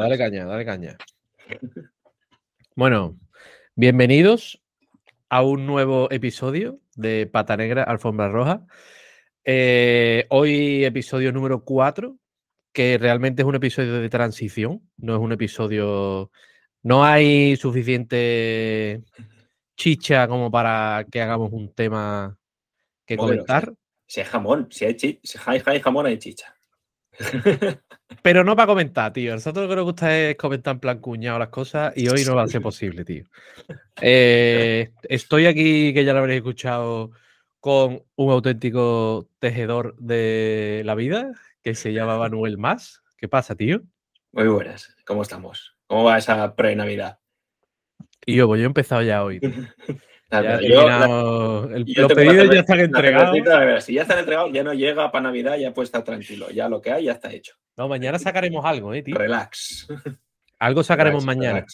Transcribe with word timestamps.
Dale 0.00 0.16
caña, 0.16 0.46
dale 0.46 0.64
caña. 0.64 0.96
Bueno, 2.74 3.18
bienvenidos 3.74 4.62
a 5.28 5.42
un 5.42 5.66
nuevo 5.66 6.10
episodio 6.10 6.80
de 6.96 7.26
Pata 7.26 7.54
Negra, 7.58 7.82
Alfombra 7.82 8.30
Roja. 8.30 8.64
Eh, 9.44 10.24
hoy 10.30 10.86
episodio 10.86 11.32
número 11.32 11.64
4, 11.64 12.16
que 12.72 12.96
realmente 12.96 13.42
es 13.42 13.46
un 13.46 13.56
episodio 13.56 14.00
de 14.00 14.08
transición, 14.08 14.80
no 14.96 15.16
es 15.16 15.20
un 15.20 15.32
episodio... 15.32 16.30
No 16.82 17.04
hay 17.04 17.56
suficiente 17.56 19.02
chicha 19.76 20.26
como 20.28 20.50
para 20.50 21.04
que 21.12 21.20
hagamos 21.20 21.52
un 21.52 21.74
tema 21.74 22.38
que 23.04 23.18
comentar. 23.18 23.74
Si 24.06 24.20
hay 24.20 24.26
jamón, 24.26 24.66
si 24.70 24.86
hay, 24.86 24.98
si 24.98 25.20
hay 25.44 25.80
jamón, 25.82 26.06
hay 26.06 26.16
chicha. 26.16 26.56
Pero 28.22 28.44
no 28.44 28.56
para 28.56 28.66
comentar, 28.66 29.12
tío. 29.12 29.34
Nosotros 29.34 29.64
lo 29.64 29.68
que 29.70 29.76
nos 29.76 29.84
gusta 29.84 30.16
es 30.16 30.36
comentar 30.36 30.74
en 30.74 30.80
plan 30.80 30.98
cuñado 30.98 31.38
las 31.38 31.48
cosas 31.48 31.92
y 31.96 32.08
hoy 32.08 32.24
no 32.24 32.34
va 32.34 32.42
a 32.42 32.48
ser 32.48 32.60
posible, 32.60 33.04
tío. 33.04 33.24
Eh, 34.00 34.90
estoy 35.02 35.46
aquí, 35.46 35.94
que 35.94 36.04
ya 36.04 36.12
lo 36.12 36.20
habréis 36.20 36.38
escuchado, 36.38 37.12
con 37.60 38.02
un 38.16 38.32
auténtico 38.32 39.28
tejedor 39.38 39.96
de 39.98 40.82
la 40.84 40.94
vida 40.94 41.32
que 41.62 41.74
se 41.74 41.92
llama 41.92 42.18
Manuel 42.18 42.58
Más. 42.58 43.02
¿Qué 43.16 43.28
pasa, 43.28 43.54
tío? 43.54 43.82
Muy 44.32 44.48
buenas. 44.48 44.94
¿Cómo 45.04 45.22
estamos? 45.22 45.76
¿Cómo 45.86 46.04
va 46.04 46.18
esa 46.18 46.54
pre-Navidad? 46.54 47.18
Y 48.24 48.36
yo, 48.36 48.46
pues 48.46 48.60
yo 48.60 48.64
he 48.64 48.66
empezado 48.66 49.02
ya 49.02 49.24
hoy. 49.24 49.40
los 50.30 52.12
pedidos 52.12 52.50
ya 52.54 52.60
están 52.60 52.80
entregados. 52.80 53.84
si 53.84 53.94
ya 53.94 54.02
están 54.02 54.18
entregados, 54.18 54.52
ya 54.52 54.62
no 54.62 54.72
llega 54.72 55.10
para 55.10 55.24
Navidad, 55.24 55.56
ya 55.56 55.74
puede 55.74 55.86
estar 55.86 56.04
tranquilo. 56.04 56.50
Ya 56.50 56.68
lo 56.68 56.80
que 56.80 56.92
hay 56.92 57.04
ya 57.04 57.12
está 57.12 57.32
hecho. 57.32 57.54
No, 57.76 57.88
mañana 57.88 58.18
sacaremos 58.18 58.64
algo, 58.64 58.94
¿eh, 58.94 59.02
tío? 59.02 59.16
Relax. 59.16 59.88
Algo 60.58 60.82
sacaremos 60.82 61.24
mañana. 61.24 61.64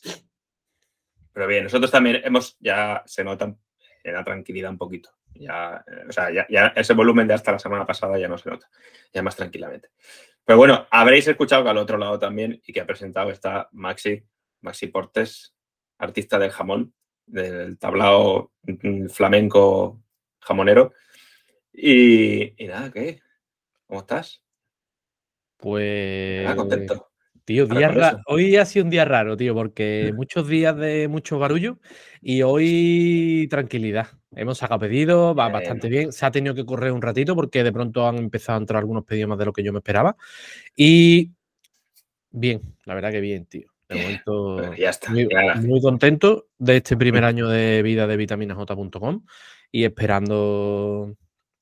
Pero 1.32 1.46
bien, 1.48 1.64
nosotros 1.64 1.90
también 1.90 2.22
hemos, 2.24 2.56
ya 2.60 3.02
se 3.04 3.22
nota 3.22 3.54
en 4.02 4.12
la 4.14 4.24
tranquilidad 4.24 4.70
un 4.70 4.78
poquito. 4.78 5.10
Ya, 5.34 5.84
o 6.08 6.12
sea, 6.12 6.30
ya, 6.30 6.68
ese 6.68 6.94
volumen 6.94 7.28
de 7.28 7.34
hasta 7.34 7.52
la 7.52 7.58
semana 7.58 7.84
pasada 7.84 8.18
ya 8.18 8.28
no 8.28 8.38
se 8.38 8.48
nota, 8.48 8.70
ya 9.12 9.22
más 9.22 9.36
tranquilamente. 9.36 9.90
Pero 10.44 10.56
bueno, 10.56 10.86
habréis 10.90 11.28
escuchado 11.28 11.64
que 11.64 11.70
al 11.70 11.76
otro 11.76 11.98
lado 11.98 12.18
también 12.18 12.62
y 12.64 12.72
que 12.72 12.80
ha 12.80 12.86
presentado 12.86 13.30
está 13.30 13.68
Maxi, 13.72 14.24
Maxi 14.60 14.86
Portes, 14.86 15.54
artista 15.98 16.38
del 16.38 16.52
jamón, 16.52 16.94
del 17.26 17.78
tablao 17.78 18.52
mm, 18.62 19.06
flamenco 19.08 20.02
jamonero. 20.40 20.92
Y, 21.72 22.54
nada, 22.66 22.90
¿qué? 22.90 23.20
¿Cómo 23.86 24.00
estás? 24.00 24.42
Pues. 25.58 26.46
Ah, 26.46 26.56
contento. 26.56 27.10
Tío, 27.46 27.68
hoy 28.26 28.56
ha 28.56 28.64
sido 28.64 28.84
un 28.86 28.90
día 28.90 29.04
raro, 29.04 29.36
tío, 29.36 29.54
porque 29.54 30.12
muchos 30.16 30.48
días 30.48 30.76
de 30.76 31.06
mucho 31.06 31.38
barullo 31.38 31.78
y 32.20 32.42
hoy 32.42 33.46
tranquilidad. 33.48 34.08
Hemos 34.34 34.58
sacado 34.58 34.80
pedidos, 34.80 35.38
va 35.38 35.48
bastante 35.48 35.88
bien. 35.88 36.10
Se 36.10 36.26
ha 36.26 36.32
tenido 36.32 36.56
que 36.56 36.66
correr 36.66 36.90
un 36.90 37.00
ratito 37.00 37.36
porque 37.36 37.62
de 37.62 37.70
pronto 37.70 38.08
han 38.08 38.16
empezado 38.16 38.58
a 38.58 38.62
entrar 38.62 38.80
algunos 38.80 39.04
pedidos 39.04 39.28
más 39.28 39.38
de 39.38 39.44
lo 39.44 39.52
que 39.52 39.62
yo 39.62 39.72
me 39.72 39.78
esperaba. 39.78 40.16
Y 40.74 41.30
bien, 42.30 42.62
la 42.84 42.94
verdad 42.94 43.12
que 43.12 43.20
bien, 43.20 43.46
tío. 43.46 43.75
De 43.88 43.94
momento, 44.02 44.74
ya 44.74 44.90
está, 44.90 45.12
muy, 45.12 45.80
contento 45.80 46.48
de 46.58 46.78
este 46.78 46.96
primer 46.96 47.24
año 47.24 47.48
de 47.48 47.82
vida 47.82 48.06
de 48.06 48.16
vitaminaj.com 48.16 49.24
y 49.70 49.84
esperando 49.84 51.14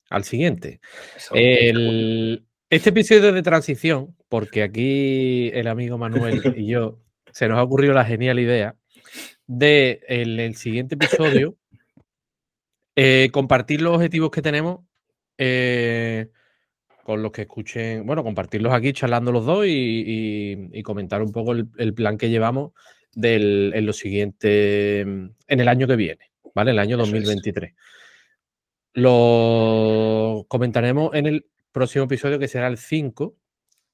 al 0.09 0.23
siguiente. 0.23 0.79
este 1.31 2.89
episodio 2.89 3.31
de 3.31 3.41
transición, 3.43 4.15
porque 4.27 4.63
aquí 4.63 5.51
el 5.53 5.67
amigo 5.67 5.97
Manuel 5.97 6.41
y 6.57 6.67
yo 6.67 6.99
se 7.31 7.47
nos 7.47 7.59
ha 7.59 7.63
ocurrido 7.63 7.93
la 7.93 8.05
genial 8.05 8.39
idea 8.39 8.75
de 9.45 10.01
en 10.07 10.39
el 10.39 10.55
siguiente 10.55 10.95
episodio 10.95 11.57
eh, 12.95 13.29
compartir 13.31 13.81
los 13.81 13.95
objetivos 13.95 14.31
que 14.31 14.41
tenemos 14.41 14.79
eh, 15.37 16.29
con 17.05 17.21
los 17.21 17.31
que 17.31 17.43
escuchen, 17.43 18.03
bueno, 18.03 18.23
compartirlos 18.23 18.73
aquí 18.73 18.91
charlando 18.91 19.31
los 19.31 19.45
dos 19.45 19.63
y, 19.67 20.81
comentar 20.81 21.21
un 21.21 21.31
poco 21.31 21.51
el, 21.51 21.93
plan 21.93 22.17
que 22.17 22.31
llevamos 22.31 22.71
del, 23.13 23.73
en 23.75 23.85
lo 23.85 23.93
siguiente, 23.93 25.01
en 25.01 25.35
el 25.47 25.67
año 25.67 25.85
que 25.85 25.95
viene, 25.97 26.31
¿vale? 26.55 26.71
El 26.71 26.79
año 26.79 26.97
2023. 26.97 27.75
Lo 28.93 30.47
comentaremos 30.47 31.13
en 31.13 31.27
el 31.27 31.45
próximo 31.71 32.05
episodio 32.05 32.39
que 32.39 32.47
será 32.47 32.65
el 32.65 32.79
5 32.79 33.37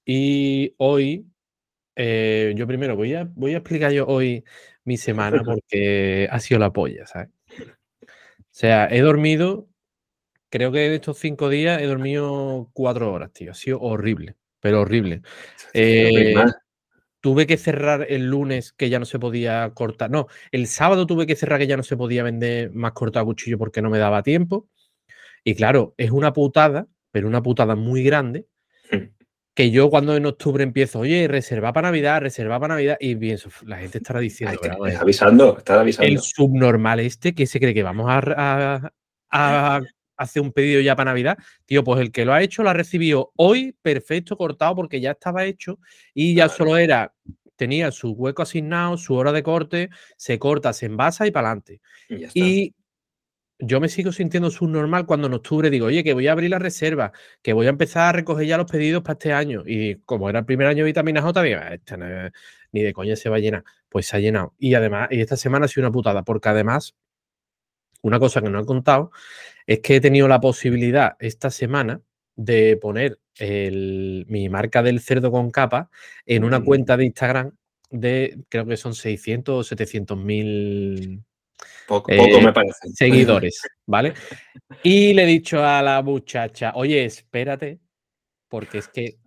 y 0.05 0.73
hoy, 0.77 1.27
eh, 1.97 2.53
yo 2.55 2.65
primero 2.65 2.95
voy 2.95 3.13
a, 3.15 3.29
voy 3.35 3.55
a 3.55 3.57
explicar 3.57 3.91
yo 3.91 4.07
hoy 4.07 4.45
mi 4.85 4.95
semana 4.95 5.41
porque 5.45 6.29
ha 6.31 6.39
sido 6.39 6.61
la 6.61 6.71
polla, 6.71 7.05
¿sabes? 7.07 7.27
O 7.59 8.53
sea, 8.53 8.87
he 8.89 9.01
dormido 9.01 9.67
creo 10.51 10.71
que 10.71 10.93
estos 10.93 11.17
cinco 11.17 11.49
días 11.49 11.81
he 11.81 11.87
dormido 11.87 12.69
cuatro 12.73 13.11
horas, 13.11 13.31
tío. 13.33 13.51
Ha 13.51 13.55
sido 13.55 13.79
horrible, 13.79 14.35
pero 14.59 14.81
horrible. 14.81 15.21
Eh, 15.73 16.35
tuve 17.21 17.47
que 17.47 17.55
cerrar 17.55 18.05
el 18.09 18.29
lunes 18.29 18.73
que 18.73 18.89
ya 18.89 18.99
no 18.99 19.05
se 19.05 19.19
podía 19.19 19.71
cortar. 19.73 20.11
No, 20.11 20.27
el 20.51 20.67
sábado 20.67 21.07
tuve 21.07 21.25
que 21.25 21.37
cerrar 21.37 21.59
que 21.59 21.67
ya 21.67 21.77
no 21.77 21.83
se 21.83 21.95
podía 21.95 22.23
vender 22.23 22.73
más 22.73 22.91
cortado 22.91 23.25
cuchillo 23.25 23.57
porque 23.57 23.81
no 23.81 23.89
me 23.89 23.99
daba 23.99 24.21
tiempo. 24.21 24.67
Y 25.45 25.55
claro, 25.55 25.93
es 25.95 26.11
una 26.11 26.33
putada, 26.33 26.87
pero 27.09 27.29
una 27.29 27.41
putada 27.41 27.75
muy 27.75 28.03
grande. 28.03 28.47
Hmm. 28.91 29.13
Que 29.53 29.71
yo 29.71 29.89
cuando 29.89 30.17
en 30.17 30.25
octubre 30.25 30.61
empiezo, 30.61 30.99
oye, 30.99 31.25
reserva 31.29 31.71
para 31.71 31.87
Navidad, 31.87 32.19
reserva 32.19 32.59
para 32.59 32.73
Navidad, 32.73 32.97
y 32.99 33.15
pienso, 33.15 33.49
la 33.65 33.77
gente 33.77 33.99
estará 33.99 34.19
diciendo. 34.19 34.59
está 34.61 34.99
avisando, 34.99 35.57
está 35.57 35.79
avisando. 35.79 36.11
El 36.11 36.19
subnormal 36.19 36.99
este 36.99 37.33
que 37.33 37.47
se 37.47 37.61
cree 37.61 37.73
que 37.73 37.83
vamos 37.83 38.07
a 38.09 38.91
hace 40.21 40.39
un 40.39 40.51
pedido 40.51 40.81
ya 40.81 40.95
para 40.95 41.11
Navidad, 41.11 41.37
tío, 41.65 41.83
pues 41.83 41.99
el 41.99 42.11
que 42.11 42.25
lo 42.25 42.33
ha 42.33 42.41
hecho 42.41 42.63
lo 42.63 42.69
ha 42.69 42.73
recibido 42.73 43.31
hoy 43.35 43.75
perfecto, 43.81 44.37
cortado, 44.37 44.75
porque 44.75 45.01
ya 45.01 45.11
estaba 45.11 45.45
hecho 45.45 45.79
y 46.13 46.35
ya 46.35 46.47
solo 46.47 46.77
era, 46.77 47.13
tenía 47.55 47.91
su 47.91 48.11
hueco 48.11 48.43
asignado, 48.43 48.97
su 48.97 49.15
hora 49.15 49.31
de 49.31 49.43
corte, 49.43 49.89
se 50.17 50.37
corta, 50.37 50.73
se 50.73 50.85
envasa 50.85 51.25
y 51.25 51.31
para 51.31 51.49
adelante. 51.49 51.81
Y, 52.33 52.75
yo 53.63 53.79
me 53.79 53.89
sigo 53.89 54.11
sintiendo 54.11 54.49
subnormal 54.49 55.05
cuando 55.05 55.27
en 55.27 55.33
octubre 55.33 55.69
digo, 55.69 55.85
oye, 55.85 56.03
que 56.03 56.13
voy 56.13 56.27
a 56.27 56.31
abrir 56.31 56.49
la 56.49 56.57
reserva, 56.57 57.11
que 57.43 57.53
voy 57.53 57.67
a 57.67 57.69
empezar 57.69 58.09
a 58.09 58.11
recoger 58.11 58.47
ya 58.47 58.57
los 58.57 58.69
pedidos 58.69 59.03
para 59.03 59.13
este 59.13 59.33
año. 59.33 59.63
Y 59.67 59.97
como 59.97 60.29
era 60.29 60.39
el 60.39 60.45
primer 60.45 60.65
año 60.65 60.79
de 60.79 60.85
vitamina 60.85 61.21
J, 61.21 61.43
digo, 61.43 61.59
ah, 61.61 62.31
ni 62.71 62.81
de 62.81 62.91
coña 62.91 63.15
se 63.15 63.29
va 63.29 63.35
a 63.35 63.39
llenar. 63.39 63.63
Pues 63.87 64.07
se 64.07 64.17
ha 64.17 64.19
llenado. 64.19 64.55
Y 64.57 64.73
además, 64.73 65.09
y 65.11 65.21
esta 65.21 65.37
semana 65.37 65.65
ha 65.65 65.67
sido 65.67 65.85
una 65.85 65.91
putada, 65.91 66.23
porque 66.23 66.49
además 66.49 66.95
una 68.01 68.19
cosa 68.19 68.41
que 68.41 68.49
no 68.49 68.59
he 68.59 68.65
contado 68.65 69.11
es 69.67 69.79
que 69.79 69.97
he 69.97 70.01
tenido 70.01 70.27
la 70.27 70.41
posibilidad 70.41 71.15
esta 71.19 71.49
semana 71.49 72.01
de 72.35 72.77
poner 72.77 73.19
mi 73.39 74.49
marca 74.49 74.83
del 74.83 74.99
cerdo 74.99 75.31
con 75.31 75.51
capa 75.51 75.89
en 76.25 76.43
una 76.43 76.59
mm. 76.59 76.65
cuenta 76.65 76.97
de 76.97 77.05
Instagram 77.05 77.51
de 77.89 78.39
creo 78.49 78.65
que 78.65 78.77
son 78.77 78.93
600 78.93 79.59
o 79.59 79.63
700 79.63 80.17
mil 80.17 81.23
poco, 81.87 82.11
eh, 82.11 82.41
me 82.43 82.53
parece. 82.53 82.89
seguidores, 82.93 83.61
¿vale? 83.85 84.13
Y 84.83 85.13
le 85.13 85.23
he 85.23 85.27
dicho 85.27 85.63
a 85.63 85.81
la 85.81 86.01
muchacha, 86.01 86.71
oye, 86.75 87.03
espérate, 87.03 87.79
porque 88.47 88.79
es 88.79 88.87
que 88.87 89.17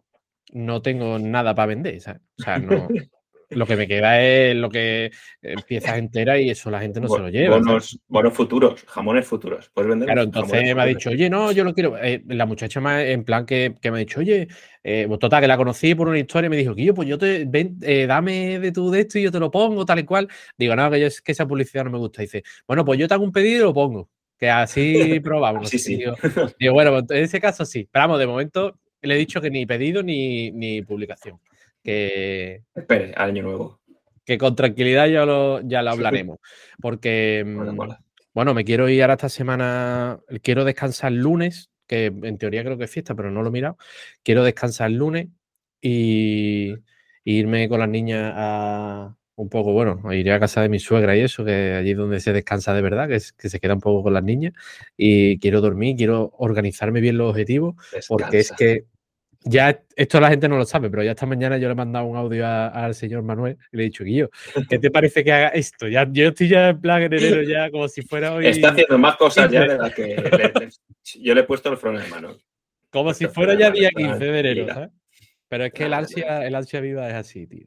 no 0.53 0.83
tengo 0.83 1.19
nada 1.19 1.55
para 1.55 1.67
vender, 1.67 2.01
¿sabes? 2.01 2.23
O 2.39 2.43
sea, 2.43 2.59
no, 2.59 2.89
lo 3.54 3.66
que 3.66 3.76
me 3.76 3.87
queda 3.87 4.22
es 4.22 4.56
lo 4.56 4.69
que 4.69 5.10
empiezas 5.42 5.98
entera 5.98 6.38
y 6.38 6.50
eso 6.50 6.70
la 6.70 6.81
gente 6.81 7.00
no 7.00 7.09
se 7.09 7.19
lo 7.19 7.28
lleva. 7.28 7.59
Bonos, 8.09 8.34
futuros, 8.34 8.84
jamones 8.87 9.26
futuros. 9.26 9.70
Puedes 9.72 9.88
vender. 9.88 10.06
Claro, 10.06 10.22
entonces 10.22 10.75
me 10.75 10.82
ha 10.82 10.87
dicho, 10.87 11.10
oye, 11.10 11.31
no, 11.31 11.53
yo 11.53 11.64
lo 11.64 11.75
quiero. 11.75 11.97
Eh, 11.98 12.22
la 12.26 12.47
muchacha 12.47 12.81
me, 12.81 13.12
en 13.12 13.25
plan 13.25 13.47
que, 13.47 13.75
me 13.82 13.88
ha 13.91 13.97
dicho, 13.97 14.20
oye, 14.20 14.48
eh, 14.82 15.04
pues 15.09 15.19
total, 15.19 15.41
que 15.41 15.48
la 15.48 15.56
conocí 15.56 15.94
por 15.94 16.09
una 16.09 16.19
historia 16.19 16.47
y 16.47 16.50
me 16.50 16.56
dijo, 16.56 16.75
yo, 16.75 16.94
pues 16.94 17.09
yo 17.09 17.19
te 17.19 17.44
ven, 17.47 17.78
eh, 17.82 18.06
dame 18.06 18.59
de 18.59 18.72
tu 18.72 18.91
de 18.91 19.00
esto 19.00 19.19
y 19.19 19.22
yo 19.22 19.32
te 19.32 19.41
lo 19.41 19.50
pongo, 19.50 19.84
tal 19.84 19.99
y 19.99 20.05
cual. 20.05 20.29
Digo, 20.56 20.76
no, 20.76 20.90
que, 20.90 21.00
yo, 21.00 21.08
que 21.25 21.32
esa 21.32 21.46
publicidad 21.46 21.84
no 21.84 21.90
me 21.90 21.99
gusta. 21.99 22.23
Dice, 22.23 22.43
bueno, 22.67 22.84
pues 22.84 22.99
yo 22.99 23.08
te 23.08 23.14
hago 23.14 23.25
un 23.25 23.32
pedido 23.32 23.56
y 23.56 23.62
lo 23.62 23.75
pongo. 23.75 24.11
Que 24.38 24.50
así 24.50 25.20
probamos. 25.25 25.69
sí, 25.69 25.79
sí. 25.79 26.05
Digo, 26.58 26.75
bueno, 26.75 26.90
pues 26.90 27.05
en 27.11 27.25
ese 27.25 27.40
caso 27.40 27.64
sí. 27.64 27.88
Pero 27.90 28.05
vamos, 28.05 28.19
de 28.19 28.26
momento 28.26 28.79
le 29.00 29.14
he 29.14 29.19
dicho 29.19 29.40
que 29.40 29.50
ni 29.50 29.67
pedido 29.67 30.02
ni, 30.02 30.50
ni 30.50 30.82
publicación 30.82 31.38
que... 31.84 32.62
Espere, 32.75 33.12
año 33.16 33.42
nuevo. 33.42 33.81
Que 34.25 34.38
con 34.38 34.56
tranquilidad 34.56 35.06
ya 35.06 35.25
lo, 35.26 35.60
ya 35.60 35.82
lo 35.82 35.90
hablaremos. 35.90 36.38
Porque, 36.81 37.44
mm, 37.46 37.78
bueno, 38.32 38.54
me 38.54 38.64
quiero 38.64 38.88
ir 38.88 39.02
ahora 39.02 39.14
esta 39.14 39.28
semana, 39.28 40.19
quiero 40.42 40.64
descansar 40.64 41.12
el 41.12 41.19
lunes, 41.19 41.70
que 41.86 42.06
en 42.06 42.38
teoría 42.38 42.64
creo 42.64 42.78
que 42.78 42.84
es 42.84 42.90
fiesta, 42.90 43.14
pero 43.14 43.31
no 43.31 43.42
lo 43.42 43.48
he 43.48 43.52
mirado. 43.52 43.76
Quiero 44.22 44.42
descansar 44.42 44.90
el 44.90 44.96
lunes 44.96 45.28
y, 45.81 46.75
irme 47.25 47.69
con 47.69 47.81
las 47.81 47.88
niñas 47.88 48.32
a 48.34 49.16
un 49.36 49.48
poco, 49.48 49.72
bueno, 49.72 50.00
iré 50.12 50.32
a 50.32 50.40
casa 50.40 50.62
de 50.62 50.69
mi 50.69 50.78
suegra 50.78 51.16
y 51.16 51.20
eso, 51.20 51.44
que 51.44 51.75
allí 51.75 51.90
es 51.90 51.96
donde 51.96 52.20
se 52.20 52.32
descansa 52.32 52.72
de 52.72 52.82
verdad, 52.82 53.08
que, 53.08 53.16
es, 53.16 53.32
que 53.32 53.48
se 53.48 53.58
queda 53.58 53.75
un 53.75 53.81
poco 53.81 54.04
con 54.04 54.14
las 54.14 54.22
niñas. 54.22 54.52
Y 54.96 55.38
quiero 55.38 55.60
dormir, 55.60 55.96
quiero 55.96 56.32
organizarme 56.38 57.00
bien 57.00 57.19
los 57.19 57.31
objetivos, 57.31 57.75
porque 58.08 58.38
es 58.38 58.52
que 58.52 58.84
ya 59.44 59.79
esto 59.94 60.20
la 60.20 60.31
gente 60.31 60.49
no 60.49 60.56
lo 60.56 60.64
sabe, 60.64 60.91
pero 60.91 61.02
ya 61.02 61.12
esta 61.12 61.26
mañana 61.26 61.58
yo 61.58 61.69
le 61.69 61.73
he 61.73 61.76
mandado 61.76 62.06
un 62.06 62.17
audio 62.17 62.46
al 62.46 62.94
señor 62.94 63.23
Manuel 63.23 63.58
y 63.73 63.76
le 63.76 63.82
he 63.82 63.87
dicho, 63.87 64.02
Guillo, 64.02 64.31
¿qué 64.69 64.79
te 64.79 64.91
parece 64.91 65.23
que 65.23 65.32
haga 65.32 65.49
esto? 65.49 65.87
Ya, 65.87 66.08
yo 66.11 66.29
estoy 66.29 66.49
ya 66.49 66.70
en 66.70 66.81
plan 66.81 67.02
en 67.02 67.12
enero 67.12 67.43
ya 67.43 67.70
como 67.70 67.87
si 67.88 68.02
fuera 68.02 68.35
hoy. 68.35 68.46
Está 68.46 68.70
haciendo 68.70 68.99
más 68.99 69.17
cosas 69.17 69.50
ya 69.50 69.67
de 69.67 69.79
las 69.79 69.94
que 69.94 70.17
yo 71.20 71.35
le 71.35 71.41
he 71.43 71.44
puesto 71.44 71.70
el 71.70 71.76
freno 71.76 72.00
de 72.00 72.08
mano. 72.08 72.37
Como 72.91 73.12
si 73.12 73.26
fuera 73.26 73.55
ya 73.55 73.70
día 73.70 73.91
15 73.91 74.19
de 74.19 74.41
enero, 74.41 74.73
¿sabes? 74.73 74.91
Pero 75.49 75.64
es 75.64 75.73
que 75.73 75.85
el 75.85 75.94
ansia, 75.94 76.46
el 76.46 76.55
ansia 76.55 76.81
viva 76.81 77.08
es 77.08 77.14
así, 77.14 77.46
tío. 77.46 77.67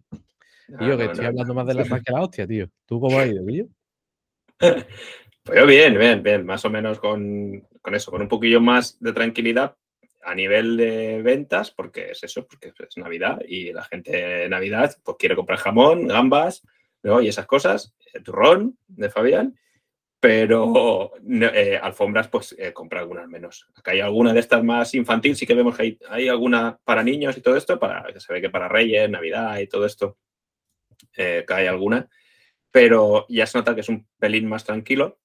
Yo 0.81 0.97
que 0.97 1.05
estoy 1.05 1.25
hablando 1.25 1.53
más 1.53 1.67
de 1.67 1.73
la 1.75 1.85
más 1.85 2.01
que 2.01 2.11
la 2.11 2.21
hostia, 2.21 2.47
tío. 2.47 2.67
¿Tú 2.85 2.99
cómo 2.99 3.19
has 3.19 3.27
ido, 3.27 3.45
tío? 3.45 3.67
Pues 4.57 5.59
yo 5.59 5.65
bien, 5.65 5.97
bien, 5.97 6.23
bien. 6.23 6.45
Más 6.45 6.65
o 6.65 6.69
menos 6.69 6.99
con, 6.99 7.61
con 7.81 7.95
eso, 7.95 8.11
con 8.11 8.21
un 8.21 8.27
poquillo 8.27 8.59
más 8.59 8.97
de 8.99 9.13
tranquilidad, 9.13 9.75
a 10.23 10.35
nivel 10.35 10.77
de 10.77 11.21
ventas, 11.21 11.71
porque 11.71 12.11
es 12.11 12.23
eso, 12.23 12.45
porque 12.47 12.73
es 12.77 12.97
Navidad 12.97 13.39
y 13.47 13.71
la 13.71 13.83
gente 13.83 14.11
de 14.11 14.49
Navidad 14.49 14.95
pues, 15.03 15.17
quiere 15.17 15.35
comprar 15.35 15.59
jamón, 15.59 16.07
gambas 16.07 16.63
¿no? 17.03 17.21
y 17.21 17.27
esas 17.27 17.45
cosas, 17.45 17.95
el 18.13 18.23
turrón 18.23 18.77
de 18.87 19.09
Fabián, 19.09 19.57
pero 20.19 21.13
eh, 21.29 21.79
alfombras 21.81 22.27
pues 22.27 22.55
eh, 22.57 22.73
compra 22.73 22.99
algunas 22.99 23.27
menos. 23.27 23.67
Acá 23.75 23.91
hay 23.91 23.99
alguna 23.99 24.33
de 24.33 24.39
estas 24.39 24.63
más 24.63 24.93
infantil, 24.95 25.35
sí 25.35 25.45
que 25.45 25.53
vemos 25.53 25.75
que 25.75 25.83
hay, 25.83 25.99
hay, 26.09 26.27
alguna 26.27 26.79
para 26.83 27.03
niños 27.03 27.37
y 27.37 27.41
todo 27.41 27.55
esto, 27.55 27.79
para 27.79 28.11
que 28.11 28.19
se 28.19 28.33
ve 28.33 28.41
que 28.41 28.49
para 28.49 28.67
Reyes, 28.67 29.09
Navidad 29.09 29.59
y 29.59 29.67
todo 29.67 29.85
esto, 29.85 30.17
eh, 31.15 31.45
que 31.47 31.53
hay 31.53 31.67
alguna, 31.67 32.09
pero 32.71 33.25
ya 33.29 33.45
se 33.45 33.57
nota 33.57 33.75
que 33.75 33.81
es 33.81 33.89
un 33.89 34.07
pelín 34.17 34.47
más 34.47 34.63
tranquilo 34.63 35.19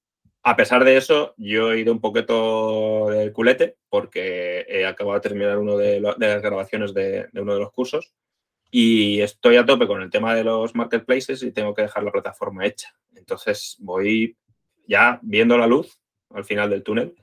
a 0.45 0.57
pesar 0.57 0.83
de 0.83 0.97
eso, 0.97 1.33
yo 1.37 1.71
he 1.71 1.79
ido 1.79 1.93
un 1.93 2.01
poquito 2.01 3.07
del 3.09 3.31
culete 3.31 3.77
porque 3.89 4.65
he 4.67 4.85
acabado 4.85 5.15
de 5.15 5.29
terminar 5.29 5.57
uno 5.57 5.77
de, 5.77 6.01
las 6.01 6.41
grabaciones 6.41 6.93
de, 6.93 7.29
uno 7.33 7.53
de 7.53 7.61
los 7.61 7.71
cursos 7.71 8.13
y 8.69 9.21
estoy 9.21 9.55
a 9.55 9.65
tope 9.65 9.87
con 9.87 10.01
el 10.01 10.09
tema 10.09 10.35
de 10.35 10.43
los 10.43 10.75
marketplaces 10.75 11.43
y 11.43 11.51
tengo 11.53 11.73
que 11.73 11.83
dejar 11.83 12.03
la 12.03 12.11
plataforma 12.11 12.65
hecha. 12.65 12.93
Entonces 13.15 13.77
voy 13.79 14.35
ya 14.85 15.17
viendo 15.21 15.57
la 15.57 15.67
luz 15.67 15.97
al 16.31 16.43
final 16.43 16.69
del 16.69 16.83
túnel, 16.83 17.15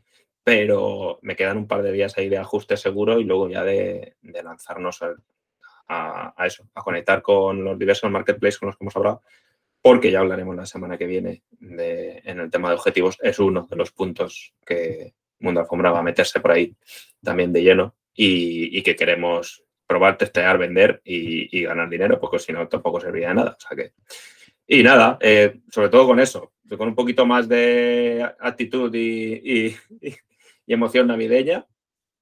pero 0.43 1.19
me 1.21 1.37
quedan 1.37 1.59
un 1.59 1.69
par 1.69 1.83
de 1.83 1.93
días 1.93 2.17
ahí 2.17 2.31
de 2.31 2.39
ajuste 2.39 2.79
seguro 2.79 3.21
y 3.21 3.25
luego 3.25 3.51
ya 3.51 3.65
de, 3.65 4.17
lanzarnos 4.23 5.03
a, 5.03 6.33
a, 6.35 6.47
eso, 6.47 6.67
a 6.75 6.83
conectar 6.83 7.21
con 7.21 7.65
los 7.65 7.79
diversos 7.79 8.11
marketplaces 8.11 8.59
con 8.59 8.69
los 8.69 8.79
que 8.79 8.85
hemos 8.85 8.97
hablado 8.97 9.23
porque 9.83 10.11
ya 10.11 10.21
hablaremos 10.21 10.55
la 10.57 10.67
semana 10.67 10.99
que 10.99 11.07
viene 11.07 11.43
en 11.61 12.41
el 12.41 12.51
tema 12.51 12.69
de 12.69 12.75
objetivos. 12.75 13.17
Es 13.23 13.39
uno 13.39 13.67
de 13.69 13.77
los 13.77 13.93
puntos 13.93 14.55
que 14.65 15.15
Mundo 15.39 15.61
Alfombra 15.61 15.91
va 15.91 16.01
a 16.01 16.03
meterse 16.03 16.41
por 16.41 16.53
ahí 16.53 16.75
también 17.23 17.53
de 17.53 17.63
lleno 17.63 17.95
y, 18.15 18.83
que 18.83 18.95
queremos 18.95 19.65
probar, 19.87 20.19
testear, 20.19 20.59
vender 20.59 21.01
y, 21.05 21.63
ganar 21.63 21.89
dinero, 21.89 22.21
porque 22.21 22.39
si 22.39 22.53
no 22.53 22.69
tampoco 22.69 23.01
serviría 23.01 23.29
de 23.29 23.35
nada. 23.35 23.57
O 23.59 23.61
sea 23.61 23.77
que, 23.77 23.93
y 24.67 24.83
nada, 24.83 25.19
eh, 25.21 25.61
sobre 25.71 25.89
todo 25.89 26.07
con 26.07 26.21
eso, 26.21 26.53
con 26.77 26.89
un 26.89 26.95
poquito 26.95 27.25
más 27.27 27.49
de 27.49 28.29
actitud 28.39 28.95
y, 28.95 29.75
emoción 30.67 31.09
navideña. 31.09 31.67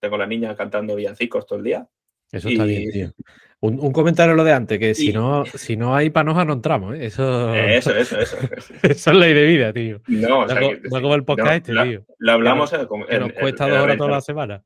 Tengo 0.00 0.16
la 0.16 0.26
niña 0.26 0.56
cantando 0.56 0.94
villancicos 0.94 1.44
todo 1.44 1.58
el 1.58 1.64
día. 1.64 1.88
Eso 2.30 2.48
está 2.48 2.64
bien, 2.64 2.90
tío. 2.90 3.12
Un, 3.60 3.92
comentario 3.92 4.34
lo 4.34 4.44
de 4.44 4.52
antes, 4.52 4.78
que 4.78 4.94
si 4.94 5.12
no, 5.12 5.44
si 5.44 5.76
no 5.76 5.96
hay 5.96 6.10
panoja 6.10 6.44
no 6.44 6.52
entramos, 6.52 6.94
¿eh? 6.94 7.06
Eso... 7.06 7.52
eso, 7.54 7.92
eso, 7.96 8.20
eso. 8.20 8.36
eso 8.82 9.10
es 9.10 9.16
ley 9.16 9.34
de 9.34 9.46
vida, 9.46 9.72
tío. 9.72 10.00
No, 10.06 10.40
o 10.40 10.48
sea, 10.48 10.60
no, 10.60 11.00
como 11.02 11.14
el 11.16 11.24
podcast 11.24 11.68
este, 11.68 11.72
tío. 11.72 12.04
Lo 12.18 12.32
hablamos 12.32 12.72
en, 12.72 12.86
que 12.86 13.18
nos 13.18 13.32
cuesta 13.32 13.68
dos 13.68 13.78
horas 13.80 13.96
toda 13.96 14.10
la 14.10 14.20
semana. 14.20 14.62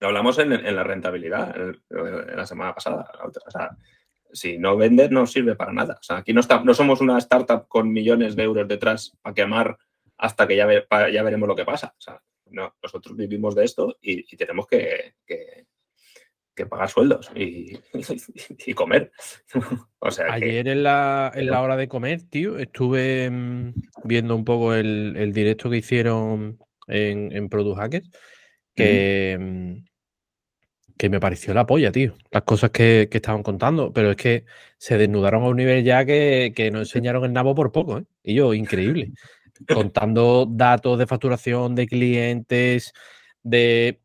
Lo 0.00 0.08
hablamos 0.08 0.38
en, 0.40 0.50
la 0.50 0.82
rentabilidad 0.82 1.54
en, 1.56 2.36
la 2.36 2.44
semana 2.44 2.74
pasada. 2.74 3.08
O 3.22 3.50
sea, 3.50 3.70
si 4.32 4.58
no 4.58 4.76
vendes 4.76 5.12
no 5.12 5.26
sirve 5.26 5.54
para 5.54 5.72
nada. 5.72 5.96
O 6.00 6.02
sea, 6.02 6.16
aquí 6.16 6.32
no, 6.32 6.40
está, 6.40 6.60
no 6.64 6.74
somos 6.74 7.00
una 7.00 7.18
startup 7.18 7.68
con 7.68 7.92
millones 7.92 8.34
de 8.34 8.42
euros 8.42 8.66
detrás 8.66 9.16
a 9.22 9.32
quemar 9.32 9.78
hasta 10.18 10.48
que 10.48 10.56
ya, 10.56 10.68
ya 10.90 11.22
veremos 11.22 11.48
lo 11.48 11.54
que 11.54 11.64
pasa. 11.64 11.94
O 11.96 12.00
sea, 12.00 12.20
no, 12.50 12.74
nosotros 12.82 13.16
vivimos 13.16 13.54
de 13.54 13.64
esto 13.64 13.96
y, 14.00 14.24
tenemos 14.36 14.66
que 14.66 15.14
que 15.24 15.66
pagar 16.68 16.88
sueldos 16.88 17.30
y, 17.34 17.78
y 18.66 18.74
comer. 18.74 19.12
o 19.98 20.10
sea 20.10 20.32
Ayer 20.32 20.68
en, 20.68 20.82
la, 20.82 21.32
en 21.34 21.46
la 21.46 21.60
hora 21.62 21.76
de 21.76 21.88
comer, 21.88 22.22
tío, 22.22 22.58
estuve 22.58 23.28
mm, 23.30 23.74
viendo 24.04 24.36
un 24.36 24.44
poco 24.44 24.74
el, 24.74 25.16
el 25.16 25.32
directo 25.32 25.68
que 25.68 25.78
hicieron 25.78 26.58
en, 26.86 27.32
en 27.32 27.48
Product 27.48 27.78
Hackers, 27.78 28.10
que, 28.74 29.36
mm, 29.40 29.84
que 30.96 31.08
me 31.08 31.20
pareció 31.20 31.54
la 31.54 31.66
polla, 31.66 31.90
tío. 31.90 32.14
Las 32.30 32.42
cosas 32.44 32.70
que, 32.70 33.08
que, 33.10 33.18
estaban 33.18 33.42
contando, 33.42 33.92
pero 33.92 34.10
es 34.10 34.16
que 34.16 34.44
se 34.78 34.96
desnudaron 34.98 35.42
a 35.42 35.48
un 35.48 35.56
nivel 35.56 35.84
ya 35.84 36.04
que, 36.04 36.52
que 36.54 36.70
nos 36.70 36.82
enseñaron 36.82 37.24
el 37.24 37.32
nabo 37.32 37.54
por 37.54 37.72
poco, 37.72 37.98
¿eh? 37.98 38.04
Y 38.22 38.34
yo, 38.34 38.54
increíble. 38.54 39.12
Contando 39.72 40.46
datos 40.50 40.98
de 40.98 41.06
facturación 41.06 41.74
de 41.74 41.86
clientes, 41.86 42.92
de 43.42 44.00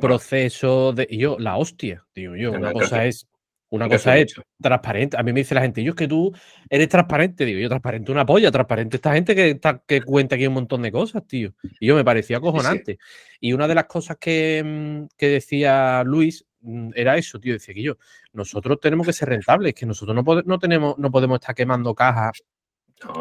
proceso 0.00 0.92
de. 0.92 1.06
Y 1.08 1.18
yo, 1.18 1.36
la 1.38 1.56
hostia, 1.56 2.04
digo 2.14 2.36
yo. 2.36 2.52
Una 2.52 2.72
cosa 2.72 3.06
es. 3.06 3.26
Una 3.72 3.88
cosa 3.88 4.18
es 4.18 4.34
transparente. 4.60 5.16
A 5.16 5.22
mí 5.22 5.32
me 5.32 5.40
dice 5.40 5.54
la 5.54 5.60
gente, 5.60 5.80
yo 5.84 5.90
es 5.90 5.96
que 5.96 6.08
tú 6.08 6.34
eres 6.68 6.88
transparente. 6.88 7.44
Digo, 7.44 7.60
yo 7.60 7.68
transparente 7.68 8.10
una 8.10 8.26
polla, 8.26 8.50
transparente 8.50 8.96
esta 8.96 9.12
gente 9.12 9.32
que, 9.36 9.50
está, 9.50 9.80
que 9.86 10.02
cuenta 10.02 10.34
aquí 10.34 10.44
un 10.48 10.54
montón 10.54 10.82
de 10.82 10.90
cosas, 10.90 11.24
tío. 11.24 11.54
Y 11.78 11.86
yo 11.86 11.94
me 11.94 12.04
parecía 12.04 12.38
acojonante. 12.38 12.98
Y 13.38 13.52
una 13.52 13.68
de 13.68 13.76
las 13.76 13.84
cosas 13.84 14.16
que, 14.18 14.60
mm, 14.64 15.16
que 15.16 15.28
decía 15.28 16.02
Luis 16.04 16.44
mm, 16.62 16.90
era 16.96 17.16
eso, 17.16 17.38
tío. 17.38 17.52
Decía 17.52 17.72
que 17.72 17.82
yo, 17.82 17.96
nosotros 18.32 18.80
tenemos 18.80 19.06
que 19.06 19.12
ser 19.12 19.28
rentables, 19.28 19.72
que 19.72 19.86
nosotros 19.86 20.16
no, 20.16 20.42
no, 20.44 20.58
tenemos, 20.58 20.98
no 20.98 21.10
podemos 21.12 21.36
estar 21.36 21.54
quemando 21.54 21.94
cajas 21.94 22.42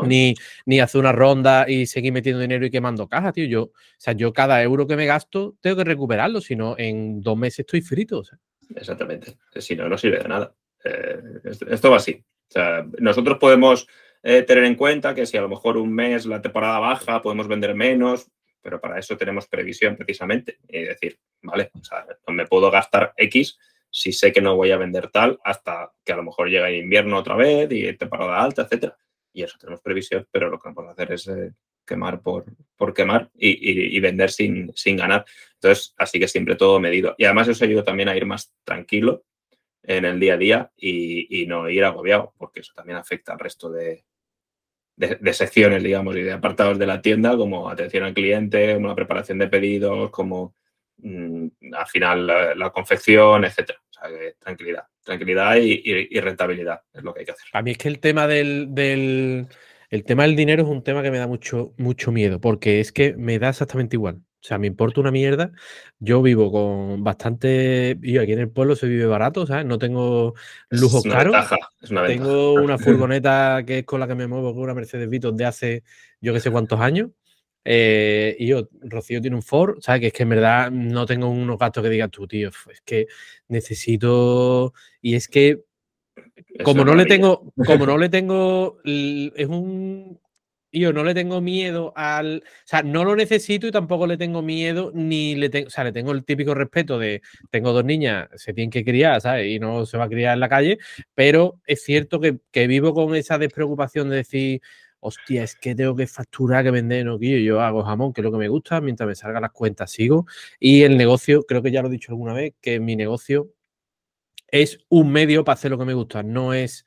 ni, 0.05 0.35
ni 0.65 0.79
hacer 0.79 0.99
una 0.99 1.11
ronda 1.11 1.69
y 1.69 1.85
seguir 1.85 2.11
metiendo 2.13 2.41
dinero 2.41 2.65
y 2.65 2.71
quemando 2.71 3.07
cajas, 3.07 3.33
tío. 3.33 3.45
Yo, 3.45 3.63
o 3.63 3.73
sea, 3.97 4.13
yo 4.13 4.33
cada 4.33 4.61
euro 4.61 4.87
que 4.87 4.95
me 4.95 5.05
gasto 5.05 5.55
tengo 5.61 5.77
que 5.77 5.83
recuperarlo, 5.83 6.41
si 6.41 6.55
no, 6.55 6.75
en 6.77 7.21
dos 7.21 7.37
meses 7.37 7.59
estoy 7.59 7.81
frito. 7.81 8.23
Exactamente. 8.75 9.37
Si 9.55 9.75
no, 9.75 9.87
no 9.89 9.97
sirve 9.97 10.19
de 10.19 10.27
nada. 10.27 10.53
Eh, 10.83 11.19
esto 11.43 11.91
va 11.91 11.97
así. 11.97 12.23
O 12.49 12.51
sea, 12.51 12.85
nosotros 12.99 13.37
podemos 13.37 13.87
eh, 14.23 14.43
tener 14.43 14.63
en 14.63 14.75
cuenta 14.75 15.13
que 15.13 15.25
si 15.25 15.37
a 15.37 15.41
lo 15.41 15.49
mejor 15.49 15.77
un 15.77 15.93
mes 15.93 16.25
la 16.25 16.41
temporada 16.41 16.79
baja, 16.79 17.21
podemos 17.21 17.47
vender 17.47 17.75
menos, 17.75 18.29
pero 18.61 18.79
para 18.81 18.99
eso 18.99 19.17
tenemos 19.17 19.47
previsión 19.47 19.95
precisamente. 19.95 20.59
Y 20.67 20.81
decir, 20.83 21.19
vale, 21.41 21.71
o 21.73 21.83
sea, 21.83 22.05
no 22.27 22.33
me 22.33 22.45
puedo 22.45 22.69
gastar 22.71 23.13
X 23.17 23.57
si 23.91 24.11
sé 24.11 24.31
que 24.31 24.41
no 24.41 24.55
voy 24.55 24.69
a 24.69 24.77
vender 24.77 25.09
tal 25.09 25.39
hasta 25.43 25.91
que 26.05 26.13
a 26.13 26.15
lo 26.15 26.23
mejor 26.23 26.47
llega 26.47 26.69
el 26.69 26.75
invierno 26.75 27.17
otra 27.17 27.35
vez 27.35 27.67
y 27.71 27.91
temporada 27.93 28.39
alta, 28.39 28.61
etcétera 28.63 28.95
y 29.33 29.43
eso 29.43 29.57
tenemos 29.59 29.81
previsión, 29.81 30.27
pero 30.31 30.49
lo 30.49 30.59
que 30.59 30.69
vamos 30.69 30.87
a 30.87 30.91
hacer 30.91 31.11
es 31.11 31.27
eh, 31.27 31.51
quemar 31.85 32.21
por, 32.21 32.45
por 32.77 32.93
quemar 32.93 33.29
y, 33.33 33.99
vender 33.99 34.29
sin, 34.29 34.71
sin, 34.75 34.97
ganar. 34.97 35.25
Entonces, 35.55 35.93
así 35.97 36.19
que 36.19 36.27
siempre 36.27 36.55
todo 36.55 36.79
medido. 36.79 37.15
Y 37.17 37.25
además 37.25 37.47
eso 37.47 37.65
ayuda 37.65 37.83
también 37.83 38.09
a 38.09 38.15
ir 38.15 38.25
más 38.25 38.53
tranquilo 38.63 39.23
en 39.83 40.05
el 40.05 40.19
día 40.19 40.35
a 40.35 40.37
día 40.37 40.71
y, 40.77 41.45
no 41.47 41.69
ir 41.69 41.83
agobiado, 41.83 42.33
porque 42.37 42.59
eso 42.59 42.73
también 42.75 42.97
afecta 42.97 43.33
al 43.33 43.39
resto 43.39 43.71
de, 43.71 44.05
de, 44.95 45.33
secciones, 45.33 45.81
digamos, 45.81 46.15
y 46.15 46.21
de 46.21 46.33
apartados 46.33 46.77
de 46.77 46.85
la 46.85 47.01
tienda, 47.01 47.35
como 47.35 47.69
atención 47.69 48.03
al 48.03 48.13
cliente, 48.13 48.75
como 48.75 48.89
la 48.89 48.95
preparación 48.95 49.39
de 49.39 49.47
pedidos, 49.47 50.11
como 50.11 50.55
mm, 50.97 51.47
al 51.73 51.87
final 51.87 52.27
la, 52.27 52.69
confección, 52.71 53.45
etcétera. 53.45 53.81
O 54.03 54.07
sea, 54.07 54.33
tranquilidad 54.39 54.83
tranquilidad 55.09 55.55
y, 55.57 56.19
rentabilidad 56.19 56.81
es 56.93 57.03
lo 57.03 57.13
que 57.13 57.21
hay 57.21 57.25
que 57.25 57.31
hacer. 57.31 57.47
A 57.53 57.61
mí 57.61 57.71
es 57.71 57.77
que 57.77 57.87
el 57.87 57.99
tema 57.99 58.27
del, 58.27 59.47
el 59.89 60.03
tema 60.03 60.23
del 60.23 60.35
dinero 60.35 60.63
es 60.63 60.69
un 60.69 60.83
tema 60.83 61.01
que 61.01 61.11
me 61.11 61.17
da 61.17 61.27
mucho, 61.27 61.73
mucho 61.77 62.11
miedo, 62.11 62.39
porque 62.39 62.79
es 62.79 62.91
que 62.91 63.13
me 63.15 63.39
da 63.39 63.49
exactamente 63.49 63.95
igual. 63.95 64.21
O 64.41 64.47
sea, 64.47 64.57
me 64.57 64.67
importa 64.67 65.01
una 65.01 65.11
mierda. 65.11 65.51
Yo 65.99 66.21
vivo 66.21 66.49
con 66.49 67.03
bastante. 67.03 67.97
Yo 68.01 68.21
aquí 68.21 68.31
en 68.31 68.39
el 68.39 68.49
pueblo 68.49 68.73
se 68.77 68.87
vive 68.87 69.05
barato, 69.05 69.45
¿sabes? 69.45 69.65
No 69.65 69.77
tengo 69.77 70.33
lujos 70.69 71.03
caros. 71.03 71.35
tengo 72.07 72.53
una 72.53 72.77
furgoneta 72.77 73.63
que 73.67 73.79
es 73.79 73.85
con 73.85 73.99
la 73.99 74.07
que 74.07 74.15
me 74.15 74.27
muevo, 74.27 74.53
con 74.53 74.63
una 74.63 74.73
Mercedes 74.73 75.09
Vito 75.09 75.33
de 75.33 75.43
hace 75.43 75.83
yo 76.21 76.33
que 76.33 76.39
sé 76.39 76.51
cuántos 76.51 76.79
años. 76.79 77.09
Eh, 77.71 78.35
y 78.39 78.47
yo, 78.47 78.67
Rocío 78.81 79.21
tiene 79.21 79.35
un 79.35 79.43
Ford, 79.43 79.77
¿sabes? 79.79 80.01
Que 80.01 80.07
es 80.07 80.13
que 80.13 80.23
en 80.23 80.29
verdad 80.29 80.71
no 80.71 81.05
tengo 81.05 81.29
unos 81.29 81.59
gastos 81.59 81.83
que 81.83 81.91
digas 81.91 82.09
tú, 82.09 82.27
tío, 82.27 82.49
es 82.49 82.81
que 82.81 83.05
necesito. 83.47 84.73
Y 85.03 85.13
es 85.13 85.27
que, 85.27 85.65
como 86.63 86.83
no 86.83 86.95
le 86.95 87.05
tengo, 87.05 87.53
como 87.67 87.85
no 87.85 87.99
le 87.99 88.09
tengo, 88.09 88.79
es 88.83 89.47
un. 89.47 90.19
Yo 90.71 90.93
no 90.93 91.03
le 91.03 91.13
tengo 91.13 91.41
miedo 91.41 91.93
al. 91.95 92.43
O 92.43 92.67
sea, 92.67 92.81
no 92.81 93.05
lo 93.05 93.15
necesito 93.15 93.67
y 93.67 93.71
tampoco 93.71 94.07
le 94.07 94.17
tengo 94.17 94.41
miedo, 94.41 94.91
ni 94.95 95.35
le 95.35 95.49
tengo. 95.49 95.67
O 95.67 95.69
sea, 95.69 95.83
le 95.83 95.91
tengo 95.91 96.11
el 96.11 96.25
típico 96.25 96.55
respeto 96.55 96.97
de. 96.97 97.21
Tengo 97.51 97.71
dos 97.71 97.85
niñas, 97.85 98.29
se 98.35 98.51
tienen 98.51 98.71
que 98.71 98.83
criar, 98.83 99.21
¿sabes? 99.21 99.45
Y 99.47 99.59
no 99.59 99.85
se 99.85 99.95
va 99.95 100.05
a 100.05 100.09
criar 100.09 100.33
en 100.33 100.39
la 100.39 100.49
calle. 100.49 100.79
Pero 101.13 101.59
es 101.67 101.83
cierto 101.83 102.19
que, 102.19 102.39
que 102.51 102.65
vivo 102.65 102.95
con 102.95 103.15
esa 103.15 103.37
despreocupación 103.37 104.09
de 104.09 104.15
decir 104.15 104.61
hostia, 104.99 105.43
es 105.43 105.55
que 105.55 105.75
tengo 105.75 105.95
que 105.95 106.07
facturar, 106.07 106.63
que 106.63 106.71
vender, 106.71 107.05
no 107.05 107.17
quiero, 107.17 107.41
yo 107.41 107.61
hago 107.61 107.83
jamón, 107.83 108.13
que 108.13 108.21
es 108.21 108.25
lo 108.25 108.31
que 108.31 108.37
me 108.37 108.47
gusta, 108.47 108.81
mientras 108.81 109.07
me 109.07 109.15
salgan 109.15 109.41
las 109.41 109.51
cuentas 109.51 109.91
sigo. 109.91 110.25
Y 110.59 110.83
el 110.83 110.97
negocio, 110.97 111.43
creo 111.43 111.61
que 111.61 111.71
ya 111.71 111.81
lo 111.81 111.87
he 111.87 111.91
dicho 111.91 112.11
alguna 112.11 112.33
vez, 112.33 112.53
que 112.61 112.79
mi 112.79 112.95
negocio 112.95 113.53
es 114.47 114.79
un 114.89 115.11
medio 115.11 115.43
para 115.43 115.53
hacer 115.53 115.71
lo 115.71 115.77
que 115.77 115.85
me 115.85 115.93
gusta, 115.93 116.23
no 116.23 116.53
es... 116.53 116.85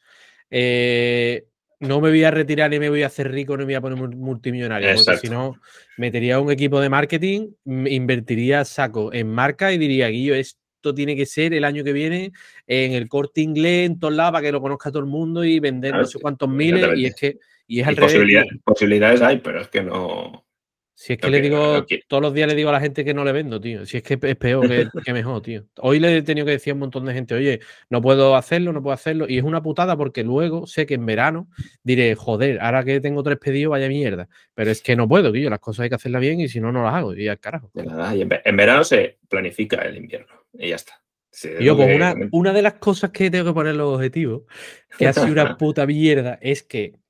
Eh, 0.51 1.47
no 1.83 2.01
me 2.01 2.11
voy 2.11 2.23
a 2.23 2.31
retirar 2.31 2.71
ni 2.71 2.79
me 2.79 2.89
voy 2.89 3.03
a 3.03 3.09
hacer 3.09 3.33
rico 3.33 3.57
ni 3.57 3.63
me 3.63 3.73
voy 3.73 3.75
a 3.75 3.81
poner 3.81 3.99
multimillonario, 4.17 4.95
porque 4.95 5.17
si 5.17 5.29
no, 5.29 5.57
metería 5.99 6.39
un 6.39 6.53
equipo 6.53 6.81
de 6.81 6.89
marketing, 6.89 7.51
invertiría 7.65 8.65
saco 8.65 9.13
en 9.13 9.29
marca 9.29 9.73
y 9.73 9.79
diría, 9.79 10.07
Guillo, 10.07 10.37
esto 10.37 10.95
tiene 10.95 11.17
que 11.17 11.27
ser 11.27 11.55
el 11.55 11.65
año 11.65 11.83
que 11.83 11.93
viene 11.93 12.33
en 12.69 12.93
el 12.93 13.09
corte 13.09 13.41
inglés, 13.41 13.87
en 13.87 13.99
todos 13.99 14.15
lados, 14.15 14.33
para 14.33 14.43
que 14.43 14.53
lo 14.53 14.61
conozca 14.61 14.91
todo 14.91 15.01
el 15.01 15.09
mundo 15.09 15.45
y 15.45 15.59
vender 15.59 15.95
no 15.95 16.05
sé 16.05 16.21
cuántos 16.21 16.49
miles. 16.49 16.87
Y 16.97 17.07
es 17.07 17.17
que 17.17 17.39
y 17.73 17.81
es 17.81 17.87
al 17.87 17.97
posibilidades 18.65 19.23
hay, 19.23 19.39
pero 19.39 19.63
es 19.63 19.69
que 19.69 19.83
no. 19.83 20.45
Si 20.95 21.15
es 21.15 21.19
que 21.19 21.31
le 21.31 21.41
digo, 21.41 21.87
todos 22.07 22.23
los 22.23 22.35
días 22.35 22.47
le 22.47 22.55
digo 22.55 22.69
a 22.69 22.73
la 22.73 22.81
gente 22.81 23.03
que 23.03 23.15
no 23.15 23.25
le 23.25 23.33
vendo, 23.33 23.59
tío. 23.59 23.87
Si 23.87 23.97
es 23.97 24.03
que 24.03 24.19
es 24.21 24.37
peor 24.37 24.69
que, 25.03 25.13
mejor, 25.15 25.41
tío. 25.41 25.65
Hoy 25.79 25.99
le 25.99 26.19
he 26.19 26.23
tenido 26.23 26.45
que 26.45 26.53
decir 26.53 26.73
a 26.73 26.75
un 26.75 26.81
montón 26.81 27.07
de 27.07 27.15
gente, 27.15 27.35
oye, 27.35 27.61
no 27.89 28.03
puedo 28.03 28.37
hacerlo, 28.37 28.75
no 28.75 28.83
puedo 28.83 28.93
hacerlo. 28.93 29.25
Y 29.27 29.39
es 29.39 29.45
una 29.45 29.63
putada 29.63 29.97
porque 29.97 30.23
luego 30.23 30.67
sé 30.67 30.85
que 30.85 30.95
en 30.95 31.07
verano 31.07 31.49
diré, 31.83 32.15
joder, 32.15 32.61
ahora 32.61 32.85
que 32.85 33.01
tengo 33.01 33.23
tres 33.23 33.39
pedidos, 33.39 33.71
vaya 33.71 33.89
mierda. 33.89 34.29
Pero 34.55 34.71
es 34.71 34.83
que 34.83 34.95
no 34.95 35.09
puedo, 35.09 35.33
tío. 35.33 35.49
Las 35.49 35.61
cosas 35.61 35.85
hay 35.85 35.89
que 35.89 35.95
hacerlas 35.95 36.21
bien 36.21 36.41
y 36.41 36.49
si 36.49 36.61
no, 36.61 36.73
no 36.73 36.85
las 36.85 36.93
hago. 36.93 37.15
Y 37.15 37.27
al 37.27 37.41
carajo. 37.41 37.71
en, 37.75 38.57
verano 38.57 38.85
se 38.85 39.17
planifica 39.31 39.81
el 39.81 39.97
invierno 39.97 40.45
y 40.53 40.69
ya 40.69 40.77
está. 40.77 41.03
yo, 41.59 41.75
pues 41.75 41.97
una, 41.97 42.15
una 42.33 42.53
de 42.53 42.61
las 42.61 42.75
cosas 42.75 43.13
que 43.13 43.31
tengo 43.31 43.47
que 43.47 43.55
poner 43.55 43.77
los 43.77 43.95
objetivos, 43.95 44.43
que 44.99 45.07
ha 45.07 45.15
sido 45.15 45.33
una 45.33 45.57
puta 45.57 45.87
mierda, 45.87 46.39
es 46.43 46.63
que 46.63 47.02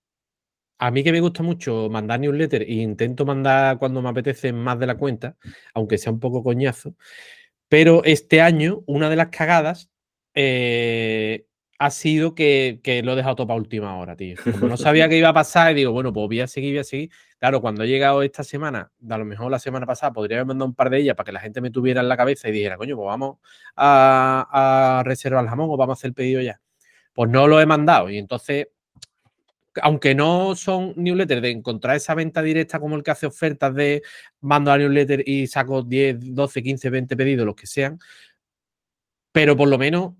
a 0.83 0.91
mí 0.91 1.05
que 1.05 1.12
me 1.12 1.21
gusta 1.21 1.45
mucho 1.45 1.89
mandar 1.89 2.19
newsletter 2.19 2.62
e 2.62 2.75
intento 2.75 3.25
mandar 3.25 3.79
cuando 3.79 4.03
me 4.03 4.09
apetece 4.09 4.53
más 4.53 4.81
de 4.81 4.89
la 4.89 4.97
cuenta, 4.97 5.37
aunque 5.75 5.97
sea 5.97 6.11
un 6.11 6.19
poco 6.19 6.43
coñazo. 6.43 6.97
Pero 7.69 8.03
este 8.03 8.41
año, 8.41 8.83
una 8.87 9.09
de 9.09 9.15
las 9.15 9.29
cagadas 9.29 9.91
eh, 10.35 11.47
ha 11.79 11.91
sido 11.91 12.35
que, 12.35 12.81
lo 13.05 13.12
he 13.12 13.17
dejado 13.17 13.37
todo 13.37 13.47
para 13.47 13.61
última 13.61 13.97
hora, 13.97 14.17
tío. 14.17 14.35
Como 14.43 14.67
no 14.67 14.77
sabía 14.77 15.09
qué 15.09 15.19
iba 15.19 15.29
a 15.29 15.33
pasar, 15.33 15.71
y 15.71 15.77
digo, 15.77 15.93
bueno, 15.93 16.12
pues 16.12 16.27
voy 16.27 16.41
a 16.41 16.49
seguir, 16.49 16.73
voy 16.73 16.81
a 16.81 16.85
seguir. 16.85 17.11
Claro, 17.39 17.61
cuando 17.61 17.85
he 17.85 17.87
llegado 17.87 18.21
esta 18.25 18.43
semana, 18.43 18.91
a 19.09 19.19
lo 19.19 19.25
mejor 19.25 19.53
la 19.53 19.61
semana 19.61 19.87
pasada, 19.87 20.12
podría 20.12 20.39
haber 20.39 20.47
mandado 20.47 20.69
un 20.69 20.75
par 20.75 20.91
de 20.91 20.99
ellas 20.99 21.15
para 21.15 21.27
que 21.27 21.33
la 21.33 21.41
gente 21.41 21.61
me 21.61 21.71
tuviera 21.71 22.01
en 22.01 22.09
la 22.09 22.17
cabeza 22.17 22.49
y 22.49 22.53
dijera, 22.53 22.77
coño, 22.77 22.97
pues 22.97 23.07
vamos 23.07 23.39
a, 23.77 24.99
a 24.99 25.05
reservar 25.05 25.45
el 25.45 25.49
jamón 25.49 25.71
o 25.71 25.77
vamos 25.77 25.97
a 25.97 25.99
hacer 26.01 26.09
el 26.09 26.15
pedido 26.15 26.41
ya. 26.43 26.61
Pues 27.12 27.31
no 27.31 27.47
lo 27.47 27.61
he 27.61 27.67
mandado. 27.67 28.11
Y 28.11 28.19
entonces 28.19 28.67
aunque 29.81 30.14
no 30.14 30.55
son 30.55 30.93
newsletters 30.97 31.43
de 31.43 31.50
encontrar 31.50 31.97
esa 31.97 32.14
venta 32.14 32.43
directa 32.43 32.79
como 32.79 32.97
el 32.97 33.02
que 33.02 33.11
hace 33.11 33.26
ofertas 33.26 33.75
de 33.75 34.02
mando 34.41 34.71
a 34.73 34.79
newsletter 34.79 35.23
y 35.26 35.47
saco 35.47 35.83
10, 35.83 36.35
12, 36.35 36.62
15, 36.62 36.91
20 36.91 37.17
pedidos, 37.17 37.47
los 37.47 37.57
que 37.57 37.67
sean, 37.67 37.99
pero 39.33 39.57
por 39.57 39.69
lo 39.69 39.79
menos 39.79 40.12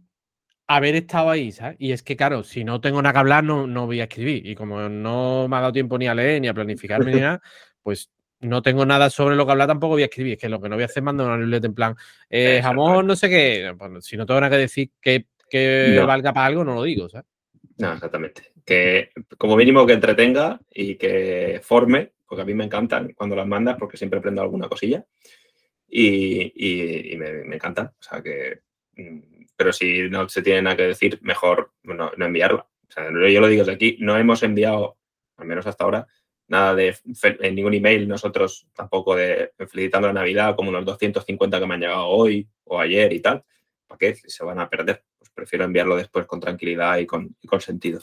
haber 0.67 0.95
estado 0.95 1.31
ahí, 1.31 1.53
¿sabes? 1.53 1.77
Y 1.79 1.93
es 1.93 2.03
que, 2.03 2.17
claro, 2.17 2.43
si 2.45 2.65
no 2.65 2.81
tengo 2.81 3.03
nada 3.03 3.13
que 3.13 3.19
hablar, 3.19 3.45
no, 3.45 3.67
no 3.67 3.87
voy 3.87 4.01
a 4.01 4.05
escribir. 4.05 4.47
Y 4.47 4.55
como 4.55 4.89
no 4.89 5.47
me 5.49 5.57
ha 5.57 5.61
dado 5.61 5.73
tiempo 5.73 5.99
ni 5.99 6.07
a 6.07 6.15
leer, 6.15 6.41
ni 6.41 6.49
a 6.49 6.55
planificarme, 6.55 7.13
ni 7.13 7.21
nada, 7.21 7.43
pues 7.83 8.11
no 8.41 8.63
tengo 8.63 8.87
nada 8.87 9.11
sobre 9.11 9.37
lo 9.37 9.45
que 9.45 9.53
hablar, 9.53 9.69
tampoco 9.69 9.95
voy 9.95 10.03
a 10.03 10.07
escribir. 10.07 10.35
Es 10.35 10.39
que 10.39 10.49
lo 10.49 10.61
que 10.61 10.69
no 10.69 10.77
voy 10.77 10.85
a 10.85 10.87
hacer 10.87 11.03
es 11.03 11.05
mandar 11.05 11.27
una 11.27 11.37
newsletter 11.37 11.69
en 11.69 11.75
plan, 11.75 11.97
eh, 12.31 12.61
jamón, 12.63 13.07
no 13.07 13.17
sé 13.17 13.29
qué. 13.29 13.75
si 14.01 14.17
no 14.17 14.25
tengo 14.25 14.41
nada 14.41 14.51
que 14.51 14.63
decir 14.63 14.91
que, 15.01 15.27
que 15.51 16.03
valga 16.07 16.33
para 16.33 16.47
algo, 16.47 16.65
no 16.65 16.75
lo 16.75 16.83
digo, 16.85 17.09
¿sabes? 17.09 17.27
No, 17.79 17.93
exactamente 17.93 18.53
que 18.65 19.11
como 19.39 19.57
mínimo 19.57 19.87
que 19.87 19.95
entretenga 19.95 20.61
y 20.71 20.97
que 20.97 21.61
forme, 21.63 22.13
porque 22.27 22.43
a 22.43 22.45
mí 22.45 22.55
me 22.55 22.65
encantan 22.65 23.13
cuando 23.15 23.37
las 23.37 23.47
mandas 23.47 23.77
porque 23.79 23.97
siempre 23.97 24.19
aprendo 24.19 24.43
alguna 24.43 24.69
cosilla 24.69 25.05
y, 25.89 27.17
me, 27.19 27.55
encanta. 27.55 27.93
O 28.01 28.03
sea 28.03 28.23
que, 28.23 28.61
mm, 28.97 29.21
pero 29.57 29.73
si 29.73 30.09
no 30.09 30.29
se 30.29 30.43
tiene 30.43 30.63
nada 30.63 30.77
que 30.77 30.85
decir, 30.85 31.19
mejor 31.23 31.73
no, 31.83 32.13
enviarla. 32.17 32.67
O 32.89 32.93
sea, 32.93 33.05
yo 33.05 33.41
lo 33.41 33.49
digo 33.49 33.63
desde 33.65 33.73
aquí, 33.73 33.97
no 34.01 34.17
hemos 34.17 34.43
enviado, 34.43 34.99
al 35.37 35.47
menos 35.47 35.67
hasta 35.67 35.85
ahora, 35.85 36.07
nada 36.49 36.75
de 36.75 36.97
en 37.23 37.55
ningún 37.55 37.75
email 37.75 38.07
nosotros 38.07 38.69
tampoco 38.75 39.17
de 39.17 39.53
felicitando 39.69 40.09
la 40.09 40.15
Navidad 40.15 40.55
como 40.55 40.69
unos 40.71 40.85
250 40.85 41.59
que 41.59 41.67
me 41.67 41.75
han 41.75 41.81
llegado 41.81 42.07
hoy 42.07 42.49
o 42.65 42.81
ayer 42.81 43.13
y 43.13 43.21
tal. 43.21 43.45
¿Para 43.87 43.99
qué? 43.99 44.15
Se 44.15 44.45
van 44.45 44.59
a 44.61 44.69
perder. 44.69 45.03
Prefiero 45.35 45.65
enviarlo 45.65 45.97
después 45.97 46.27
con 46.27 46.41
tranquilidad 46.41 46.99
y 46.99 47.07
con, 47.07 47.37
y 47.41 47.49
sentido. 47.61 48.01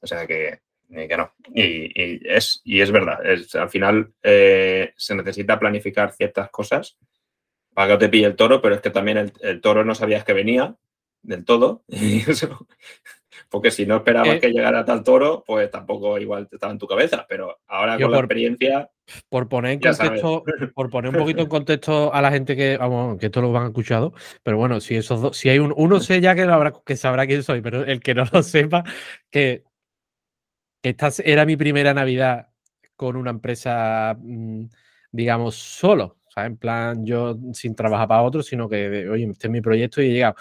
O 0.00 0.06
sea 0.06 0.26
que, 0.26 0.60
eh, 0.90 1.16
no. 1.16 1.32
Y, 1.54 2.20
es, 2.28 2.60
y 2.64 2.80
es 2.80 2.90
verdad, 2.90 3.18
al 3.54 3.70
final 3.70 4.12
eh, 4.22 4.92
se 4.96 5.14
necesita 5.14 5.58
planificar 5.58 6.12
ciertas 6.12 6.50
cosas 6.50 6.96
para 7.74 7.88
que 7.88 7.92
no 7.94 7.98
te 7.98 8.08
pille 8.08 8.26
el 8.26 8.36
toro, 8.36 8.62
pero 8.62 8.74
es 8.74 8.80
que 8.80 8.90
también 8.90 9.32
el, 9.40 9.60
toro 9.60 9.84
no 9.84 9.94
sabías 9.94 10.24
que 10.24 10.32
venía 10.32 10.76
del 11.22 11.44
todo. 11.44 11.84
porque 13.48 13.70
si 13.70 13.86
no 13.86 13.96
esperabas 13.96 14.36
eh, 14.36 14.40
que 14.40 14.50
llegara 14.50 14.84
tal 14.84 15.02
toro, 15.02 15.44
pues 15.46 15.70
tampoco 15.70 16.18
igual 16.18 16.48
estaba 16.50 16.72
en 16.72 16.78
tu 16.78 16.86
cabeza. 16.86 17.26
Pero 17.28 17.58
ahora 17.66 17.98
con 17.98 18.10
la 18.10 18.18
experiencia. 18.18 18.90
Por 19.28 19.48
poner 19.48 19.72
en 19.72 19.80
contexto, 19.80 20.44
por 20.74 20.90
poner 20.90 21.10
un 21.10 21.16
poquito 21.16 21.42
en 21.42 21.48
contexto 21.48 22.12
a 22.12 22.20
la 22.20 22.32
gente 22.32 22.56
que, 22.56 22.76
vamos, 22.76 23.18
que 23.18 23.26
esto 23.26 23.40
lo 23.40 23.56
han 23.56 23.66
escuchado, 23.66 24.12
pero 24.42 24.56
bueno, 24.56 24.80
si 24.80 24.96
esos 24.96 25.20
dos, 25.20 25.36
si 25.36 25.48
hay 25.48 25.60
un, 25.60 25.72
uno 25.76 26.00
sé 26.00 26.20
ya 26.20 26.34
que, 26.34 26.44
lo 26.44 26.54
habrá, 26.54 26.72
que 26.84 26.96
sabrá 26.96 27.26
quién 27.26 27.44
soy, 27.44 27.60
pero 27.60 27.84
el 27.84 28.00
que 28.00 28.14
no 28.14 28.24
lo 28.32 28.42
sepa, 28.42 28.82
que 29.30 29.62
esta 30.82 31.10
era 31.24 31.46
mi 31.46 31.56
primera 31.56 31.94
Navidad 31.94 32.48
con 32.96 33.16
una 33.16 33.30
empresa, 33.30 34.16
mm, 34.18 34.64
digamos, 35.12 35.54
solo. 35.56 36.18
O 36.26 36.30
sea, 36.30 36.46
en 36.46 36.56
plan, 36.56 37.04
yo 37.04 37.36
sin 37.52 37.74
trabajar 37.74 38.08
para 38.08 38.22
otro, 38.22 38.42
sino 38.42 38.68
que, 38.68 39.08
oye, 39.08 39.28
este 39.30 39.46
es 39.46 39.50
mi 39.50 39.60
proyecto 39.60 40.02
y 40.02 40.06
he 40.06 40.12
llegado. 40.12 40.36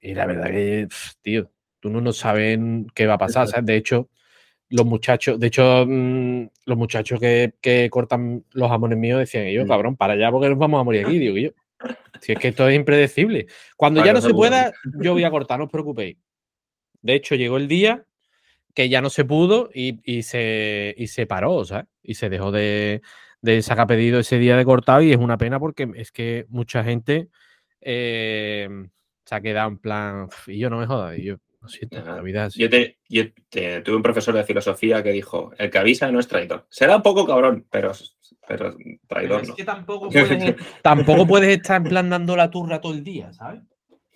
Y 0.00 0.14
la 0.14 0.26
verdad 0.26 0.46
que, 0.50 0.88
tío, 1.22 1.50
tú 1.80 1.90
no, 1.90 2.12
sabes 2.12 2.58
qué 2.94 3.06
va 3.06 3.14
a 3.14 3.18
pasar. 3.18 3.62
De 3.62 3.76
hecho, 3.76 4.08
los 4.70 4.86
muchachos, 4.86 5.38
de 5.38 5.46
hecho, 5.46 5.84
mm, 5.86 6.48
los 6.66 6.76
muchachos 6.76 7.20
que, 7.20 7.88
cortan 7.90 8.44
los 8.52 8.68
jamones 8.68 8.98
míos 8.98 9.18
decían, 9.18 9.46
yo, 9.48 9.64
mm. 9.64 9.68
cabrón, 9.68 9.96
para 9.96 10.14
allá 10.14 10.30
porque 10.30 10.48
nos 10.48 10.58
vamos 10.58 10.80
a 10.80 10.84
morir 10.84 11.06
aquí, 11.06 11.18
digo 11.18 11.36
yo. 11.36 11.50
Si 12.20 12.32
es 12.32 12.38
que 12.38 12.48
esto 12.48 12.68
es 12.68 12.74
impredecible. 12.74 13.46
Cuando 13.76 14.04
ya 14.04 14.12
no 14.12 14.20
se 14.20 14.30
pueda, 14.34 14.72
yo 15.00 15.12
voy 15.12 15.24
a 15.24 15.30
cortar, 15.30 15.58
no 15.58 15.66
os 15.66 15.70
preocupéis. 15.70 16.16
De 17.00 17.14
hecho, 17.14 17.36
llegó 17.36 17.56
el 17.56 17.68
día 17.68 18.04
que 18.74 18.88
ya 18.88 19.00
no 19.00 19.10
se 19.10 19.24
pudo 19.24 19.70
y, 19.72 20.22
se, 20.22 20.94
y 20.96 21.06
se 21.06 21.26
paró, 21.26 21.64
¿sabes? 21.64 21.86
Y 22.02 22.14
se 22.14 22.28
dejó 22.28 22.50
de, 22.50 23.02
sacar 23.62 23.86
pedido 23.86 24.18
ese 24.18 24.38
día 24.38 24.56
de 24.56 24.64
cortado 24.64 25.02
y 25.02 25.12
es 25.12 25.18
una 25.18 25.38
pena 25.38 25.60
porque 25.60 25.88
es 25.94 26.10
que 26.10 26.46
mucha 26.48 26.82
gente 26.82 27.28
eh, 27.80 28.68
se 29.24 29.34
ha 29.34 29.40
quedado 29.40 29.68
en 29.68 29.78
plan, 29.78 30.28
y 30.46 30.58
yo 30.58 30.70
no 30.70 30.78
me 30.78 30.86
joda, 30.86 31.16
y 31.16 31.24
yo 31.24 31.36
Yo, 32.56 32.70
te, 32.70 33.80
tuve 33.82 33.96
un 33.96 34.02
profesor 34.02 34.34
de 34.34 34.44
filosofía 34.44 35.02
que 35.02 35.10
dijo, 35.10 35.52
el 35.58 35.70
que 35.70 35.78
avisa 35.78 36.10
no 36.10 36.20
es 36.20 36.28
traidor. 36.28 36.66
Será 36.70 36.96
un 36.96 37.02
poco 37.02 37.26
cabrón, 37.26 37.66
pero, 37.70 37.92
pero 38.46 38.76
traidor 39.06 39.42
es 39.42 39.52
que 39.52 39.64
tampoco 39.64 40.08
puedes, 40.10 40.56
tampoco 40.82 41.26
puedes 41.26 41.56
estar 41.56 41.78
en 41.78 41.88
plan 41.88 42.10
dando 42.10 42.36
la 42.36 42.50
turra 42.50 42.80
todo 42.80 42.92
el 42.92 43.02
día, 43.02 43.32
¿sabes? 43.32 43.62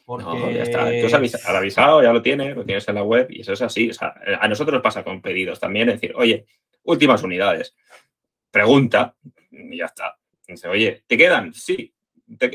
No, 0.07 0.51
ya 0.51 0.63
está. 0.63 0.91
Tú 0.91 1.07
has 1.07 1.49
avisado, 1.49 2.03
ya 2.03 2.13
lo 2.13 2.23
tienes, 2.23 2.55
lo 2.55 2.65
tienes 2.65 2.87
en 2.89 2.95
la 2.97 3.03
web 3.03 3.29
y 3.31 3.41
eso 3.41 3.53
es 3.53 3.63
así. 3.63 3.91
a 4.01 4.49
nosotros 4.49 4.75
nos 4.75 4.83
pasa 4.83 5.05
con 5.05 5.23
pedidos 5.23 5.59
también, 5.59 5.89
es 5.89 6.01
decir, 6.01 6.15
oye, 6.17 6.47
últimas 6.85 7.23
unidades. 7.23 7.75
Pregunta 8.51 9.17
y 9.51 9.79
ya 9.79 9.87
está. 9.87 10.19
Dice, 10.47 10.69
oye, 10.69 11.05
¿te 11.07 11.17
quedan? 11.17 11.55
Sí. 11.55 11.95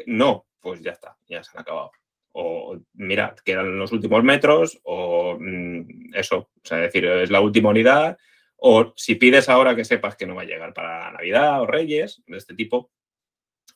No, 0.06 0.48
pues 0.60 0.82
ya 0.82 0.92
está, 0.92 1.18
ya 1.28 1.44
se 1.44 1.52
han 1.56 1.62
acabado. 1.62 1.92
O 2.40 2.80
mira, 2.94 3.34
quedan 3.44 3.80
los 3.80 3.92
últimos 3.92 4.24
metros, 4.24 4.80
o 4.84 5.38
mm, 5.40 6.14
eso, 6.14 6.38
o 6.38 6.62
sea, 6.64 6.78
decir, 6.78 7.06
es 7.06 7.32
la 7.32 7.42
última 7.42 7.70
unidad. 7.70 8.18
O 8.58 8.94
si 8.96 9.16
pides 9.16 9.50
ahora 9.50 9.76
que 9.76 9.84
sepas 9.84 10.16
que 10.16 10.28
no 10.28 10.36
va 10.36 10.44
a 10.44 10.46
llegar 10.46 10.72
para 10.74 11.12
Navidad 11.12 11.62
o 11.62 11.66
Reyes, 11.66 12.22
de 12.28 12.38
este 12.38 12.54
tipo, 12.54 12.92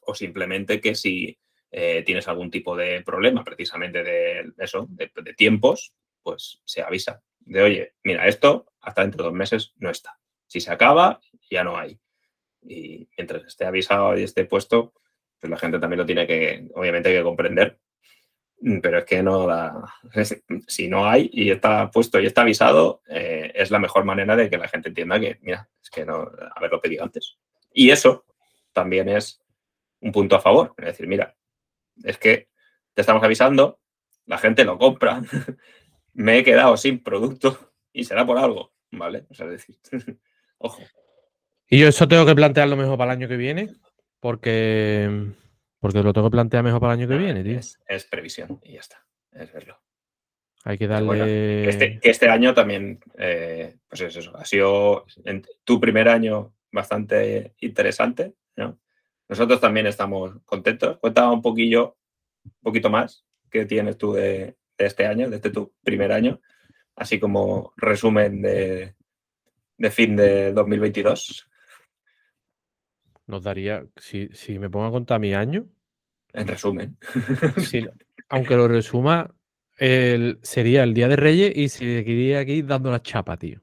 o 0.02 0.14
simplemente 0.14 0.80
que 0.80 0.94
si 0.94 1.40
eh, 1.72 2.04
tienes 2.06 2.28
algún 2.28 2.52
tipo 2.52 2.76
de 2.76 3.02
problema 3.02 3.44
precisamente 3.44 4.04
de 4.04 4.52
eso, 4.60 4.88
de, 4.90 5.10
tiempos, 5.36 5.94
pues 6.22 6.62
se 6.64 6.84
avisa 6.84 7.24
de, 7.40 7.64
oye, 7.64 7.94
mira, 8.04 8.28
esto 8.28 8.68
hasta 8.82 9.02
dentro 9.02 9.24
de 9.24 9.30
dos 9.30 9.38
meses 9.38 9.74
no 9.78 9.90
está. 9.90 10.20
Si 10.46 10.60
se 10.60 10.72
acaba, 10.72 11.20
ya 11.50 11.64
no 11.64 11.78
hay. 11.78 12.00
Y 12.62 13.10
mientras 13.18 13.44
esté 13.46 13.66
avisado 13.66 14.16
y 14.20 14.24
esté 14.24 14.46
puesto, 14.46 14.94
pues 15.40 15.50
la 15.50 15.58
gente 15.58 15.80
también 15.80 15.98
lo 16.00 16.06
tiene 16.06 16.28
que, 16.28 16.68
obviamente, 16.76 17.12
que 17.12 17.24
comprender. 17.24 17.80
Pero 18.82 19.00
es 19.00 19.06
que 19.06 19.24
no 19.24 19.48
da. 19.48 19.94
Si 20.68 20.88
no 20.88 21.08
hay 21.08 21.30
y 21.34 21.50
está 21.50 21.90
puesto 21.90 22.20
y 22.20 22.28
está 22.28 22.42
avisado, 22.42 23.02
eh, 23.10 23.52
es 23.56 23.72
la 23.72 23.80
mejor 23.80 24.04
manera 24.06 24.36
de 24.36 24.50
que 24.50 24.58
la 24.58 24.68
gente 24.68 24.90
entienda 24.90 25.20
que, 25.20 25.40
mira, 25.42 25.68
es 25.82 25.90
que 25.90 26.06
no 26.06 26.30
haberlo 26.56 26.80
pedido 26.80 27.04
antes. 27.04 27.38
Y 27.74 27.90
eso 27.90 28.26
también 28.74 29.10
es 29.10 29.42
un 30.02 30.12
punto 30.12 30.36
a 30.36 30.42
favor. 30.42 30.74
Es 30.78 30.86
decir, 30.86 31.08
mira, 31.08 31.36
es 32.04 32.18
que 32.18 32.50
te 32.94 33.02
estamos 33.02 33.24
avisando, 33.24 33.80
la 34.26 34.38
gente 34.38 34.64
lo 34.64 34.78
compra, 34.78 35.22
me 36.14 36.40
he 36.40 36.44
quedado 36.44 36.78
sin 36.78 37.02
producto 37.02 37.74
y 37.94 38.04
será 38.04 38.26
por 38.26 38.38
algo, 38.38 38.74
¿vale? 38.92 39.26
O 39.30 39.34
sea, 39.34 39.48
decir, 39.48 39.78
ojo. 40.58 40.82
Y 41.70 41.80
yo 41.80 41.88
eso 41.88 42.08
tengo 42.08 42.26
que 42.26 42.36
plantearlo 42.36 42.76
mejor 42.76 42.98
para 42.98 43.14
el 43.14 43.18
año 43.18 43.28
que 43.28 43.38
viene, 43.38 43.74
porque, 44.20 45.34
porque 45.82 46.02
lo 46.02 46.14
tengo 46.14 46.28
que 46.30 46.32
plantear 46.32 46.64
mejor 46.64 46.80
para 46.80 46.94
el 46.94 47.00
año 47.00 47.10
que 47.10 47.18
viene, 47.18 47.44
tío. 47.44 47.60
Es, 47.60 48.06
previsión 48.06 48.62
y 48.64 48.74
ya 48.74 48.80
está, 48.80 49.06
es 49.34 49.52
verlo. 49.52 49.82
Hay 50.64 50.78
que 50.78 50.88
darle. 50.88 51.68
este, 51.68 52.00
este, 52.04 52.30
año 52.30 52.54
también, 52.54 53.00
eh, 53.18 53.78
pues 53.90 54.02
es 54.02 54.16
eso, 54.16 54.38
ha 54.38 54.46
sido 54.46 55.06
tu 55.64 55.80
primer 55.80 56.08
año 56.08 56.54
bastante 56.72 57.56
interesante, 57.60 58.36
¿no? 58.56 58.80
Nosotros 59.28 59.60
también 59.60 59.88
estamos 59.88 60.34
contentos. 60.46 61.00
Cuéntame 61.00 61.34
un 61.34 61.42
poquillo, 61.42 61.98
un 62.46 62.62
poquito 62.62 62.90
más 62.90 63.26
que 63.50 63.66
tienes 63.66 63.98
tú 63.98 64.14
de, 64.14 64.58
este 64.78 65.06
año, 65.06 65.30
de 65.30 65.38
este 65.38 65.50
tu 65.50 65.74
primer 65.84 66.12
año, 66.12 66.42
así 66.96 67.20
como 67.20 67.74
resumen 67.76 68.42
de, 68.42 68.96
fin 69.90 70.16
de 70.16 70.54
2022. 70.54 71.50
Nos 73.32 73.44
daría, 73.44 73.86
si, 73.96 74.28
si 74.34 74.60
me 74.60 74.70
pongo 74.70 74.88
a 74.88 74.92
contar 74.92 75.18
mi 75.22 75.34
año. 75.34 75.66
En 76.34 76.46
resumen. 76.50 76.98
aunque 78.28 78.56
lo 78.58 78.68
resuma, 78.68 79.34
el, 79.78 80.38
sería 80.42 80.84
el 80.84 80.94
Día 80.94 81.08
de 81.08 81.16
Reyes 81.16 81.56
y 81.56 81.70
seguiría 81.70 82.40
aquí 82.40 82.62
dando 82.62 82.92
la 82.92 83.02
chapa, 83.02 83.38
tío. 83.38 83.62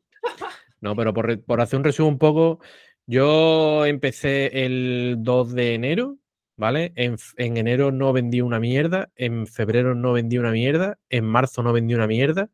No, 0.80 0.96
pero 0.96 1.12
por, 1.12 1.60
hacer 1.60 1.76
un 1.76 1.84
resumen 1.84 2.14
un 2.14 2.18
poco, 2.18 2.60
yo 3.04 3.84
empecé 3.84 4.64
el 4.64 5.16
2 5.18 5.52
de 5.52 5.74
enero, 5.74 6.16
¿vale? 6.56 6.94
En, 6.96 7.18
enero 7.36 7.92
no 7.92 8.14
vendí 8.14 8.40
una 8.40 8.60
mierda, 8.60 9.10
en 9.16 9.46
febrero 9.46 9.94
no 9.94 10.14
vendí 10.14 10.38
una 10.38 10.50
mierda, 10.50 10.98
en 11.10 11.26
marzo 11.26 11.62
no 11.62 11.74
vendí 11.74 11.92
una 11.92 12.06
mierda, 12.06 12.48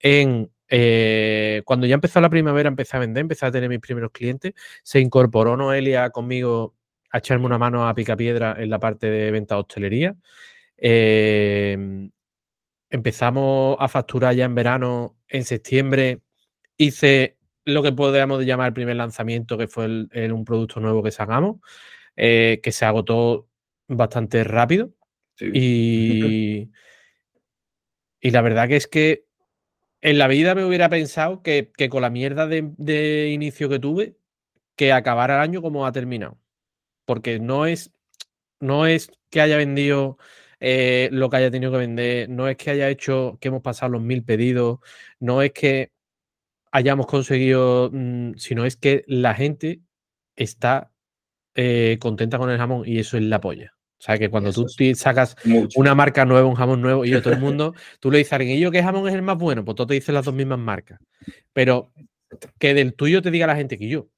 en 0.00 0.50
eh, 0.68 1.62
cuando 1.64 1.86
ya 1.86 1.94
empezó 1.94 2.20
la 2.20 2.30
primavera 2.30 2.68
empecé 2.68 2.96
a 2.96 3.00
vender, 3.00 3.20
empecé 3.20 3.46
a 3.46 3.50
tener 3.50 3.68
mis 3.68 3.80
primeros 3.80 4.10
clientes, 4.12 4.54
se 4.82 5.00
incorporó 5.00 5.56
Noelia 5.56 6.10
conmigo 6.10 6.74
a 7.10 7.18
echarme 7.18 7.46
una 7.46 7.58
mano 7.58 7.88
a 7.88 7.94
picapiedra 7.94 8.56
en 8.58 8.70
la 8.70 8.80
parte 8.80 9.08
de 9.10 9.30
venta 9.30 9.54
de 9.54 9.60
hostelería. 9.60 10.16
Eh, 10.76 12.08
empezamos 12.90 13.76
a 13.78 13.88
facturar 13.88 14.34
ya 14.34 14.44
en 14.44 14.54
verano, 14.54 15.16
en 15.28 15.44
septiembre 15.44 16.20
hice 16.76 17.36
lo 17.64 17.82
que 17.82 17.92
podríamos 17.92 18.44
llamar 18.44 18.68
el 18.68 18.74
primer 18.74 18.96
lanzamiento, 18.96 19.58
que 19.58 19.66
fue 19.66 19.86
un 19.86 20.44
producto 20.44 20.80
nuevo 20.80 21.02
que 21.02 21.10
sacamos, 21.10 21.56
eh, 22.16 22.60
que 22.62 22.72
se 22.72 22.84
agotó 22.84 23.48
bastante 23.88 24.44
rápido. 24.44 24.92
Y, 25.40 26.70
y 28.20 28.30
la 28.30 28.42
verdad 28.42 28.68
que 28.68 28.76
es 28.76 28.86
que 28.86 29.25
en 30.00 30.18
la 30.18 30.28
vida 30.28 30.54
me 30.54 30.64
hubiera 30.64 30.88
pensado 30.88 31.42
que, 31.42 31.72
con 31.90 32.02
la 32.02 32.10
mierda 32.10 32.46
de, 32.46 33.30
inicio 33.32 33.68
que 33.68 33.78
tuve, 33.78 34.16
que 34.76 34.92
acabara 34.92 35.36
el 35.36 35.42
año 35.42 35.62
como 35.62 35.86
ha 35.86 35.92
terminado. 35.92 36.38
Porque 37.04 37.40
no 37.40 37.66
es, 37.66 37.92
no 38.60 38.86
es 38.86 39.10
que 39.30 39.40
haya 39.40 39.56
vendido 39.56 40.18
eh, 40.60 41.08
lo 41.12 41.30
que 41.30 41.38
haya 41.38 41.50
tenido 41.50 41.72
que 41.72 41.78
vender, 41.78 42.28
no 42.30 42.48
es 42.48 42.56
que 42.56 42.70
haya 42.70 42.88
hecho 42.90 43.38
que 43.40 43.48
hemos 43.48 43.62
pasado 43.62 43.92
los 43.92 44.02
mil 44.02 44.24
pedidos, 44.24 44.80
no 45.20 45.42
es 45.42 45.52
que 45.52 45.92
hayamos 46.72 47.06
conseguido, 47.06 47.90
mm, 47.92 48.34
sino 48.36 48.64
es 48.66 48.76
que 48.76 49.04
la 49.08 49.34
gente 49.34 49.82
está 50.36 50.92
eh, 51.54 51.98
contenta 52.00 52.38
con 52.38 52.50
el 52.50 52.58
jamón 52.58 52.84
y 52.86 52.98
eso 53.00 53.16
es 53.16 53.24
la 53.24 53.40
polla. 53.40 53.75
O 53.98 54.02
sea, 54.02 54.18
que 54.18 54.28
cuando 54.28 54.52
tú 54.52 54.66
sacas 54.94 55.36
una 55.74 55.94
marca 55.94 56.24
nueva, 56.24 56.46
un 56.46 56.54
jamón 56.54 56.82
nuevo, 56.82 57.04
y 57.04 57.10
yo, 57.10 57.22
todo 57.22 57.34
el 57.34 57.40
mundo, 57.40 57.74
tú 57.98 58.10
le 58.10 58.18
dices 58.18 58.32
a 58.32 58.36
alguien, 58.36 58.58
¿y 58.58 58.60
yo 58.60 58.70
qué 58.70 58.82
jamón 58.82 59.08
es 59.08 59.14
el 59.14 59.22
más 59.22 59.38
bueno? 59.38 59.64
Pues 59.64 59.74
todos 59.74 59.88
te 59.88 59.94
dicen 59.94 60.14
las 60.14 60.24
dos 60.24 60.34
mismas 60.34 60.58
marcas. 60.58 61.00
Pero 61.52 61.92
que 62.58 62.74
del 62.74 62.94
tuyo 62.94 63.22
te 63.22 63.30
diga 63.30 63.46
la 63.46 63.56
gente 63.56 63.78
que 63.78 63.88
yo, 63.88 64.08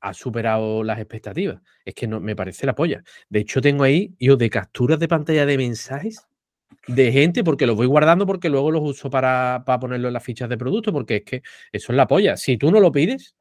ha 0.00 0.14
superado 0.14 0.82
las 0.82 0.98
expectativas. 0.98 1.60
Es 1.84 1.94
que 1.94 2.06
no 2.06 2.20
me 2.20 2.36
parece 2.36 2.66
la 2.66 2.74
polla. 2.74 3.02
De 3.28 3.40
hecho, 3.40 3.60
tengo 3.60 3.84
ahí 3.84 4.14
yo 4.18 4.36
de 4.36 4.50
capturas 4.50 4.98
de 4.98 5.08
pantalla 5.08 5.46
de 5.46 5.56
mensajes 5.56 6.26
de 6.86 7.12
gente 7.12 7.44
porque 7.44 7.66
los 7.66 7.76
voy 7.76 7.86
guardando 7.86 8.26
porque 8.26 8.48
luego 8.48 8.70
los 8.70 8.82
uso 8.82 9.10
para, 9.10 9.62
para 9.66 9.80
ponerlo 9.80 10.08
en 10.08 10.14
las 10.14 10.22
fichas 10.22 10.48
de 10.48 10.58
producto, 10.58 10.92
porque 10.92 11.16
es 11.16 11.22
que 11.22 11.42
eso 11.72 11.92
es 11.92 11.96
la 11.96 12.06
polla. 12.06 12.36
Si 12.36 12.56
tú 12.56 12.70
no 12.70 12.80
lo 12.80 12.92
pides, 12.92 13.34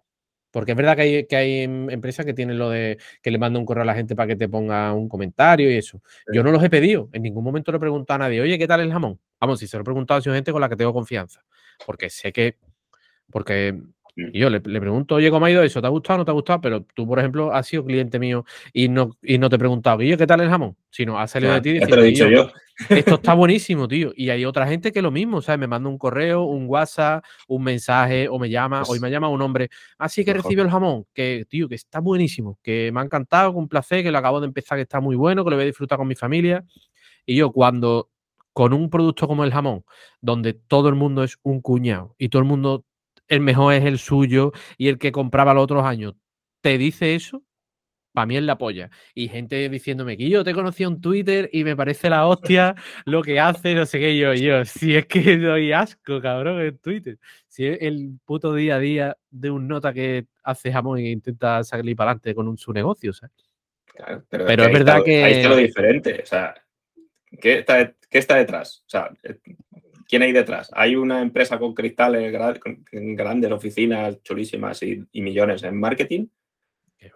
porque 0.51 0.71
es 0.71 0.77
verdad 0.77 0.95
que 0.95 1.01
hay, 1.01 1.25
que 1.27 1.35
hay 1.35 1.61
em, 1.61 1.89
empresas 1.89 2.25
que 2.25 2.33
tienen 2.33 2.57
lo 2.57 2.69
de 2.69 2.97
que 3.21 3.31
le 3.31 3.37
manda 3.37 3.59
un 3.59 3.65
correo 3.65 3.83
a 3.83 3.85
la 3.85 3.95
gente 3.95 4.15
para 4.15 4.27
que 4.27 4.35
te 4.35 4.49
ponga 4.49 4.93
un 4.93 5.09
comentario 5.09 5.71
y 5.71 5.75
eso. 5.75 6.01
Yo 6.33 6.43
no 6.43 6.51
los 6.51 6.63
he 6.63 6.69
pedido. 6.69 7.09
En 7.13 7.23
ningún 7.23 7.43
momento 7.43 7.71
le 7.71 7.77
he 7.77 7.79
preguntado 7.79 8.15
a 8.15 8.19
nadie, 8.19 8.41
oye, 8.41 8.57
¿qué 8.57 8.67
tal 8.67 8.81
el 8.81 8.91
jamón? 8.91 9.19
Vamos, 9.39 9.59
si 9.59 9.67
se 9.67 9.77
lo 9.77 9.81
he 9.81 9.83
preguntado 9.83 10.19
a 10.19 10.33
gente 10.33 10.51
con 10.51 10.61
la 10.61 10.69
que 10.69 10.75
tengo 10.75 10.93
confianza. 10.93 11.43
Porque 11.85 12.09
sé 12.09 12.31
que. 12.31 12.57
Porque. 13.31 13.79
Y 14.19 14.39
yo 14.39 14.49
le, 14.49 14.59
pregunto, 14.59 15.15
oye, 15.15 15.29
¿cómo 15.29 15.45
ha 15.45 15.51
ido 15.51 15.61
eso? 15.61 15.79
¿Te 15.79 15.85
ha 15.85 15.91
gustado 15.91 16.15
o 16.15 16.17
no 16.17 16.25
te 16.25 16.31
ha 16.31 16.33
gustado? 16.33 16.59
Pero 16.59 16.81
tú, 16.81 17.07
por 17.07 17.19
ejemplo, 17.19 17.53
has 17.53 17.67
sido 17.67 17.85
cliente 17.85 18.17
mío 18.17 18.45
y 18.73 18.89
no, 18.89 19.15
y 19.21 19.37
no 19.37 19.47
te 19.47 19.57
he 19.57 19.59
preguntado, 19.59 20.01
¿y 20.01 20.17
¿qué 20.17 20.25
tal 20.25 20.41
el 20.41 20.49
jamón? 20.49 20.75
Sino 20.89 21.19
has 21.19 21.29
salido 21.29 21.53
de 21.53 21.61
ti 21.61 21.73
diciendo, 21.73 22.01
dicho 22.01 22.27
yo. 22.27 22.49
esto 22.89 23.15
está 23.15 23.33
buenísimo, 23.35 23.87
tío. 23.87 24.11
Y 24.15 24.31
hay 24.31 24.43
otra 24.43 24.65
gente 24.65 24.91
que 24.91 25.03
lo 25.03 25.11
mismo, 25.11 25.43
¿sabes? 25.43 25.59
Me 25.59 25.67
manda 25.67 25.87
un 25.87 25.99
correo, 25.99 26.45
un 26.45 26.65
WhatsApp, 26.67 27.23
un 27.47 27.63
mensaje, 27.63 28.27
o 28.27 28.39
me 28.39 28.49
llama, 28.49 28.81
hoy 28.87 28.99
me 28.99 29.11
llama 29.11 29.29
un 29.29 29.39
hombre, 29.43 29.69
así 29.99 30.25
que 30.25 30.33
recibe 30.33 30.63
el 30.63 30.71
jamón, 30.71 31.05
que, 31.13 31.45
tío, 31.47 31.69
que 31.69 31.75
está 31.75 31.99
buenísimo, 31.99 32.57
que 32.63 32.89
me 32.91 33.01
ha 33.01 33.03
encantado, 33.03 33.53
con 33.53 33.67
placer, 33.67 34.01
que 34.01 34.11
lo 34.11 34.17
acabo 34.17 34.39
de 34.39 34.47
empezar, 34.47 34.79
que 34.79 34.83
está 34.83 34.99
muy 34.99 35.15
bueno, 35.15 35.43
que 35.43 35.51
lo 35.51 35.57
voy 35.57 35.63
a 35.63 35.67
disfrutar 35.67 35.99
con 35.99 36.07
mi 36.07 36.15
familia. 36.15 36.65
Y 37.23 37.35
yo, 37.35 37.51
cuando 37.51 38.09
con 38.51 38.73
un 38.73 38.89
producto 38.89 39.27
como 39.27 39.43
el 39.43 39.51
jamón, 39.51 39.83
donde 40.19 40.53
todo 40.53 40.89
el 40.89 40.95
mundo 40.95 41.23
es 41.23 41.37
un 41.43 41.61
cuñado 41.61 42.15
y 42.17 42.29
todo 42.29 42.41
el 42.41 42.47
mundo 42.47 42.85
el 43.27 43.41
mejor 43.41 43.73
es 43.73 43.85
el 43.85 43.99
suyo 43.99 44.51
y 44.77 44.87
el 44.87 44.97
que 44.97 45.11
compraba 45.11 45.53
los 45.53 45.63
otros 45.63 45.83
años, 45.83 46.15
te 46.61 46.77
dice 46.77 47.15
eso, 47.15 47.43
para 48.17 48.25
mí 48.25 48.35
es 48.35 48.41
la 48.41 48.57
polla. 48.57 48.89
Y 49.13 49.27
gente 49.27 49.69
diciéndome 49.69 50.17
que 50.17 50.27
yo 50.27 50.43
te 50.43 50.55
conocí 50.55 50.83
en 50.83 50.99
Twitter 50.99 51.51
y 51.53 51.63
me 51.63 51.75
parece 51.75 52.09
la 52.09 52.25
hostia 52.25 52.73
lo 53.05 53.21
que 53.21 53.39
hace, 53.39 53.75
no 53.75 53.85
sé 53.85 53.99
qué, 53.99 54.17
yo, 54.17 54.33
yo, 54.33 54.65
si 54.65 54.95
es 54.95 55.05
que 55.05 55.37
doy 55.37 55.71
asco, 55.71 56.19
cabrón, 56.19 56.59
en 56.61 56.77
Twitter. 56.79 57.19
Si 57.47 57.67
es 57.67 57.77
el 57.79 58.17
puto 58.25 58.55
día 58.55 58.77
a 58.77 58.79
día 58.79 59.17
de 59.29 59.51
un 59.51 59.67
nota 59.67 59.93
que 59.93 60.25
hace 60.43 60.71
jamón 60.71 60.97
e 60.97 61.11
intenta 61.11 61.63
salir 61.63 61.95
para 61.95 62.09
adelante 62.09 62.33
con 62.33 62.47
un, 62.47 62.57
su 62.57 62.73
negocio, 62.73 63.13
¿sabes? 63.13 63.35
pero, 64.29 64.47
es, 64.47 64.71
verdad 64.73 65.03
que... 65.03 65.23
Ahí 65.23 65.33
está 65.33 65.49
lo 65.49 65.57
diferente, 65.57 66.19
o 66.23 66.25
sea, 66.25 66.55
¿qué 67.39 67.59
está, 67.59 67.93
¿qué 68.09 68.17
está 68.17 68.37
detrás? 68.37 68.83
O 68.87 68.89
sea, 68.89 69.11
¿Quién 70.07 70.21
hay 70.21 70.31
detrás? 70.31 70.71
Hay 70.73 70.95
una 70.95 71.21
empresa 71.21 71.59
con 71.59 71.73
cristales 71.73 72.31
grandes, 72.31 73.51
oficinas 73.51 74.21
chulísimas 74.23 74.81
y, 74.83 75.05
millones 75.13 75.63
en 75.63 75.77
marketing. 75.77 76.27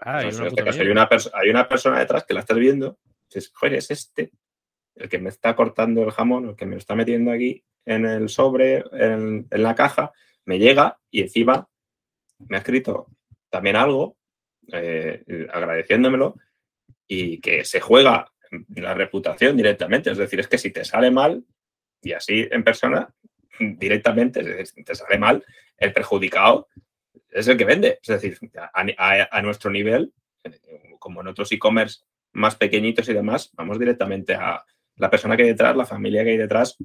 hay, 0.02 0.28
una 0.92 1.10
hay, 1.34 1.50
una 1.50 1.68
persona 1.70 2.00
detrás 2.00 2.26
que 2.26 2.34
la 2.34 2.42
estás 2.42 2.58
viendo. 2.58 3.00
Dices, 3.28 3.52
joder, 3.54 3.76
es 3.76 3.92
este 3.92 4.32
el 4.96 5.08
que 5.08 5.20
me 5.20 5.30
está 5.30 5.56
cortando 5.56 6.04
el 6.04 6.12
jamón, 6.12 6.50
el 6.50 6.56
que 6.56 6.66
me 6.66 6.74
lo 6.74 6.80
está 6.80 6.96
metiendo 6.96 7.32
aquí 7.32 7.64
en 7.86 8.06
el 8.06 8.30
sobre, 8.30 8.84
en, 8.92 9.48
la 9.50 9.74
caja, 9.74 10.12
me 10.46 10.60
llega 10.60 11.00
y 11.10 11.22
encima 11.22 11.68
me 12.48 12.58
ha 12.58 12.60
escrito 12.60 13.08
también 13.50 13.78
algo 13.78 14.18
eh, 14.72 15.48
agradeciéndomelo 15.52 16.36
y 17.08 17.40
que 17.40 17.64
se 17.66 17.80
juega 17.80 18.32
la 18.76 18.94
reputación 18.94 19.56
directamente. 19.56 20.12
Es 20.12 20.18
decir, 20.18 20.42
es 20.42 20.48
que 20.48 20.58
si 20.58 20.72
te 20.72 20.84
sale 20.84 21.10
mal, 21.10 21.44
y 22.02 22.14
así 22.14 22.48
en 22.50 22.64
persona, 22.64 23.14
directamente, 23.60 24.64
te 24.86 24.96
sale 24.96 25.18
mal, 25.18 25.44
el 25.78 25.94
perjudicado 25.94 26.68
es 27.30 27.48
el 27.48 27.58
que 27.58 27.66
vende. 27.66 28.00
Es 28.02 28.22
decir, 28.22 28.38
a, 28.74 29.42
nuestro 29.42 29.72
nivel, 29.72 30.14
como 31.00 31.22
en 31.22 31.28
otros 31.28 31.52
e-commerce 31.52 32.02
más 32.34 32.56
pequeñitos 32.56 33.08
y 33.10 33.14
demás, 33.14 33.52
vamos 33.54 33.80
directamente 33.80 34.36
a 34.36 34.64
la 34.98 35.10
persona 35.10 35.36
que 35.36 35.44
hay 35.44 35.50
detrás, 35.50 35.76
la 35.76 35.86
familia 35.86 36.24
que 36.24 36.32
hay 36.32 36.38
detrás 36.38 36.78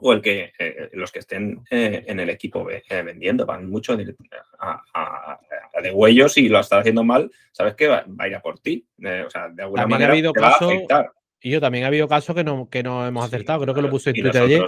o 0.00 0.12
el 0.12 0.20
que 0.20 0.52
eh, 0.58 0.90
los 0.92 1.10
que 1.10 1.20
estén 1.20 1.64
eh, 1.70 2.04
en 2.06 2.20
el 2.20 2.30
equipo 2.30 2.68
eh, 2.70 2.82
vendiendo 3.02 3.46
van 3.46 3.68
mucho 3.68 3.96
a, 4.58 5.40
de 5.82 5.90
huellos 5.90 6.36
y 6.38 6.48
lo 6.48 6.60
estás 6.60 6.80
haciendo 6.80 7.04
mal, 7.04 7.30
sabes 7.52 7.74
que 7.74 7.88
va, 7.88 8.04
a 8.18 8.28
ir 8.28 8.34
a 8.34 8.40
por 8.40 8.58
ti. 8.58 8.86
o 8.98 9.30
sea, 9.30 9.48
de 9.48 9.62
alguna 9.62 9.86
manera 9.86 10.14
te 10.14 10.40
va 10.40 10.48
a 10.48 10.56
afectar. 10.56 11.12
Y 11.40 11.50
yo 11.50 11.60
también 11.60 11.84
ha 11.84 11.88
habido 11.88 12.08
casos 12.08 12.34
que 12.34 12.42
no, 12.42 12.68
que 12.68 12.82
no 12.82 13.06
hemos 13.06 13.24
acertado. 13.24 13.60
Creo 13.62 13.74
que 13.74 13.82
lo 13.82 13.90
puse 13.90 14.10
en 14.10 14.16
Twitter 14.16 14.42
ayer. 14.42 14.64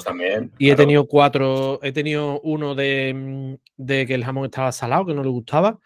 y 0.59 0.71
he 0.71 0.77
tenido 0.77 1.07
cuatro. 1.09 1.81
He 1.83 1.93
tenido 1.93 2.41
uno 2.43 2.75
de, 2.77 3.59
de, 3.77 4.07
que 4.07 4.15
el 4.15 4.25
jamón 4.25 4.45
estaba 4.45 4.71
salado, 4.71 5.07
que 5.07 5.15
no 5.15 5.25
le 5.25 5.31
gustaba. 5.31 5.81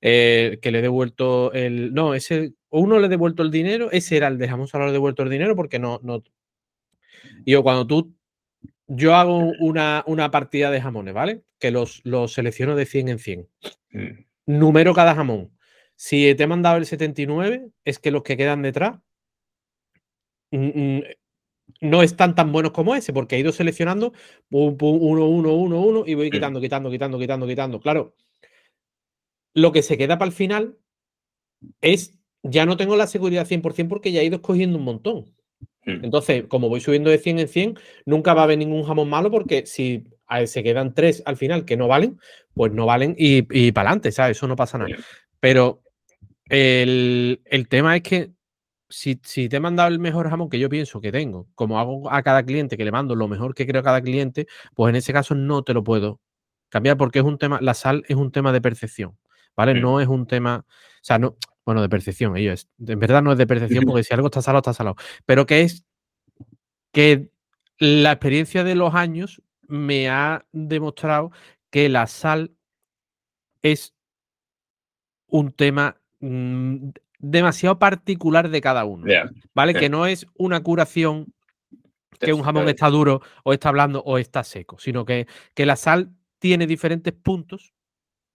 Eh, 0.00 0.58
que 0.62 0.70
le 0.70 0.78
he 0.78 0.82
devuelto 0.82 1.52
el. 1.52 1.92
No, 1.92 2.14
ese. 2.14 2.54
Uno 2.70 2.98
le 2.98 3.06
he 3.06 3.10
devuelto 3.10 3.42
el 3.42 3.50
dinero. 3.50 3.90
Ese 3.90 4.16
era 4.16 4.28
el 4.28 4.38
de 4.38 4.48
jamón 4.48 4.66
salado, 4.66 4.88
le 4.88 4.92
he 4.92 4.94
devuelto 4.94 5.22
el 5.22 5.30
dinero 5.30 5.54
porque 5.54 5.78
no. 5.78 6.00
no... 6.02 6.22
Y 7.44 7.52
yo, 7.52 7.62
cuando 7.62 7.86
tú. 7.86 8.14
Yo 8.92 9.14
hago 9.14 9.52
una, 9.60 10.02
una 10.06 10.32
partida 10.32 10.70
de 10.70 10.80
jamones, 10.80 11.14
¿vale? 11.14 11.42
Que 11.60 11.70
los, 11.70 12.00
los 12.02 12.32
selecciono 12.32 12.74
de 12.74 12.86
100 12.86 13.08
en 13.08 13.18
100. 13.20 13.48
Mm. 13.92 14.08
Número 14.46 14.94
cada 14.94 15.14
jamón. 15.14 15.52
Si 15.94 16.34
te 16.34 16.42
he 16.42 16.46
mandado 16.48 16.78
el 16.78 16.86
79, 16.86 17.68
es 17.84 17.98
que 18.00 18.10
los 18.10 18.22
que 18.24 18.36
quedan 18.36 18.62
detrás 18.62 18.98
no 20.50 22.02
están 22.02 22.34
tan 22.34 22.52
buenos 22.52 22.72
como 22.72 22.94
ese, 22.94 23.12
porque 23.12 23.36
he 23.36 23.40
ido 23.40 23.52
seleccionando 23.52 24.12
uno, 24.50 24.76
uno, 25.26 25.54
uno, 25.54 25.80
uno, 25.80 26.04
y 26.06 26.14
voy 26.14 26.28
mm. 26.28 26.32
quitando, 26.32 26.60
quitando, 26.60 26.90
quitando, 26.90 27.18
quitando, 27.18 27.46
quitando. 27.46 27.80
Claro, 27.80 28.14
lo 29.54 29.72
que 29.72 29.82
se 29.82 29.96
queda 29.96 30.18
para 30.18 30.28
el 30.28 30.34
final 30.34 30.76
es, 31.80 32.18
ya 32.42 32.66
no 32.66 32.76
tengo 32.76 32.96
la 32.96 33.06
seguridad 33.06 33.46
100% 33.46 33.88
porque 33.88 34.12
ya 34.12 34.20
he 34.20 34.24
ido 34.24 34.36
escogiendo 34.36 34.78
un 34.78 34.84
montón. 34.84 35.34
Mm. 35.84 36.04
Entonces, 36.04 36.44
como 36.48 36.68
voy 36.68 36.80
subiendo 36.80 37.10
de 37.10 37.18
100 37.18 37.38
en 37.38 37.48
100, 37.48 37.78
nunca 38.04 38.34
va 38.34 38.42
a 38.42 38.44
haber 38.44 38.58
ningún 38.58 38.84
jamón 38.84 39.08
malo 39.08 39.30
porque 39.30 39.66
si 39.66 40.04
se 40.46 40.62
quedan 40.62 40.94
tres 40.94 41.22
al 41.26 41.36
final 41.36 41.64
que 41.64 41.76
no 41.76 41.88
valen, 41.88 42.18
pues 42.54 42.72
no 42.72 42.86
valen 42.86 43.16
y, 43.18 43.46
y 43.50 43.72
para 43.72 43.90
adelante, 43.90 44.12
¿sabes? 44.12 44.36
Eso 44.36 44.46
no 44.46 44.54
pasa 44.54 44.78
nada. 44.78 44.96
Pero 45.40 45.82
el, 46.48 47.40
el 47.46 47.68
tema 47.68 47.96
es 47.96 48.02
que 48.02 48.30
si, 48.90 49.20
si 49.24 49.48
te 49.48 49.56
he 49.56 49.60
mandado 49.60 49.88
el 49.88 49.98
mejor 49.98 50.28
jamón 50.28 50.50
que 50.50 50.58
yo 50.58 50.68
pienso 50.68 51.00
que 51.00 51.12
tengo, 51.12 51.48
como 51.54 51.78
hago 51.78 52.10
a 52.12 52.22
cada 52.22 52.44
cliente 52.44 52.76
que 52.76 52.84
le 52.84 52.92
mando 52.92 53.14
lo 53.14 53.28
mejor 53.28 53.54
que 53.54 53.66
creo 53.66 53.80
a 53.80 53.84
cada 53.84 54.02
cliente, 54.02 54.46
pues 54.74 54.90
en 54.90 54.96
ese 54.96 55.12
caso 55.12 55.34
no 55.34 55.62
te 55.62 55.72
lo 55.72 55.82
puedo 55.84 56.20
cambiar 56.68 56.96
porque 56.96 57.20
es 57.20 57.24
un 57.24 57.38
tema, 57.38 57.58
la 57.60 57.74
sal 57.74 58.04
es 58.08 58.16
un 58.16 58.32
tema 58.32 58.52
de 58.52 58.60
percepción, 58.60 59.16
¿vale? 59.56 59.74
No 59.74 60.00
es 60.00 60.08
un 60.08 60.26
tema, 60.26 60.64
o 60.66 61.02
sea, 61.02 61.18
no, 61.18 61.36
bueno, 61.64 61.82
de 61.82 61.88
percepción, 61.88 62.36
ello 62.36 62.52
es, 62.52 62.68
en 62.86 62.98
verdad 62.98 63.22
no 63.22 63.32
es 63.32 63.38
de 63.38 63.46
percepción 63.46 63.84
porque 63.84 64.04
si 64.04 64.12
algo 64.12 64.26
está 64.26 64.42
salado, 64.42 64.60
está 64.60 64.74
salado, 64.74 64.96
pero 65.24 65.46
que 65.46 65.62
es 65.62 65.84
que 66.92 67.30
la 67.78 68.12
experiencia 68.12 68.64
de 68.64 68.74
los 68.74 68.94
años 68.94 69.42
me 69.62 70.08
ha 70.08 70.44
demostrado 70.52 71.30
que 71.70 71.88
la 71.88 72.06
sal 72.06 72.52
es 73.62 73.94
un 75.28 75.52
tema 75.52 76.00
mm, 76.18 76.90
demasiado 77.20 77.78
particular 77.78 78.48
de 78.48 78.60
cada 78.60 78.84
uno. 78.84 79.06
¿Vale? 79.54 79.74
Que 79.74 79.88
no 79.88 80.06
es 80.06 80.26
una 80.36 80.62
curación 80.62 81.32
que 82.18 82.32
un 82.32 82.42
jamón 82.42 82.68
está 82.68 82.88
duro 82.90 83.22
o 83.44 83.52
está 83.52 83.70
blando 83.70 84.02
o 84.04 84.18
está 84.18 84.44
seco, 84.44 84.78
sino 84.78 85.04
que, 85.04 85.26
que 85.54 85.64
la 85.64 85.76
sal 85.76 86.10
tiene 86.38 86.66
diferentes 86.66 87.14
puntos. 87.14 87.72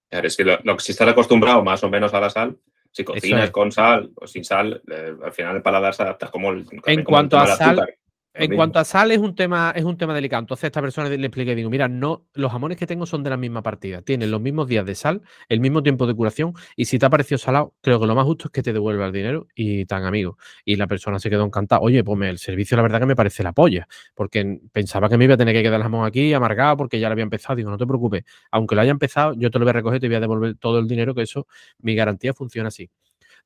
Claro, 0.10 0.28
es 0.28 0.38
que 0.38 0.44
lo, 0.44 0.58
lo 0.64 0.80
si 0.80 0.92
estás 0.92 1.08
acostumbrado 1.08 1.64
más 1.64 1.84
o 1.84 1.90
menos 1.90 2.14
a 2.14 2.20
la 2.20 2.30
sal, 2.30 2.58
si 2.92 3.04
cocinas 3.04 3.46
es. 3.46 3.52
con 3.52 3.72
sal 3.72 4.12
o 4.16 4.26
sin 4.26 4.44
sal, 4.44 4.82
eh, 4.90 5.14
al 5.24 5.34
final 5.34 5.58
el 5.58 5.62
paladar 5.62 5.94
se 5.94 6.04
adapta 6.04 6.32
como 6.32 6.52
el, 6.52 6.66
el 6.86 7.04
cuanto 7.04 7.38
a 7.38 7.48
sal, 7.48 7.80
azúcar. 7.80 7.96
En 8.38 8.52
cuanto 8.52 8.80
a 8.80 8.84
sal, 8.84 9.12
es 9.12 9.20
un 9.20 9.34
tema, 9.34 9.72
es 9.76 9.86
un 9.86 9.98
tema 9.98 10.14
delicado. 10.14 10.42
Entonces, 10.42 10.66
a 10.66 10.68
esta 10.68 10.82
persona 10.82 11.08
le 11.08 11.26
expliqué, 11.26 11.56
digo, 11.56 11.70
mira, 11.70 11.88
no, 11.88 12.26
los 12.34 12.52
jamones 12.52 12.78
que 12.78 12.86
tengo 12.86 13.06
son 13.06 13.24
de 13.24 13.30
la 13.30 13.38
misma 13.38 13.64
partida. 13.64 14.02
Tienen 14.02 14.30
los 14.30 14.42
mismos 14.42 14.68
días 14.68 14.86
de 14.86 14.94
sal, 14.94 15.22
el 15.48 15.62
mismo 15.62 15.82
tiempo 15.84 16.06
de 16.06 16.14
curación. 16.16 16.54
Y 16.76 16.86
si 16.86 17.00
te 17.00 17.06
ha 17.06 17.10
parecido 17.10 17.38
salado, 17.38 17.74
creo 17.82 17.98
que 18.00 18.06
lo 18.08 18.14
más 18.14 18.26
justo 18.26 18.48
es 18.48 18.52
que 18.52 18.62
te 18.62 18.74
devuelva 18.74 19.06
el 19.06 19.14
dinero 19.14 19.48
y 19.56 19.86
tan 19.86 20.04
amigo. 20.04 20.38
Y 20.66 20.76
la 20.76 20.86
persona 20.88 21.18
se 21.20 21.30
quedó 21.30 21.46
encantada. 21.46 21.82
Oye, 21.82 22.04
pues 22.04 22.22
el 22.30 22.38
servicio, 22.38 22.76
la 22.76 22.84
verdad 22.84 23.00
que 23.00 23.06
me 23.06 23.16
parece 23.16 23.42
la 23.42 23.54
polla. 23.54 23.88
Porque 24.14 24.60
pensaba 24.74 25.08
que 25.08 25.18
me 25.18 25.24
iba 25.26 25.36
a 25.36 25.38
tener 25.38 25.56
que 25.56 25.64
quedar 25.64 25.78
el 25.80 25.84
jamón 25.84 26.06
aquí 26.06 26.34
amargado 26.34 26.76
porque 26.76 27.00
ya 27.00 27.08
lo 27.08 27.14
había 27.14 27.24
empezado. 27.24 27.56
Digo, 27.56 27.70
no 27.70 27.78
te 27.78 27.88
preocupes. 27.88 28.26
Aunque 28.52 28.76
lo 28.76 28.82
haya 28.82 28.92
empezado, 28.92 29.34
yo 29.36 29.50
te 29.50 29.60
lo 29.60 29.66
voy 29.66 29.70
a 29.70 29.74
recoger 29.74 29.98
y 29.98 30.00
te 30.02 30.08
voy 30.08 30.18
a 30.18 30.20
devolver 30.20 30.56
todo 30.58 30.80
el 30.80 30.88
dinero, 30.88 31.16
que 31.16 31.22
eso, 31.22 31.48
mi 31.80 31.96
garantía 31.96 32.34
funciona 32.34 32.68
así. 32.68 32.90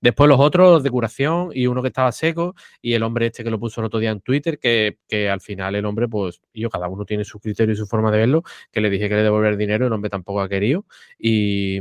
Después 0.02 0.30
los 0.30 0.40
otros 0.40 0.82
de 0.82 0.90
curación 0.90 1.50
y 1.54 1.68
uno 1.68 1.82
que 1.82 1.90
estaba 1.90 2.12
seco 2.12 2.56
y 2.82 2.94
el 2.94 3.04
hombre 3.04 3.26
este 3.28 3.44
que 3.44 3.52
lo 3.52 3.60
puso 3.60 3.82
el 3.82 3.86
otro 3.88 4.00
día 4.00 4.12
en 4.12 4.22
Twitter, 4.22 4.58
que, 4.58 4.98
que 5.08 5.30
al 5.30 5.42
final 5.42 5.76
el 5.76 5.86
hombre, 5.86 6.08
pues, 6.08 6.40
yo, 6.54 6.70
cada 6.70 6.88
uno 6.88 7.04
tiene 7.06 7.26
su 7.26 7.40
criterio 7.40 7.74
y 7.74 7.76
su 7.78 7.86
forma 7.86 8.10
de 8.12 8.20
verlo, 8.20 8.44
que 8.72 8.80
le 8.82 8.90
dije 8.90 9.10
que 9.10 9.16
le 9.16 9.24
devolver 9.24 9.52
el 9.54 9.58
dinero, 9.58 9.88
el 9.88 9.94
hombre 9.94 10.10
tampoco 10.10 10.40
ha 10.42 10.48
querido 10.48 10.86
y, 11.18 11.80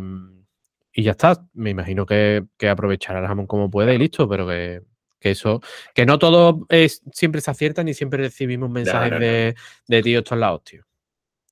y 0.93 1.03
ya 1.03 1.13
está. 1.13 1.45
Me 1.55 1.71
imagino 1.71 2.05
que, 2.07 2.45
que 2.57 2.69
aprovechará 2.69 3.21
el 3.21 3.27
jamón 3.27 3.47
como 3.47 3.71
puede 3.71 3.95
y 3.95 3.99
listo, 3.99 4.29
pero 4.29 4.49
que, 4.49 4.83
que 5.21 5.31
eso, 5.31 5.61
que 5.95 6.05
no 6.05 6.19
todo 6.19 6.67
es, 6.71 7.03
siempre 7.13 7.41
se 7.41 7.51
acierta 7.53 7.85
ni 7.85 7.95
siempre 7.95 8.21
recibimos 8.23 8.69
mensajes 8.69 9.11
no, 9.13 9.19
no. 9.19 9.25
de, 9.25 9.55
de 9.87 10.03
tío, 10.03 10.19
esto 10.19 10.35
es 10.35 10.41
la 10.41 10.53
hostia. 10.53 10.85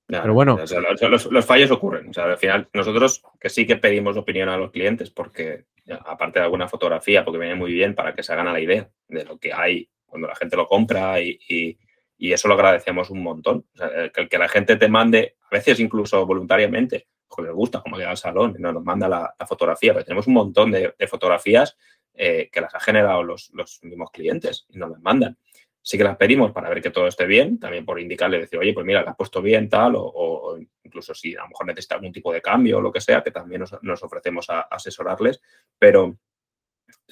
Pero 0.08 0.34
bueno. 0.34 0.56
los, 0.58 0.72
los- 1.02 1.26
los 1.32 1.44
fallos 1.44 1.70
ocurren. 1.70 2.10
O 2.10 2.12
sea, 2.12 2.24
al 2.24 2.38
final, 2.38 2.68
nosotros 2.72 3.22
que 3.40 3.48
sí 3.48 3.66
que 3.66 3.76
pedimos 3.76 4.16
opinión 4.16 4.48
a 4.48 4.56
los 4.56 4.70
clientes, 4.70 5.10
porque 5.10 5.64
aparte 5.88 6.38
de 6.38 6.44
alguna 6.44 6.68
fotografía, 6.68 7.24
porque 7.24 7.38
viene 7.38 7.54
muy 7.54 7.72
bien 7.72 7.94
para 7.94 8.14
que 8.14 8.22
se 8.22 8.32
hagan 8.32 8.52
la 8.52 8.60
idea 8.60 8.88
de 9.08 9.24
lo 9.24 9.38
que 9.38 9.52
hay 9.52 9.88
cuando 10.04 10.28
la 10.28 10.34
gente 10.34 10.56
lo 10.56 10.66
compra 10.66 11.20
y, 11.20 11.78
eso 12.18 12.48
lo 12.48 12.54
agradecemos 12.54 13.10
un 13.10 13.22
montón. 13.22 13.66
Que, 14.14 14.28
que 14.28 14.38
la 14.38 14.48
gente 14.48 14.76
te 14.76 14.88
mande, 14.88 15.36
a 15.50 15.54
veces 15.54 15.78
incluso 15.80 16.24
voluntariamente, 16.24 17.08
porque 17.28 17.42
les 17.42 17.52
gusta 17.52 17.80
cómo 17.82 17.96
queda 17.96 18.10
el 18.10 18.16
salón 18.16 18.56
y 18.58 18.62
nos 18.62 18.82
manda 18.82 19.08
la, 19.08 19.34
la 19.38 19.46
fotografía, 19.46 19.92
pero 19.92 20.04
tenemos 20.04 20.26
un 20.26 20.34
montón 20.34 20.70
de, 20.70 20.94
fotografías 21.08 21.76
eh, 22.14 22.48
que 22.50 22.60
las 22.60 22.74
ha 22.74 22.80
generado 22.80 23.22
los, 23.22 23.52
mismos 23.82 24.10
clientes 24.10 24.66
y 24.70 24.78
nos 24.78 24.90
las 24.90 25.00
mandan 25.00 25.36
sí 25.82 25.96
que 25.96 26.02
las 26.02 26.16
pedimos 26.16 26.50
para 26.50 26.68
ver 26.68 26.82
que 26.82 26.90
todo 26.90 27.06
esté 27.06 27.26
bien, 27.26 27.60
también 27.60 27.84
por 27.84 28.00
indicarle, 28.00 28.40
decir, 28.40 28.58
oye, 28.58 28.72
pues 28.72 28.84
mira, 28.84 29.04
la 29.04 29.12
has 29.12 29.16
puesto 29.16 29.40
bien, 29.40 29.68
tal, 29.68 29.92
o 29.94 30.58
incluso 30.96 31.14
si 31.14 31.36
a 31.36 31.42
lo 31.42 31.48
mejor 31.48 31.66
necesita 31.66 31.96
algún 31.96 32.12
tipo 32.12 32.32
de 32.32 32.40
cambio 32.40 32.78
o 32.78 32.80
lo 32.80 32.90
que 32.90 33.02
sea, 33.02 33.22
que 33.22 33.30
también 33.30 33.60
nos, 33.60 33.76
nos 33.82 34.02
ofrecemos 34.02 34.48
a, 34.48 34.60
asesorarles, 34.62 35.42
pero 35.78 36.18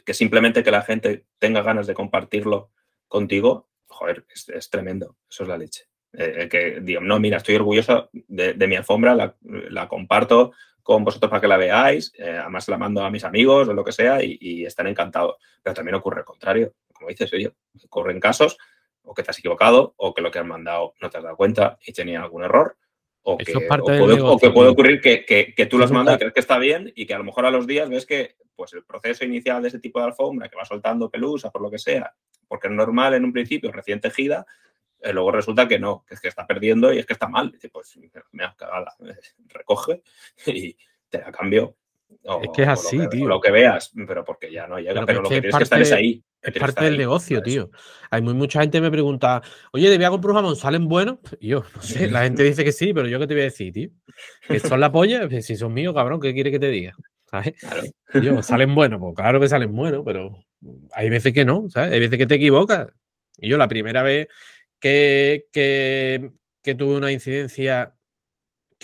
que 0.05 0.15
simplemente 0.15 0.63
que 0.63 0.71
la 0.71 0.83
gente 0.83 1.27
tenga 1.39 1.63
ganas 1.63 1.87
de 1.87 1.95
compartirlo 1.95 2.71
contigo, 3.07 3.69
joder, 3.87 4.25
es, 4.33 4.71
tremendo, 4.71 5.19
eso 5.29 5.43
es 5.43 5.49
la 5.49 5.59
leche. 5.59 5.85
Eh, 6.15 6.35
el 6.39 6.49
que 6.49 6.81
digo, 6.81 7.03
no, 7.03 7.21
mira, 7.21 7.37
estoy 7.37 7.57
orgulloso 7.57 8.09
de, 8.13 8.67
mi 8.67 8.77
alfombra, 8.77 9.15
la, 9.15 9.37
la 9.43 9.87
comparto 9.87 10.53
con 10.83 11.05
vosotros 11.05 11.29
para 11.29 11.41
que 11.41 11.49
la 11.49 11.57
veáis, 11.59 12.13
eh, 12.17 12.39
además 12.41 12.69
la 12.69 12.79
mando 12.79 13.05
a 13.05 13.11
mis 13.11 13.25
amigos 13.25 13.69
o 13.69 13.75
lo 13.75 13.85
que 13.85 13.93
sea 13.93 14.23
y, 14.23 14.39
y 14.41 14.65
están 14.65 14.87
encantados. 14.87 15.37
Pero 15.63 15.75
también 15.75 15.95
ocurre 15.95 16.21
el 16.21 16.27
contrario, 16.27 16.73
como 16.93 17.11
dices, 17.11 17.33
oye, 17.35 17.53
ocurren 17.85 18.21
casos 18.21 18.57
o 19.03 19.15
que 19.15 19.23
te 19.23 19.31
has 19.31 19.39
equivocado 19.39 19.95
o 19.97 20.15
que 20.15 20.23
lo 20.23 20.31
que 20.31 20.39
has 20.39 20.47
mandado 20.47 20.95
no 21.01 21.11
te 21.11 21.19
has 21.19 21.25
dado 21.25 21.37
cuenta 21.37 21.79
y 21.87 21.93
tenía 21.93 22.23
algún 22.23 22.45
error. 22.45 22.77
O 23.27 23.39
que, 23.39 23.51
Eso 23.51 23.59
es 23.61 23.67
parte 23.69 23.91
o 23.91 23.95
del 23.95 24.01
puede, 24.01 24.21
o 24.21 24.39
que 24.39 24.51
puede 24.51 24.69
ocurrir 24.71 25.01
que, 25.01 25.25
que- 25.25 25.55
que 25.55 25.67
tú 25.67 25.79
Eso 25.79 25.95
mandado 25.95 26.17
y 26.17 26.19
crees 26.21 26.35
que 26.35 26.41
está 26.41 26.59
bien 26.59 26.93
y 26.95 27.07
que 27.07 27.15
a 27.15 27.19
lo 27.19 27.25
mejor 27.25 27.47
a 27.47 27.51
los 27.51 27.67
días 27.67 27.89
ves 27.89 28.05
que 28.05 28.37
pues, 28.55 28.73
el 28.75 28.85
proceso 28.85 29.25
inicial 29.25 29.63
de 29.63 29.69
ese 29.69 29.79
tipo 29.79 29.99
de 29.99 30.05
alfombra 30.07 30.49
que 30.49 30.57
va 30.57 30.65
soltando 30.65 31.11
pelusa 31.11 31.51
por 31.51 31.63
lo 31.63 31.71
que 31.71 31.79
sea, 31.79 32.15
porque 32.47 32.69
es 32.69 32.73
normal 32.75 33.15
en 33.15 33.25
un 33.25 33.33
principio, 33.33 33.73
recién 33.73 34.01
tejida, 34.01 34.47
eh, 35.01 35.13
luego 35.13 35.33
resulta 35.33 35.67
que 35.67 35.79
no, 35.79 36.05
que 36.07 36.15
es 36.15 36.21
que 36.21 36.29
está 36.29 36.47
perdiendo 36.47 36.93
y 36.93 36.99
es 36.99 37.07
que 37.07 37.15
está 37.15 37.27
mal. 37.29 37.51
Dice, 37.51 37.69
pues 37.71 37.99
me 38.33 38.45
has 38.45 38.55
recoge 39.49 40.03
y 40.47 40.77
te 41.09 41.19
la 41.19 41.33
cambio. 41.33 41.77
O- 42.27 42.41
Es 42.43 42.49
que 42.55 42.63
es 42.63 42.69
o 42.69 42.71
lo 42.71 42.73
así, 42.73 42.99
que- 42.99 43.09
tío. 43.09 43.27
lo 43.29 43.41
que 43.41 43.51
veas, 43.51 43.93
pero 44.07 44.25
porque 44.25 44.51
ya 44.51 44.67
no 44.67 44.79
llega. 44.79 44.95
Pero 44.95 45.07
Pero, 45.07 45.23
que 45.23 45.23
lo 45.23 45.23
es 45.25 45.29
que 45.29 45.35
que 45.35 45.41
tienes 45.41 45.55
es 45.55 45.59
que 45.59 45.63
estar 45.65 45.83
es 45.83 45.89
parte- 45.91 46.01
ahí. 46.01 46.25
Es 46.43 46.53
parte 46.59 46.85
del 46.85 46.93
ahí 46.95 46.99
negocio, 46.99 47.43
tío. 47.43 47.71
Hay 48.11 48.21
muy 48.23 48.35
mucha 48.35 48.61
gente 48.61 48.79
que 48.79 48.83
me 48.83 48.91
pregunta, 48.91 49.43
oye, 49.73 49.89
debía 49.91 50.11
comprar 50.11 50.31
un 50.33 50.37
jamón, 50.37 50.57
¿salen 50.57 50.89
buenos? 50.89 51.19
Y 51.41 51.49
yo, 51.49 51.65
no 51.75 51.83
sé, 51.83 52.11
la 52.11 52.23
gente 52.25 52.43
dice 52.43 52.65
que 52.65 52.73
sí, 52.73 52.93
pero 52.95 53.09
yo 53.09 53.19
qué 53.19 53.27
te 53.27 53.35
voy 53.35 53.41
a 53.43 53.45
decir, 53.45 53.73
tío. 53.73 53.91
Que 54.49 54.61
son 54.61 54.81
la 54.81 54.91
polla, 54.93 55.29
Pues 55.29 55.45
si 55.47 55.57
son 55.57 55.73
míos, 55.75 55.95
cabrón, 55.95 56.21
¿qué 56.21 56.33
quiere 56.35 56.51
que 56.51 56.59
te 56.59 56.69
diga? 56.69 56.93
¿Sabes? 57.31 57.55
Claro. 57.61 57.83
Y 58.15 58.21
yo, 58.21 58.43
¿salen 58.43 58.75
buenos? 58.75 59.01
Pues 59.01 59.15
claro 59.17 59.41
que 59.41 59.49
salen 59.49 59.75
buenos, 59.75 60.03
pero 60.05 60.39
hay 60.93 61.11
veces 61.11 61.33
que 61.33 61.45
no, 61.45 61.69
¿sabes? 61.69 61.93
Hay 61.93 62.01
veces 62.01 62.17
que 62.19 62.27
te 62.27 62.37
equivocas. 62.37 62.89
Y 63.39 63.49
yo 63.49 63.59
la 63.59 63.67
primera 63.69 64.03
vez 64.03 64.29
que, 64.79 65.47
que, 65.53 66.31
que 66.63 66.75
tuve 66.75 66.97
una 66.97 67.11
incidencia 67.11 67.94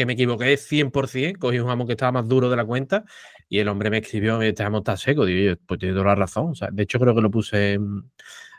que 0.00 0.06
me 0.06 0.14
equivoqué 0.14 0.56
100%, 0.56 1.38
cogí 1.38 1.58
un 1.58 1.68
jamón 1.68 1.86
que 1.86 1.92
estaba 1.92 2.10
más 2.12 2.26
duro 2.26 2.48
de 2.48 2.56
la 2.56 2.64
cuenta 2.64 3.04
y 3.50 3.58
el 3.58 3.68
hombre 3.68 3.90
me 3.90 3.98
escribió, 3.98 4.40
este 4.40 4.62
jamón 4.62 4.78
está 4.80 4.96
seco. 4.96 5.26
Digo, 5.26 5.52
yo, 5.52 5.60
pues 5.66 5.78
tiene 5.78 5.92
toda 5.94 6.06
la 6.06 6.14
razón. 6.14 6.52
o 6.52 6.54
sea, 6.54 6.68
de 6.72 6.82
hecho, 6.84 6.98
creo 6.98 7.14
que 7.14 7.20
lo 7.20 7.30
puse 7.30 7.74
en, 7.74 8.04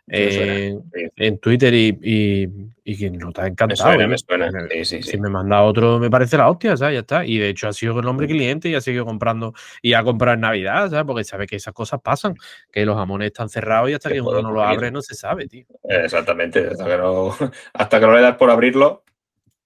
Me 0.07 0.31
suena, 0.31 1.37
Twitter 1.41 1.73
y, 1.73 1.97
y, 2.03 2.47
y 2.83 2.97
que 2.97 3.09
no 3.09 3.29
está 3.29 3.43
Me 3.43 3.47
encantado. 3.49 3.89
suena, 3.91 4.07
me 4.07 4.17
suena. 4.19 4.51
Me- 4.51 4.69
Sí, 4.69 4.85
sí, 4.85 5.01
sí. 5.03 5.11
Si 5.11 5.17
me 5.19 5.29
manda 5.29 5.61
otro, 5.63 5.97
me 5.99 6.09
parece 6.11 6.37
la 6.37 6.49
hostia, 6.49 6.75
¿sabes? 6.77 6.93
Ya 6.95 6.99
está. 6.99 7.25
Y 7.25 7.37
de 7.39 7.49
hecho 7.49 7.67
ha 7.67 7.73
sido 7.73 7.99
el 7.99 8.05
hombre 8.07 8.27
cliente 8.27 8.69
y 8.69 8.75
ha 8.75 8.81
seguido 8.81 9.05
comprando 9.05 9.53
y 9.81 9.93
ha 9.93 10.03
comprado 10.03 10.35
en 10.35 10.41
Navidad, 10.41 10.89
¿sabes? 10.91 11.05
Porque 11.05 11.23
sabe 11.23 11.47
que 11.47 11.55
esas 11.55 11.73
cosas 11.73 12.01
pasan, 12.01 12.35
que 12.71 12.85
los 12.85 12.95
jamones 12.97 13.27
están 13.27 13.49
cerrados 13.49 13.89
y 13.89 13.93
hasta 13.93 14.09
Que 14.11 14.21
uno 14.21 14.41
no 14.41 14.51
lo 14.51 14.59
ocurrir. 14.61 14.77
abre 14.77 14.91
no 14.91 15.01
se 15.01 15.15
sabe, 15.15 15.47
tío. 15.47 15.65
Exactamente. 15.83 16.67
Hasta 16.67 16.85
que, 16.85 16.97
no, 16.97 17.29
hasta 17.73 17.99
que 17.99 18.05
no 18.05 18.13
le 18.15 18.21
das 18.21 18.35
por 18.35 18.49
abrirlo. 18.51 19.03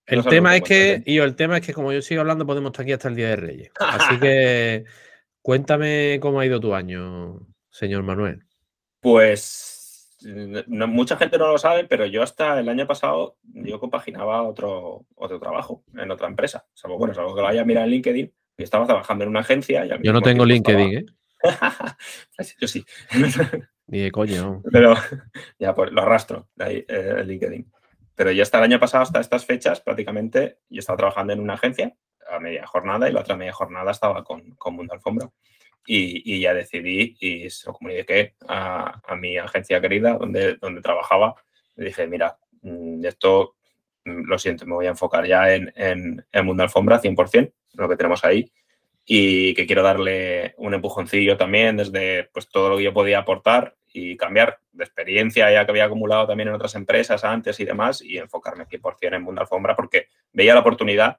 El 0.07 0.19
no 0.19 0.25
tema 0.29 0.55
es 0.55 0.61
que 0.63 0.67
que, 0.67 0.93
pasa, 0.99 1.03
y 1.09 1.17
el 1.17 1.35
tema 1.35 1.57
es 1.57 1.65
que 1.65 1.73
como 1.73 1.91
yo 1.91 2.01
sigo 2.01 2.21
hablando, 2.21 2.45
podemos 2.45 2.69
estar 2.69 2.83
aquí 2.83 2.91
hasta 2.93 3.07
el 3.09 3.15
Día 3.15 3.29
de 3.29 3.35
Reyes. 3.37 3.71
Así 3.79 4.19
que 4.19 4.85
cuéntame 5.41 6.19
cómo 6.21 6.39
ha 6.39 6.45
ido 6.45 6.59
tu 6.59 6.73
año, 6.75 7.39
señor 7.69 8.03
Manuel. 8.03 8.43
Pues 9.01 10.17
no- 10.67 10.87
mucha 10.87 11.17
gente 11.17 11.37
no 11.37 11.47
lo 11.51 11.57
sabe, 11.57 11.85
pero 11.85 12.05
yo 12.05 12.23
hasta 12.23 12.59
el 12.59 12.69
año 12.69 12.87
pasado 12.87 13.37
yo 13.43 13.79
compaginaba 13.79 14.43
otro, 14.43 15.05
otro 15.15 15.39
trabajo 15.39 15.83
en 15.95 16.09
otra 16.11 16.27
empresa. 16.27 16.65
Salvo, 16.73 16.97
bueno, 16.97 17.13
salvo 17.13 17.35
que 17.35 17.41
lo 17.41 17.47
haya 17.47 17.63
mirado 17.65 17.85
en 17.85 17.91
LinkedIn. 17.91 18.33
Yo 18.57 18.63
estaba 18.63 18.85
trabajando 18.85 19.23
en 19.23 19.29
una 19.31 19.41
agencia. 19.41 19.85
Y 19.85 19.89
Yo 20.03 20.13
no 20.13 20.21
tengo 20.21 20.45
LinkedIn, 20.45 20.97
¿eh? 20.97 21.05
estaba- 21.43 21.97
yo 22.59 22.67
sí. 22.67 22.85
Ni 23.87 23.99
de 23.99 24.11
coño. 24.11 24.63
Pero 24.71 24.95
ya 25.59 25.73
pues 25.75 25.91
lo 25.91 26.01
arrastro 26.01 26.47
de 26.55 26.65
ahí, 26.65 26.85
eh, 26.87 27.23
LinkedIn. 27.25 27.71
Pero 28.15 28.31
yo 28.31 28.43
hasta 28.43 28.57
el 28.59 28.63
año 28.63 28.79
pasado, 28.79 29.03
hasta 29.03 29.19
estas 29.19 29.45
fechas, 29.45 29.81
prácticamente, 29.81 30.59
yo 30.69 30.79
estaba 30.79 30.97
trabajando 30.97 31.33
en 31.33 31.41
una 31.41 31.55
agencia 31.55 31.93
a 32.29 32.39
media 32.39 32.65
jornada 32.65 33.07
y 33.09 33.11
la 33.11 33.19
otra 33.19 33.35
media 33.35 33.53
jornada 33.53 33.91
estaba 33.91 34.23
con, 34.23 34.55
con 34.55 34.75
Mundo 34.75 34.93
Alfombra. 34.93 35.29
Y, 35.87 36.39
ya 36.39 36.53
decidí 36.55 37.15
y 37.19 37.47
se 37.51 37.67
lo 37.67 37.73
comuniqué 37.73 38.33
a, 38.47 39.01
a 39.05 39.15
mi 39.15 39.37
agencia 39.37 39.79
querida 39.79 40.17
donde, 40.17 40.55
donde 40.55 40.81
trabajaba. 40.81 41.35
Le 41.75 41.85
dije, 41.85 42.07
mira, 42.07 42.39
mm, 42.61 43.05
esto 43.05 43.55
mm, 44.05 44.23
lo 44.23 44.39
siento, 44.39 44.65
me 44.65 44.73
voy 44.73 44.87
a 44.87 44.89
enfocar 44.89 45.27
ya 45.27 45.53
en, 45.53 45.71
en, 45.75 46.25
en 46.31 46.45
Mundo 46.45 46.63
Alfombra 46.63 46.99
100%, 46.99 47.53
lo 47.73 47.89
que 47.89 47.97
tenemos 47.97 48.23
ahí. 48.25 48.51
Y 49.05 49.53
que 49.53 49.67
quiero 49.67 49.83
darle 49.83 50.55
un 50.57 50.73
empujoncillo 50.73 51.37
también 51.37 51.77
desde 51.77 52.23
pues, 52.33 52.49
todo 52.49 52.69
lo 52.69 52.77
que 52.77 52.83
yo 52.85 52.93
podía 52.93 53.19
aportar 53.19 53.74
y 53.95 54.17
cambiar 54.17 54.59
de 54.73 54.83
experiencia 54.83 55.49
ya 55.51 55.65
que 55.65 55.71
había 55.71 55.85
acumulado 55.85 56.27
también 56.27 56.49
en 56.49 56.55
otras 56.55 56.75
empresas 56.75 57.23
antes 57.23 57.59
y 57.59 57.65
demás 57.65 58.01
y 58.01 58.17
enfocarme 58.17 58.65
100% 58.65 59.15
en 59.15 59.21
Mundo 59.21 59.41
Alfombra 59.41 59.75
porque 59.75 60.09
veía 60.33 60.53
la 60.53 60.59
oportunidad 60.59 61.17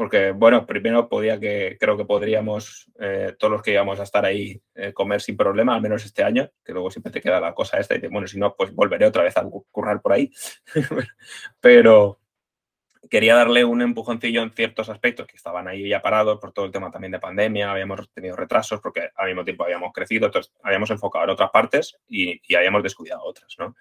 porque, 0.00 0.30
bueno, 0.30 0.64
primero 0.64 1.10
podía 1.10 1.38
que, 1.38 1.76
creo 1.78 1.94
que 1.94 2.06
podríamos, 2.06 2.90
eh, 2.98 3.34
todos 3.38 3.52
los 3.52 3.62
que 3.62 3.72
íbamos 3.72 4.00
a 4.00 4.04
estar 4.04 4.24
ahí, 4.24 4.58
eh, 4.74 4.94
comer 4.94 5.20
sin 5.20 5.36
problema, 5.36 5.74
al 5.74 5.82
menos 5.82 6.06
este 6.06 6.24
año, 6.24 6.50
que 6.64 6.72
luego 6.72 6.90
siempre 6.90 7.12
te 7.12 7.20
queda 7.20 7.38
la 7.38 7.52
cosa 7.52 7.78
esta 7.78 7.96
y 7.96 8.08
bueno, 8.08 8.26
si 8.26 8.38
no, 8.38 8.54
pues 8.56 8.74
volveré 8.74 9.04
otra 9.04 9.24
vez 9.24 9.36
a 9.36 9.44
currar 9.70 10.00
por 10.00 10.14
ahí. 10.14 10.32
Pero 11.60 12.19
quería 13.10 13.34
darle 13.34 13.64
un 13.64 13.82
empujoncillo 13.82 14.40
en 14.40 14.52
ciertos 14.52 14.88
aspectos 14.88 15.26
que 15.26 15.36
estaban 15.36 15.66
ahí 15.66 15.88
ya 15.88 16.00
parados 16.00 16.38
por 16.38 16.52
todo 16.52 16.64
el 16.64 16.70
tema 16.70 16.92
también 16.92 17.10
de 17.10 17.18
pandemia, 17.18 17.72
habíamos 17.72 18.08
tenido 18.12 18.36
retrasos 18.36 18.80
porque 18.80 19.10
al 19.16 19.26
mismo 19.26 19.44
tiempo 19.44 19.64
habíamos 19.64 19.92
crecido, 19.92 20.26
entonces 20.26 20.52
habíamos 20.62 20.90
enfocado 20.90 21.24
en 21.24 21.30
otras 21.30 21.50
partes 21.50 21.98
y, 22.08 22.40
habíamos 22.56 22.84
descuidado 22.84 23.24
otras, 23.24 23.56
¿no? 23.58 23.74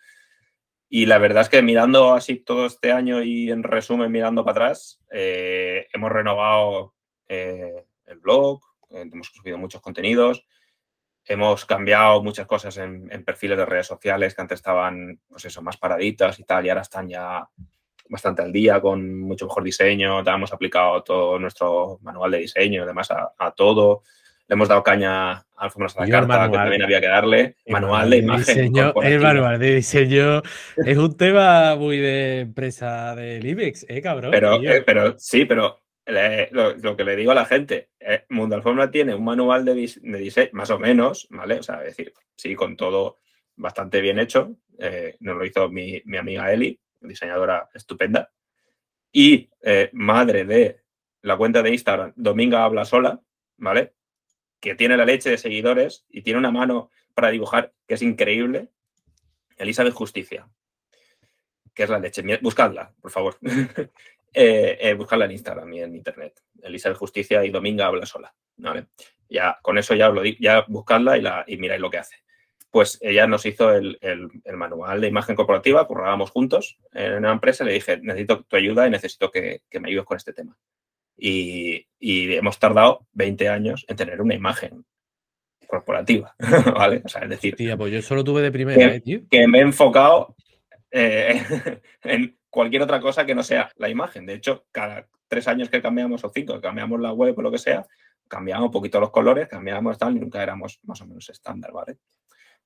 Y 0.90 1.06
la 1.06 1.20
verdad 1.20 1.44
es 1.44 1.50
que 1.50 1.62
mirando 1.62 2.14
así 2.14 2.38
todo 2.38 2.66
este 2.66 2.92
año 2.92 3.22
y 3.22 3.52
en 3.52 3.62
resumen 3.62 4.12
mirando 4.12 4.44
para 4.44 4.66
atrás, 4.66 5.00
eh, 5.12 5.86
hemos 5.94 6.12
renovado 6.12 6.96
eh, 7.28 7.86
el 8.08 8.18
blog, 8.18 8.60
eh, 8.90 9.02
hemos 9.02 9.28
subido 9.28 9.60
muchos 9.60 9.82
contenidos, 9.82 10.48
hemos 11.26 11.66
cambiado 11.66 12.24
muchas 12.24 12.48
cosas 12.48 12.76
en, 12.78 13.08
perfiles 13.24 13.60
de 13.60 13.66
redes 13.68 13.86
sociales 13.86 14.34
que 14.34 14.42
antes 14.42 14.58
estaban, 14.58 15.22
pues 15.28 15.46
eso, 15.46 15.62
más 15.62 15.78
paraditas 15.78 16.40
y 16.40 16.44
tal, 16.44 16.66
y 16.66 16.70
ahora 16.70 16.82
están 16.82 17.08
ya 17.08 17.48
bastante 18.10 18.42
al 18.42 18.52
día 18.52 18.82
con 18.82 19.20
mucho 19.22 19.46
mejor 19.46 19.64
diseño. 19.64 20.20
hemos 20.20 20.52
aplicado 20.52 21.02
todo 21.04 21.40
nuestro 21.40 22.00
manual 22.02 22.32
de 22.32 22.40
diseño 22.40 22.84
y 22.84 22.88
demás 22.88 23.12
a, 23.12 23.34
a 23.38 23.52
todo 23.52 24.04
le 24.50 24.56
hemos 24.56 24.68
dado 24.68 24.82
caña 24.82 25.32
a 25.32 25.46
Alfombras 25.58 25.96
a 25.96 26.02
la 26.02 26.10
Carta, 26.10 26.50
que 26.50 26.58
también 26.58 26.82
había 26.82 27.00
que 27.00 27.08
darle. 27.08 27.56
Manual, 27.68 28.10
de 28.10 28.18
imagen. 28.18 28.74
el 29.04 29.20
manual 29.20 29.60
de 29.60 29.76
diseño 29.76 30.42
es 30.76 30.98
un 30.98 31.16
tema 31.16 31.76
muy 31.76 32.00
de 32.00 32.40
empresa 32.40 33.14
del 33.16 33.46
IBEX, 33.46 33.86
¿eh, 33.88 34.02
cabrón? 34.02 34.32
Pero, 34.32 34.60
eh, 34.64 34.82
pero 34.84 35.14
sí, 35.20 35.46
pero 35.46 35.82
lo, 36.50 36.98
que 36.98 37.04
le 37.04 37.16
digo 37.16 37.32
a 37.32 37.36
la 37.36 37.46
gente, 37.46 37.90
eh, 38.00 38.26
Mundo 38.30 38.56
Alfombra 38.56 38.90
tiene 38.90 39.14
un 39.14 39.24
manual 39.24 39.64
de, 39.64 39.76
diseño, 39.76 40.50
más 40.54 40.72
o 40.72 40.80
menos, 40.80 41.28
¿vale? 41.30 41.60
O 41.60 41.64
sea, 41.64 41.84
es 41.84 41.96
decir, 41.96 42.12
sí, 42.36 42.56
con 42.56 42.76
todo 42.76 43.18
bastante 43.56 44.02
bien 44.02 44.18
hecho. 44.18 44.56
Eh, 44.80 45.16
nos 45.20 45.38
lo 45.38 45.46
hizo 45.46 45.70
mi, 45.70 46.02
mi, 46.06 46.18
amiga 46.18 46.52
Eli, 46.52 46.80
diseñadora 47.02 47.70
estupenda. 47.74 48.32
Y 49.12 49.50
madre 49.94 50.46
de 50.46 50.82
la 51.22 51.36
cuenta 51.36 51.62
de 51.62 51.72
Instagram, 51.72 52.14
Dominga 52.16 52.64
Habla 52.64 52.86
Sola, 52.86 53.20
¿vale? 53.58 53.94
que 54.60 54.76
tiene 54.76 54.98
la 54.98 55.06
leche 55.06 55.30
de 55.30 55.38
seguidores 55.38 56.06
y 56.10 56.22
tiene 56.22 56.40
una 56.40 56.52
mano 56.52 56.92
para 57.14 57.30
dibujar 57.30 57.74
que 57.88 57.96
es 57.96 58.02
increíble, 58.02 58.70
Elizabeth 59.58 59.94
Justicia, 59.94 60.50
que 61.74 61.84
es 61.84 61.90
la 61.90 62.00
leche. 62.00 62.24
Buscadla, 62.42 62.94
por 63.02 63.12
favor. 63.12 63.38
eh, 64.34 64.78
eh, 64.82 64.94
buscadla 64.94 65.26
en 65.26 65.32
Instagram 65.32 65.74
y 65.74 65.82
en 65.82 65.96
Internet. 65.96 66.42
Elizabeth 66.62 66.98
Justicia 66.98 67.44
y 67.46 67.50
Dominga 67.50 67.86
habla 67.86 68.06
sola. 68.06 68.34
Ya, 69.30 69.60
con 69.62 69.78
eso 69.78 69.96
ya 69.96 70.10
os 70.10 70.16
lo 70.16 70.22
digo, 70.22 70.38
ya 70.42 70.66
buscadla 70.68 71.18
y, 71.18 71.22
la, 71.22 71.44
y 71.48 71.58
miráis 71.58 71.82
lo 71.82 71.90
que 71.90 72.00
hace. 72.00 72.16
Pues 72.72 73.00
ella 73.02 73.26
nos 73.26 73.46
hizo 73.46 73.72
el, 73.74 73.98
manual 74.54 75.02
de 75.02 75.08
imagen 75.08 75.36
corporativa, 75.36 75.88
currábamos 75.88 76.30
juntos 76.32 76.78
en 76.94 77.14
una 77.14 77.32
empresa, 77.32 77.64
le 77.64 77.74
dije, 77.74 77.98
necesito 77.98 78.44
tu 78.44 78.56
ayuda 78.56 78.86
y 78.86 78.92
necesito 78.92 79.32
que 79.32 79.62
me 79.80 79.90
ayudes 79.90 80.06
con 80.06 80.18
este 80.18 80.34
tema 80.34 80.56
y, 81.20 81.86
hemos 82.36 82.60
tardado 82.60 83.06
20 83.14 83.50
años 83.50 83.86
en 83.88 83.96
tener 83.96 84.22
una 84.22 84.36
imagen 84.36 84.86
corporativa, 85.68 86.36
¿vale? 86.76 87.02
O 87.06 87.10
sea, 87.10 87.24
es 87.24 87.30
decir... 87.30 87.56
Tía, 87.56 87.78
pues 87.78 87.94
yo 87.94 88.02
solo 88.02 88.24
tuve 88.24 88.42
de 88.42 88.52
primera, 88.52 88.90
que, 88.90 88.96
¿eh, 88.96 89.02
tío? 89.02 89.22
Que 89.30 89.48
me 89.48 89.60
he 89.60 89.62
enfocado 89.62 90.36
eh, 90.92 91.42
en 92.04 92.38
cualquier 92.50 92.82
otra 92.82 93.00
cosa 93.00 93.26
que 93.26 93.36
no 93.36 93.44
sea 93.44 93.72
la 93.76 93.90
imagen. 93.90 94.26
De 94.26 94.34
hecho, 94.34 94.66
cada 94.72 95.08
tres 95.28 95.48
años 95.48 95.70
que 95.70 95.82
cambiamos 95.82 96.24
o 96.24 96.32
cinco, 96.34 96.56
que 96.56 96.62
cambiamos 96.62 97.00
la 97.00 97.14
web 97.14 97.38
o 97.38 97.42
lo 97.42 97.52
que 97.52 97.60
sea, 97.60 97.86
cambiamos 98.28 98.68
un 98.68 98.72
poquito 98.72 99.00
los 99.00 99.12
colores, 99.12 99.48
cambiamos 99.48 99.98
tal 99.98 100.16
y 100.16 100.20
nunca 100.20 100.42
éramos 100.42 100.80
más 100.84 101.02
o 101.02 101.06
menos 101.06 101.30
estándar, 101.30 101.72
¿vale? 101.72 101.98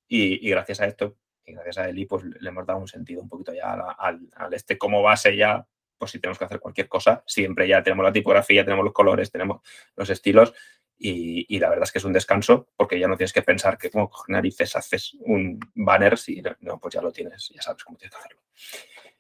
Y, 0.08 0.50
gracias 0.50 0.82
a 0.82 0.86
esto, 0.86 1.18
y 1.46 1.54
gracias 1.54 1.78
a 1.80 1.90
Eli, 1.90 2.06
pues 2.06 2.24
le 2.24 2.50
hemos 2.50 2.66
dado 2.66 2.80
un 2.80 2.88
sentido 2.88 3.22
un 3.22 3.30
poquito 3.30 3.54
ya 3.54 3.74
al, 3.74 4.30
este 4.54 4.78
como 4.78 5.02
base 5.02 5.36
ya 5.36 5.66
pues 5.98 6.12
si 6.12 6.20
tenemos 6.20 6.38
que 6.38 6.44
hacer 6.46 6.60
cualquier 6.60 6.90
cosa, 6.90 7.24
siempre 7.26 7.66
ya 7.66 7.82
tenemos 7.82 8.04
la 8.04 8.12
tipografía, 8.12 8.66
tenemos 8.66 8.84
los 8.84 8.94
colores, 8.94 9.32
tenemos 9.32 9.62
los 9.96 10.10
estilos 10.10 10.54
y, 10.98 11.60
la 11.60 11.70
verdad 11.70 11.84
es 11.84 11.92
que 11.92 12.00
es 12.00 12.06
un 12.06 12.14
descanso 12.14 12.68
porque 12.76 13.00
ya 13.00 13.08
no 13.08 13.18
tienes 13.18 13.34
que 13.34 13.42
pensar 13.42 13.78
que 13.78 13.90
como 13.90 14.12
narices 14.28 14.76
haces 14.76 15.16
un 15.22 15.60
banner 15.76 16.18
si 16.18 16.42
no, 16.60 16.80
pues 16.80 16.94
ya 16.94 17.02
lo 17.02 17.12
tienes, 17.12 17.50
ya 17.54 17.62
sabes 17.62 17.84
cómo 17.84 17.98
tienes 17.98 18.16
que 18.16 18.20
hacerlo. 18.20 18.42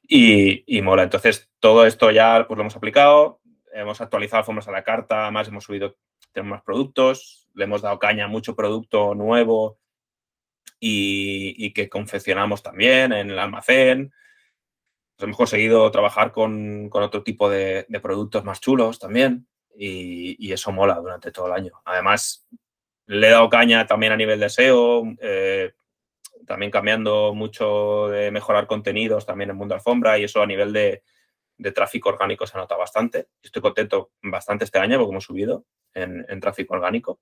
Y, 0.01 0.81
mola, 0.81 1.03
entonces 1.03 1.49
todo 1.59 1.85
esto 1.85 2.11
ya 2.11 2.45
pues 2.47 2.57
lo 2.57 2.63
hemos 2.63 2.75
aplicado, 2.75 3.41
hemos 3.73 4.01
actualizado 4.01 4.43
formas 4.43 4.67
a 4.67 4.71
la 4.71 4.83
carta, 4.83 5.31
más 5.31 5.47
hemos 5.47 5.63
subido, 5.63 5.97
tenemos 6.31 6.57
más 6.57 6.63
productos, 6.63 7.47
le 7.53 7.63
hemos 7.63 7.81
dado 7.81 7.99
caña 7.99 8.25
a 8.25 8.29
mucho 8.29 8.55
producto 8.55 9.15
nuevo 9.15 9.79
y, 10.85 11.71
que 11.71 11.87
confeccionamos 11.87 12.61
también 12.61 13.13
en 13.13 13.29
el 13.29 13.39
almacén 13.39 14.11
hemos 15.17 15.37
conseguido 15.37 15.89
trabajar 15.91 16.33
con, 16.33 16.89
otro 16.91 17.23
tipo 17.23 17.49
de, 17.49 17.87
productos 18.01 18.43
más 18.43 18.59
chulos 18.59 18.99
también 18.99 19.47
y, 19.77 20.51
eso 20.51 20.73
mola 20.73 20.95
durante 20.95 21.31
todo 21.31 21.47
el 21.47 21.53
año. 21.53 21.81
Además, 21.85 22.45
le 23.05 23.27
he 23.27 23.31
dado 23.31 23.49
caña 23.49 23.87
también 23.87 24.11
a 24.11 24.17
nivel 24.17 24.41
de 24.41 24.49
SEO, 24.49 25.03
eh, 25.21 25.71
también 26.45 26.69
cambiando 26.69 27.33
mucho 27.33 28.09
de 28.09 28.29
mejorar 28.29 28.67
contenidos 28.67 29.25
también 29.25 29.51
en 29.51 29.55
Mundo 29.55 29.75
Alfombra 29.75 30.19
y 30.19 30.25
eso 30.25 30.41
a 30.41 30.45
nivel 30.45 30.73
de, 30.73 31.01
tráfico 31.73 32.09
orgánico 32.09 32.45
se 32.45 32.57
nota 32.57 32.75
bastante. 32.75 33.29
Estoy 33.41 33.61
contento 33.61 34.11
bastante 34.21 34.65
este 34.65 34.79
año 34.79 34.97
porque 34.97 35.11
hemos 35.11 35.23
subido 35.23 35.65
en 35.93 36.39
tráfico 36.41 36.73
orgánico 36.73 37.21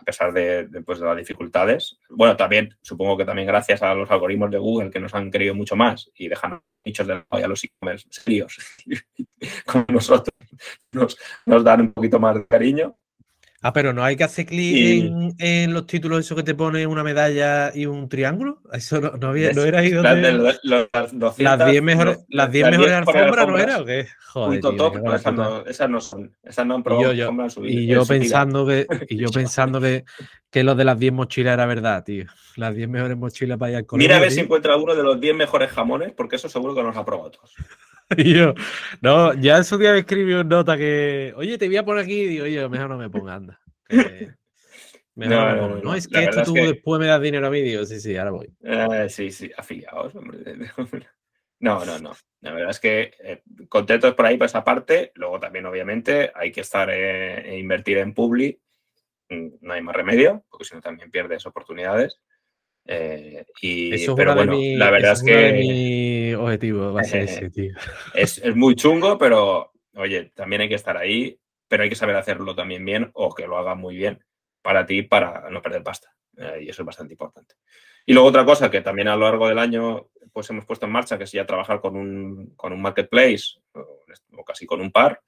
a 0.00 0.04
pesar 0.04 0.32
de, 0.32 0.68
pues, 0.84 0.98
de, 0.98 1.06
las 1.06 1.16
dificultades. 1.16 1.98
Bueno, 2.08 2.36
también 2.36 2.76
supongo 2.80 3.16
que 3.16 3.24
también 3.24 3.46
gracias 3.46 3.82
a 3.82 3.94
los 3.94 4.10
algoritmos 4.10 4.50
de 4.50 4.58
Google 4.58 4.90
que 4.90 5.00
nos 5.00 5.14
han 5.14 5.30
querido 5.30 5.54
mucho 5.54 5.76
más 5.76 6.10
y 6.14 6.28
dejan 6.28 6.60
nichos 6.84 7.06
de 7.06 7.22
a 7.28 7.48
los 7.48 7.64
e-commerce 7.64 8.06
serios 8.10 8.56
con 9.66 9.84
nosotros, 9.88 10.34
nos, 10.92 11.18
nos 11.46 11.64
dan 11.64 11.82
un 11.82 11.92
poquito 11.92 12.18
más 12.18 12.34
de 12.36 12.46
cariño. 12.46 12.96
Ah, 13.62 13.74
pero 13.74 13.92
no 13.92 14.02
hay 14.02 14.16
que 14.16 14.24
hacer 14.24 14.46
clic 14.46 15.12
en, 15.38 15.74
los 15.74 15.86
títulos, 15.86 16.20
eso 16.20 16.34
que 16.34 16.42
te 16.42 16.54
pone 16.54 16.86
una 16.86 17.04
medalla 17.04 17.70
y 17.74 17.84
un 17.84 18.08
triángulo. 18.08 18.62
Eso 18.72 19.00
no, 19.00 19.28
había, 19.28 19.52
no 19.52 19.64
era 19.64 19.80
ahí 19.80 19.90
donde. 19.90 20.58
las 21.36 21.66
10 21.66 21.82
mejores, 21.82 22.20
las 22.30 22.50
10 22.50 22.70
mejores 22.70 22.92
alfombras, 22.92 23.46
¿no 23.46 23.58
era 23.58 23.80
o 23.80 23.84
qué? 23.84 24.08
Joder. 24.28 24.60
Punto 24.60 24.76
top, 24.76 25.14
esas, 25.14 25.34
no, 25.34 25.66
esas 25.66 25.90
no 25.90 26.00
son. 26.00 26.34
Esas 26.42 26.64
no 26.64 26.76
han 26.76 26.82
probado. 26.82 27.12
Y 27.12 27.16
yo, 27.18 27.30
y 27.64 27.86
yo 27.86 28.06
pensando, 28.06 28.66
que, 28.66 28.86
y 29.10 29.18
yo 29.18 29.28
pensando 29.28 29.78
que, 29.78 30.06
que 30.50 30.64
lo 30.64 30.74
de 30.74 30.84
las 30.84 30.98
10 30.98 31.12
mochilas 31.12 31.52
era 31.52 31.66
verdad, 31.66 32.02
tío. 32.02 32.24
Las 32.56 32.74
10 32.74 32.88
mejores 32.88 33.18
mochilas 33.18 33.58
para 33.58 33.72
ir 33.72 33.76
al 33.76 33.86
colegio. 33.86 34.08
Mira 34.08 34.16
a 34.16 34.20
ver 34.20 34.32
si 34.32 34.40
encuentra 34.40 34.78
uno 34.78 34.94
de 34.94 35.02
los 35.02 35.20
10 35.20 35.36
mejores 35.36 35.70
jamones, 35.70 36.12
porque 36.12 36.36
eso 36.36 36.48
seguro 36.48 36.74
que 36.74 36.82
nos 36.82 36.96
ha 36.96 37.04
probado 37.04 37.32
todos. 37.32 37.54
Y 38.16 38.34
yo, 38.34 38.54
no, 39.00 39.34
ya 39.34 39.58
en 39.58 39.64
su 39.64 39.78
día 39.78 39.92
me 39.92 40.00
escribió 40.00 40.40
una 40.40 40.56
nota 40.56 40.76
que, 40.76 41.32
oye, 41.36 41.56
te 41.58 41.66
voy 41.66 41.76
a 41.76 41.84
poner 41.84 42.04
aquí, 42.04 42.22
y 42.22 42.26
digo, 42.26 42.44
oye, 42.44 42.68
mejor 42.68 42.88
no 42.88 42.98
me 42.98 43.08
ponga, 43.08 43.34
anda. 43.34 43.60
mejor 45.14 45.56
no, 45.56 45.76
no, 45.76 45.94
es 45.94 46.08
que 46.08 46.24
esto 46.24 46.42
tú 46.42 46.54
después 46.54 47.00
me 47.00 47.06
das 47.06 47.22
dinero 47.22 47.46
a 47.46 47.50
mí, 47.50 47.60
digo, 47.60 47.84
sí, 47.84 48.00
sí, 48.00 48.16
ahora 48.16 48.32
voy. 48.32 48.52
Eh, 48.62 49.06
sí, 49.08 49.30
sí, 49.30 49.50
afiliados, 49.56 50.14
hombre. 50.16 50.38
No, 51.60 51.84
no, 51.84 51.98
no. 51.98 52.12
La 52.40 52.52
verdad 52.52 52.70
es 52.70 52.80
que 52.80 53.12
eh, 53.22 53.42
contentos 53.68 54.14
por 54.14 54.24
ahí 54.24 54.38
por 54.38 54.46
esa 54.46 54.64
parte. 54.64 55.12
Luego 55.14 55.38
también, 55.38 55.66
obviamente, 55.66 56.32
hay 56.34 56.50
que 56.50 56.62
estar 56.62 56.88
eh, 56.90 57.50
e 57.50 57.58
invertir 57.58 57.98
en 57.98 58.14
Publi. 58.14 58.58
Mm, 59.28 59.48
no 59.60 59.74
hay 59.74 59.82
más 59.82 59.94
remedio, 59.94 60.42
porque 60.48 60.64
si 60.64 60.74
no 60.74 60.80
también 60.80 61.10
pierdes 61.10 61.44
oportunidades. 61.44 62.18
Eh, 62.92 63.46
y, 63.62 64.04
pero 64.16 64.34
bueno, 64.34 64.58
la 64.58 64.90
verdad 64.90 65.12
es, 65.12 65.22
que. 65.22 65.52
mi 65.52 66.34
objetivo 66.34 66.92
va 66.92 67.02
a 67.02 67.04
ser 67.04 67.22
ese, 67.22 67.48
tío. 67.50 67.72
Es, 68.14 68.42
muy 68.56 68.74
chungo, 68.74 69.16
pero 69.16 69.70
oye, 69.94 70.32
también 70.34 70.62
hay 70.62 70.68
que 70.68 70.74
estar 70.74 70.96
ahí, 70.96 71.38
pero 71.68 71.84
hay 71.84 71.88
que 71.88 71.94
saber 71.94 72.16
hacerlo 72.16 72.52
también 72.56 72.84
bien 72.84 73.08
o 73.14 73.32
que 73.32 73.46
lo 73.46 73.58
haga 73.58 73.76
muy 73.76 73.96
bien 73.96 74.24
para 74.60 74.86
ti 74.86 75.02
para 75.02 75.48
no 75.50 75.62
perder 75.62 75.84
pasta. 75.84 76.12
Eh, 76.36 76.64
y 76.64 76.68
eso 76.68 76.82
es 76.82 76.86
bastante 76.86 77.14
importante. 77.14 77.54
Y 78.06 78.12
luego 78.12 78.28
otra 78.28 78.44
cosa 78.44 78.72
que 78.72 78.80
también 78.80 79.06
a 79.06 79.14
lo 79.14 79.24
largo 79.24 79.46
del 79.46 79.60
año 79.60 80.08
pues 80.32 80.50
hemos 80.50 80.66
puesto 80.66 80.86
en 80.86 80.92
marcha, 80.92 81.16
que 81.16 81.24
es 81.24 81.32
ya 81.32 81.46
trabajar 81.46 81.80
con 81.80 81.96
un, 81.96 82.54
con 82.56 82.72
un 82.72 82.82
marketplace 82.82 83.60
o, 83.72 84.44
casi 84.44 84.66
con 84.66 84.80
un 84.80 84.90
par. 84.90 85.20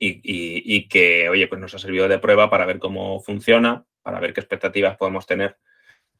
Y, 0.00 0.20
y, 0.22 0.88
que, 0.88 1.28
oye, 1.28 1.46
pues 1.46 1.60
nos 1.60 1.74
ha 1.74 1.78
servido 1.78 2.08
de 2.08 2.18
prueba 2.18 2.50
para 2.50 2.66
ver 2.66 2.78
cómo 2.78 3.20
funciona, 3.20 3.84
para 4.02 4.20
ver 4.20 4.32
qué 4.32 4.40
expectativas 4.40 4.96
podemos 4.96 5.26
tener 5.26 5.56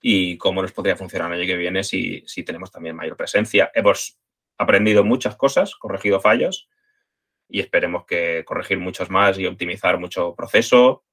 y 0.00 0.38
cómo 0.38 0.62
nos 0.62 0.72
podría 0.72 0.96
funcionar 0.96 1.32
el 1.32 1.40
año 1.40 1.46
que 1.46 1.56
viene 1.56 1.84
si, 1.84 2.22
si 2.26 2.42
tenemos 2.42 2.70
también 2.70 2.96
mayor 2.96 3.16
presencia. 3.16 3.70
Hemos 3.74 4.18
aprendido 4.56 5.04
muchas 5.04 5.37
cosas, 5.37 5.74
corregido 5.76 6.20
fallos 6.20 6.68
y 7.48 7.61
esperemos 7.61 8.04
que 8.04 8.44
corregir 8.44 8.78
muchos 8.78 9.11
más 9.11 9.38
y 9.38 9.46
optimizar 9.46 9.98
mucho 9.98 10.34
proceso 10.34 11.04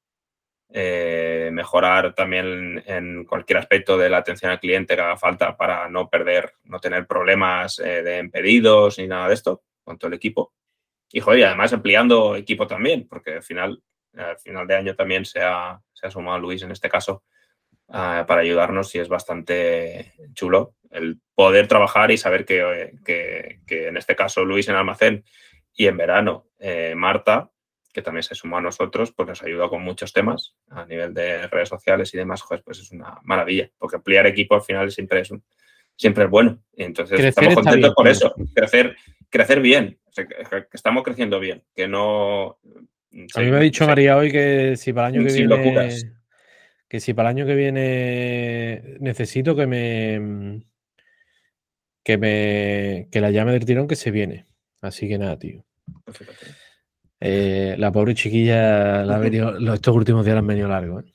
eh, 0.69 1.51
mejorar 1.53 2.15
también 2.15 2.83
en 2.87 3.23
cualquier 3.25 3.59
aspecto 3.59 3.97
de 3.97 4.09
la 4.09 4.17
atención 4.17 4.51
al 4.51 4.59
cliente 4.59 4.95
que 4.95 5.01
haga 5.01 5.15
falta 5.15 5.55
para 5.55 5.87
no 5.89 6.09
perder, 6.09 6.55
no 6.63 6.79
tener 6.79 7.05
problemas 7.05 7.79
eh, 7.79 8.01
de 8.01 8.27
pedidos 8.29 8.97
ni 8.97 9.07
nada 9.07 9.27
de 9.27 9.35
esto 9.35 9.63
con 9.83 9.97
todo 9.97 10.09
el 10.09 10.15
equipo. 10.15 10.53
Y, 11.11 11.19
joder, 11.19 11.45
además 11.45 11.71
ampliando 11.71 12.35
equipo 12.35 12.65
también, 12.65 13.07
porque 13.07 13.35
al 13.35 13.43
final, 13.43 13.81
al 14.17 14.37
final 14.39 14.67
de 14.67 14.75
año 14.75 14.95
también 14.95 15.23
se 15.23 15.41
ha, 15.41 15.79
se 15.93 16.07
ha 16.07 16.11
sumado 16.11 16.39
Luis 16.39 16.63
en 16.63 16.71
este 16.71 16.89
caso 16.89 17.23
ah, 17.89 18.25
para 18.27 18.41
ayudarnos 18.41 18.93
y 18.95 18.99
es 18.99 19.07
bastante 19.07 20.13
chulo 20.33 20.75
el 20.95 21.19
poder 21.35 21.67
trabajar 21.67 22.11
y 22.11 22.17
saber 22.17 22.45
que, 22.45 22.93
que, 23.05 23.87
en 23.87 23.97
este 23.97 24.15
caso 24.15 24.45
Luis 24.45 24.67
en 24.69 24.75
almacén 24.75 25.23
y 25.73 25.87
en 25.87 25.97
verano 25.97 26.47
eh, 26.57 26.93
Marta, 26.95 27.51
que 27.93 28.01
también 28.01 28.23
se 28.23 28.35
sumó 28.35 28.57
a 28.57 28.61
nosotros, 28.61 29.11
pues 29.11 29.27
nos 29.27 29.43
ayuda 29.43 29.69
con 29.69 29.83
muchos 29.83 30.13
temas 30.13 30.55
a 30.69 30.85
nivel 30.85 31.13
de 31.13 31.47
redes 31.47 31.69
sociales 31.69 32.13
y 32.13 32.17
demás, 32.17 32.43
pues 32.63 32.79
es 32.79 32.91
una 32.91 33.19
maravilla, 33.23 33.69
porque 33.77 33.97
ampliar 33.97 34.25
equipo 34.27 34.55
al 34.55 34.61
final 34.61 34.91
siempre 34.91 35.21
es, 35.21 35.33
siempre 35.95 36.25
es 36.25 36.29
bueno. 36.29 36.61
Entonces 36.75 37.19
estamos 37.19 37.55
contentos 37.55 37.93
por 37.93 38.07
eso, 38.07 38.33
crecer, 38.53 38.95
crecer 39.29 39.59
bien, 39.61 39.99
que 40.15 40.67
estamos 40.73 41.03
creciendo 41.03 41.39
bien, 41.39 41.63
que 41.75 41.87
no... 41.87 42.57
A 43.33 43.39
mí 43.39 43.49
me 43.49 43.57
ha 43.57 43.61
dicho 43.61 43.85
María 43.85 44.17
hoy 44.17 44.29
que 44.31 44.75
si 44.75 44.91
para 44.91 45.07
el 45.09 45.15
año 45.15 45.27
que 45.27 45.33
viene... 45.33 45.89
Que 46.87 46.99
si 46.99 47.13
para 47.13 47.29
el 47.29 47.37
año 47.37 47.45
que 47.45 47.55
viene 47.55 48.97
necesito 48.99 49.55
que 49.55 49.67
me... 49.67 50.61
Que 52.03 52.17
me... 52.17 53.07
Que 53.11 53.21
la 53.21 53.31
llame 53.31 53.53
del 53.53 53.65
tirón 53.65 53.87
que 53.87 53.95
se 53.95 54.11
viene. 54.11 54.45
Así 54.81 55.07
que 55.07 55.17
nada, 55.17 55.37
tío. 55.39 55.65
Eh, 57.19 57.75
la 57.77 57.91
pobre 57.91 58.13
chiquilla 58.13 59.03
la 59.03 59.17
ha 59.17 59.73
estos 59.73 59.95
últimos 59.95 60.25
días 60.25 60.35
la 60.35 60.39
han 60.39 60.47
venido 60.47 60.67
largos. 60.67 61.03
¿eh? 61.05 61.11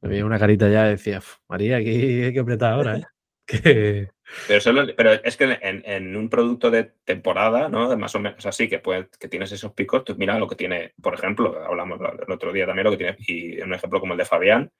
Me 0.00 0.08
veía 0.08 0.24
una 0.24 0.38
carita 0.38 0.68
ya 0.68 0.86
y 0.86 0.90
decía, 0.90 1.20
María, 1.48 1.76
aquí 1.78 1.90
hay 2.24 2.32
que 2.32 2.40
apretar 2.40 2.72
ahora. 2.72 2.98
¿eh? 2.98 3.06
Pero, 4.48 5.12
es 5.12 5.36
que 5.36 5.58
en, 5.60 6.16
un 6.16 6.28
producto 6.28 6.70
de 6.70 6.84
temporada, 7.04 7.68
¿no? 7.68 7.94
Más 7.96 8.14
o 8.14 8.20
menos 8.20 8.44
así, 8.46 8.68
que, 8.68 8.80
que 9.18 9.28
tienes 9.28 9.52
esos 9.52 9.72
picos, 9.72 10.04
tú 10.04 10.16
mira 10.16 10.38
lo 10.38 10.48
que 10.48 10.56
tiene, 10.56 10.94
por 11.02 11.14
ejemplo, 11.14 11.62
hablamos 11.64 12.00
el 12.00 12.32
otro 12.32 12.52
día 12.52 12.66
también, 12.66 12.84
lo 12.84 12.90
que 12.92 12.96
tiene, 12.96 13.16
y 13.18 13.60
un 13.60 13.74
ejemplo 13.74 14.00
como 14.00 14.14
el 14.14 14.18
de 14.18 14.24
Fabián, 14.24 14.70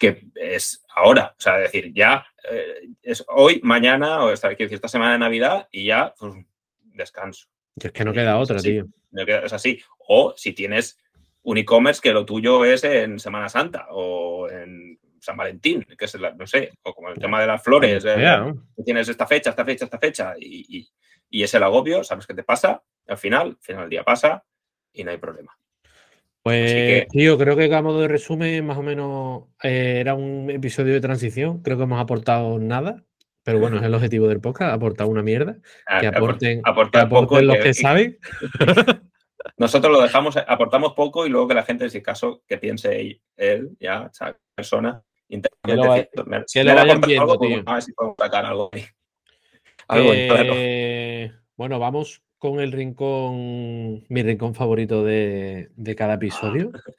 que 0.00 0.26
es 0.34 0.82
ahora, 0.96 1.34
o 1.38 1.40
sea, 1.40 1.58
decir, 1.58 1.92
ya 1.92 2.26
eh, 2.50 2.88
es 3.02 3.22
hoy, 3.28 3.60
mañana, 3.62 4.24
o 4.24 4.32
esta, 4.32 4.48
decir, 4.48 4.72
esta 4.72 4.88
semana 4.88 5.12
de 5.12 5.18
Navidad 5.18 5.68
y 5.70 5.84
ya, 5.84 6.14
pues, 6.18 6.34
descanso. 6.80 7.46
es 7.76 7.92
que 7.92 8.04
no 8.04 8.12
queda 8.12 8.38
otra, 8.38 8.58
tío. 8.58 8.86
es 9.12 9.52
así. 9.52 9.80
O 10.08 10.32
si 10.36 10.54
tienes 10.54 10.98
un 11.42 11.58
e-commerce 11.58 12.00
que 12.00 12.12
lo 12.12 12.24
tuyo 12.24 12.64
es 12.64 12.82
en 12.82 13.18
Semana 13.18 13.50
Santa 13.50 13.88
o 13.90 14.48
en 14.48 14.98
San 15.20 15.36
Valentín, 15.36 15.86
que 15.98 16.06
es, 16.06 16.16
no 16.36 16.46
sé, 16.46 16.72
o 16.82 16.94
como 16.94 17.10
el 17.10 17.18
tema 17.18 17.38
de 17.40 17.46
las 17.46 17.62
flores, 17.62 18.02
eh, 18.06 18.54
tienes 18.82 19.06
esta 19.08 19.26
fecha, 19.26 19.50
esta 19.50 19.66
fecha, 19.66 19.84
esta 19.84 19.98
fecha, 19.98 20.34
y, 20.38 20.88
es 21.30 21.54
el 21.54 21.62
agobio, 21.62 22.02
sabes 22.02 22.26
qué 22.26 22.34
te 22.34 22.42
pasa, 22.42 22.82
al 23.06 23.18
final, 23.18 23.48
al 23.48 23.58
final 23.60 23.82
del 23.82 23.90
día 23.90 24.02
pasa 24.02 24.42
y 24.92 25.04
no 25.04 25.10
hay 25.10 25.18
problema. 25.18 25.56
Pues, 26.42 27.06
tío, 27.08 27.36
creo 27.36 27.56
que 27.56 27.74
a 27.74 27.82
modo 27.82 28.00
de 28.00 28.08
resumen, 28.08 28.64
más 28.64 28.78
o 28.78 28.82
menos 28.82 29.44
eh, 29.62 29.98
era 30.00 30.14
un 30.14 30.50
episodio 30.50 30.94
de 30.94 31.00
transición. 31.00 31.62
Creo 31.62 31.76
que 31.76 31.82
hemos 31.82 32.00
aportado 32.00 32.58
nada, 32.58 33.04
pero 33.42 33.58
bueno, 33.58 33.76
es 33.76 33.82
el 33.82 33.94
objetivo 33.94 34.26
del 34.26 34.40
podcast, 34.40 34.72
aportar 34.72 35.06
una 35.06 35.22
mierda. 35.22 35.58
que 36.00 36.06
aporten, 36.06 36.62
aportar 36.64 37.08
poco 37.08 37.40
los 37.40 37.56
que, 37.58 37.74
saben. 37.74 38.18
Nosotros 39.58 39.92
lo 39.92 40.00
dejamos, 40.00 40.36
aportamos 40.36 40.94
poco 40.94 41.26
y 41.26 41.30
luego 41.30 41.48
que 41.48 41.54
la 41.54 41.62
gente, 41.62 41.84
en 41.84 41.90
si 41.90 42.02
caso, 42.02 42.42
que 42.46 42.56
piense 42.56 43.20
él, 43.36 43.70
ya, 43.78 44.08
esa 44.10 44.36
persona, 44.54 45.02
que 45.28 45.76
lo, 45.76 45.84
vayan 46.74 47.00
viendo, 47.00 47.38
tío. 47.38 47.62
A 47.66 47.74
ver 47.74 47.82
si 47.82 47.92
podemos 47.92 48.16
sacar 48.18 48.46
algo 48.46 48.70
eh, 49.92 51.32
bueno, 51.56 51.78
vamos 51.78 52.22
con 52.40 52.58
el 52.58 52.72
rincón, 52.72 54.02
mi 54.08 54.22
rincón 54.22 54.54
favorito 54.54 55.04
de, 55.04 55.68
cada 55.94 56.14
episodio, 56.14 56.72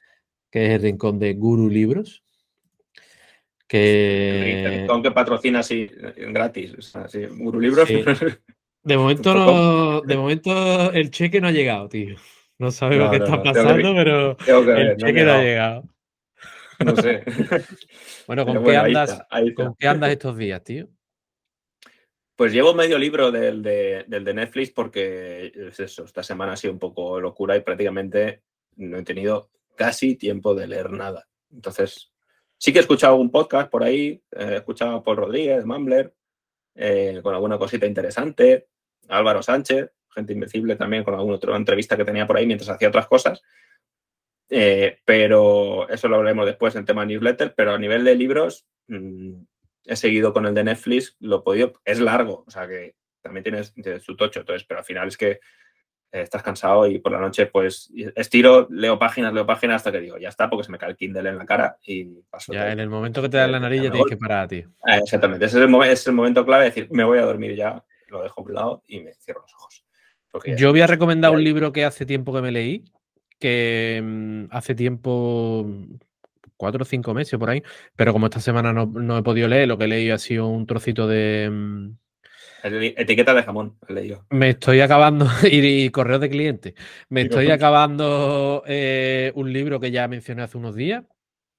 que 0.50 0.66
es 0.66 0.70
el 0.70 0.82
rincón 0.82 1.18
de 1.18 1.34
Guru 1.34 1.68
Libros. 1.68 2.22
Que... 3.66 4.64
El 4.64 4.80
rincón 4.80 5.02
que 5.02 5.10
patrocina 5.10 5.58
así 5.58 5.90
gratis, 6.16 6.94
así, 6.94 7.26
Guru 7.26 7.60
Libros. 7.60 7.88
De 8.84 8.96
momento, 8.96 10.00
de 10.00 10.16
momento 10.16 10.90
el 10.90 11.12
cheque 11.12 11.40
no 11.40 11.46
ha 11.46 11.52
llegado, 11.52 11.88
tío. 11.88 12.16
No 12.58 12.72
sabemos 12.72 13.10
qué 13.10 13.18
está 13.18 13.40
pasando, 13.40 13.94
pero 13.94 14.36
el 14.76 14.96
cheque 14.96 15.22
no 15.22 15.32
ha 15.34 15.40
llegado. 15.40 15.84
No 16.84 16.96
sé. 16.96 17.22
bueno, 18.26 18.44
¿con, 18.44 18.64
qué, 18.64 18.76
andas, 18.76 19.22
¿con 19.54 19.76
qué 19.78 19.86
andas 19.86 20.10
estos 20.10 20.36
días, 20.36 20.64
tío? 20.64 20.88
Pues 22.42 22.52
llevo 22.52 22.74
medio 22.74 22.98
libro 22.98 23.30
del 23.30 23.62
de, 23.62 24.34
Netflix 24.34 24.72
porque 24.72 25.52
es 25.54 25.78
eso, 25.78 26.02
esta 26.02 26.24
semana 26.24 26.54
ha 26.54 26.56
sido 26.56 26.72
un 26.72 26.80
poco 26.80 27.20
locura 27.20 27.56
y 27.56 27.60
prácticamente 27.60 28.42
no 28.74 28.98
he 28.98 29.04
tenido 29.04 29.48
casi 29.76 30.16
tiempo 30.16 30.52
de 30.52 30.66
leer 30.66 30.90
nada. 30.90 31.28
Entonces, 31.52 32.10
sí 32.58 32.72
que 32.72 32.80
he 32.80 32.82
escuchado 32.82 33.12
algún 33.12 33.30
podcast 33.30 33.70
por 33.70 33.84
ahí, 33.84 34.20
he 34.32 34.56
escuchado 34.56 34.96
a 34.96 35.04
Paul 35.04 35.18
Rodríguez, 35.18 35.64
Mambler, 35.64 36.16
eh, 36.74 37.20
con 37.22 37.32
alguna 37.32 37.58
cosita 37.58 37.86
interesante, 37.86 38.66
Álvaro 39.06 39.40
Sánchez, 39.40 39.92
gente 40.12 40.32
invencible 40.32 40.74
también, 40.74 41.04
con 41.04 41.14
alguna 41.14 41.36
otra 41.36 41.54
entrevista 41.54 41.96
que 41.96 42.04
tenía 42.04 42.26
por 42.26 42.38
ahí 42.38 42.46
mientras 42.46 42.70
hacía 42.70 42.88
otras 42.88 43.06
cosas. 43.06 43.40
Eh, 44.50 44.98
pero 45.04 45.88
eso 45.88 46.08
lo 46.08 46.16
hablaremos 46.16 46.46
después 46.46 46.74
en 46.74 46.86
tema 46.86 47.06
newsletter, 47.06 47.54
pero 47.54 47.72
a 47.72 47.78
nivel 47.78 48.02
de 48.02 48.16
libros 48.16 48.66
mm, 48.88 49.42
he 49.84 49.96
seguido 49.96 50.32
con 50.32 50.46
el 50.46 50.54
de 50.54 50.64
Netflix, 50.64 51.16
lo 51.20 51.38
he 51.38 51.42
podido, 51.42 51.72
es 51.84 52.00
largo, 52.00 52.44
o 52.46 52.50
sea 52.50 52.66
que 52.66 52.94
también 53.20 53.44
tienes, 53.44 53.72
su 54.00 54.16
tocho, 54.16 54.40
entonces, 54.40 54.64
pero 54.64 54.80
al 54.80 54.84
final 54.84 55.08
es 55.08 55.16
que 55.16 55.30
eh, 55.30 55.40
estás 56.10 56.42
cansado 56.42 56.86
y 56.86 56.98
por 56.98 57.12
la 57.12 57.20
noche 57.20 57.46
pues 57.46 57.90
estiro, 58.16 58.66
leo 58.70 58.98
páginas, 58.98 59.32
leo 59.32 59.46
páginas 59.46 59.76
hasta 59.76 59.92
que 59.92 60.00
digo, 60.00 60.18
ya 60.18 60.28
está, 60.28 60.50
porque 60.50 60.64
se 60.64 60.72
me 60.72 60.78
cae 60.78 60.90
el 60.90 60.96
Kindle 60.96 61.28
en 61.28 61.38
la 61.38 61.46
cara 61.46 61.78
y 61.82 62.04
paso. 62.28 62.52
Ya, 62.52 62.72
en 62.72 62.80
el 62.80 62.88
momento 62.88 63.22
que 63.22 63.28
te 63.28 63.36
da 63.36 63.46
la 63.46 63.60
nariz 63.60 63.82
ya 63.82 63.90
tienes 63.90 64.10
que 64.10 64.16
parar 64.16 64.44
a 64.44 64.48
ti. 64.48 64.64
Ah, 64.82 64.98
exactamente, 64.98 65.46
ese 65.46 65.58
es, 65.58 65.64
el 65.64 65.82
es 65.82 66.06
el 66.06 66.14
momento 66.14 66.44
clave 66.44 66.64
de 66.64 66.70
decir, 66.70 66.88
me 66.90 67.04
voy 67.04 67.18
a 67.18 67.24
dormir 67.24 67.54
ya, 67.54 67.84
lo 68.08 68.22
dejo 68.22 68.40
a 68.40 68.44
un 68.44 68.54
lado 68.54 68.82
y 68.86 69.00
me 69.00 69.14
cierro 69.14 69.42
los 69.42 69.54
ojos. 69.54 69.84
Yo 70.56 70.70
voy 70.70 70.80
a 70.80 70.86
recomendar 70.86 71.32
un 71.32 71.44
libro 71.44 71.72
que 71.72 71.84
hace 71.84 72.06
tiempo 72.06 72.32
que 72.32 72.40
me 72.40 72.52
leí, 72.52 72.84
que 73.38 74.00
mm, 74.02 74.44
hace 74.50 74.74
tiempo, 74.74 75.66
cuatro 76.62 76.82
o 76.82 76.84
cinco 76.84 77.12
meses 77.12 77.36
por 77.40 77.50
ahí, 77.50 77.60
pero 77.96 78.12
como 78.12 78.26
esta 78.26 78.38
semana 78.38 78.72
no, 78.72 79.18
he 79.18 79.22
podido 79.24 79.48
leer, 79.48 79.66
lo 79.66 79.76
que 79.76 79.86
he 79.86 79.88
leído 79.88 80.14
ha 80.14 80.18
sido 80.18 80.46
un 80.46 80.64
trocito 80.64 81.08
de... 81.08 81.50
Mm, 81.50 81.96
etiqueta 82.62 83.34
de 83.34 83.42
jamón, 83.42 83.76
he 83.88 83.92
leído. 83.92 84.24
Me 84.30 84.50
estoy 84.50 84.80
acabando, 84.80 85.26
y, 85.42 85.90
correo 85.90 86.20
de 86.20 86.30
cliente, 86.30 86.74
me 87.08 87.22
estoy 87.22 87.50
acabando 87.50 88.62
eh, 88.64 89.32
un 89.34 89.52
libro 89.52 89.80
que 89.80 89.90
ya 89.90 90.06
mencioné 90.06 90.42
hace 90.42 90.56
unos 90.56 90.76
días, 90.76 91.02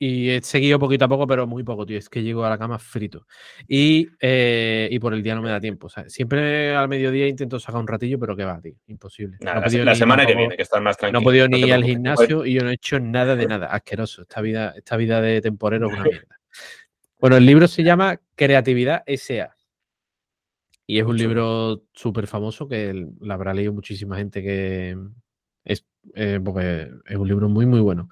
y 0.05 0.31
he 0.31 0.41
seguido 0.41 0.79
poquito 0.79 1.05
a 1.05 1.07
poco, 1.07 1.25
pero 1.25 1.47
muy 1.47 1.63
poco, 1.63 1.85
tío. 1.85 1.97
Es 1.97 2.09
que 2.09 2.21
llego 2.21 2.43
a 2.43 2.49
la 2.49 2.57
cama 2.57 2.77
frito. 2.77 3.25
Y, 3.69 4.09
eh, 4.19 4.89
y 4.91 4.99
por 4.99 5.13
el 5.13 5.23
día 5.23 5.33
no 5.33 5.41
me 5.41 5.49
da 5.49 5.61
tiempo. 5.61 5.87
siempre 6.07 6.75
al 6.75 6.89
mediodía 6.89 7.25
intento 7.25 7.57
sacar 7.57 7.79
un 7.79 7.87
ratillo, 7.87 8.19
pero 8.19 8.35
que 8.35 8.43
va, 8.43 8.59
tío. 8.59 8.73
Imposible. 8.87 9.37
la, 9.39 9.95
semana 9.95 10.25
que 10.25 10.35
viene, 10.35 10.57
que 10.57 10.63
estás 10.63 10.81
más 10.81 10.97
tranquilo. 10.97 11.21
No 11.21 11.23
he 11.23 11.31
podido 11.31 11.47
ni 11.47 11.59
ir 11.61 11.73
al 11.73 11.85
gimnasio 11.85 12.45
y 12.45 12.53
yo 12.53 12.63
no 12.63 12.69
he 12.69 12.73
hecho 12.73 12.99
nada 12.99 13.37
de 13.37 13.47
nada. 13.47 13.67
Asqueroso. 13.67 14.23
Esta 14.23 14.41
vida, 14.41 14.73
esta 14.75 14.97
vida 14.97 15.21
de 15.21 15.39
temporero 15.39 15.87
es 15.87 15.93
una 15.93 16.03
mierda. 16.03 16.39
Bueno, 17.21 17.37
el 17.37 17.45
libro 17.45 17.69
se 17.69 17.83
llama 17.83 18.19
Creatividad 18.35 19.03
S.A. 19.05 19.55
Y 20.85 20.99
es 20.99 21.05
un 21.05 21.15
libro 21.15 21.83
súper 21.93 22.27
famoso 22.27 22.67
que 22.67 23.07
la 23.21 23.35
habrá 23.35 23.53
leído 23.53 23.71
muchísima 23.71 24.17
gente 24.17 24.43
que, 24.43 24.97
es, 25.65 25.85
eh, 26.15 26.39
porque 26.43 26.89
es 27.05 27.15
un 27.15 27.27
libro 27.27 27.49
muy, 27.49 27.65
muy 27.65 27.79
bueno. 27.79 28.09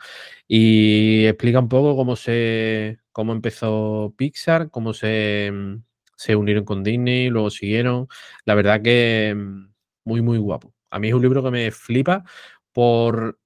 Y 0.47 1.25
explica 1.25 1.59
un 1.59 1.69
poco 1.69 1.95
cómo 1.95 2.15
se 2.15 2.99
cómo 3.11 3.33
empezó 3.33 4.13
Pixar, 4.17 4.69
cómo 4.71 4.93
se, 4.93 5.51
mm, 5.51 5.83
se 6.15 6.35
unieron 6.35 6.65
con 6.65 6.83
Disney, 6.83 7.29
luego 7.29 7.49
siguieron. 7.49 8.07
La 8.45 8.55
verdad 8.55 8.81
que 8.81 9.33
mm, 9.35 9.73
muy, 10.05 10.21
muy 10.21 10.37
guapo. 10.37 10.73
A 10.89 10.99
mí 10.99 11.09
es 11.09 11.13
un 11.13 11.21
libro 11.21 11.43
que 11.43 11.51
me 11.51 11.71
flipa 11.71 12.23
por. 12.73 13.39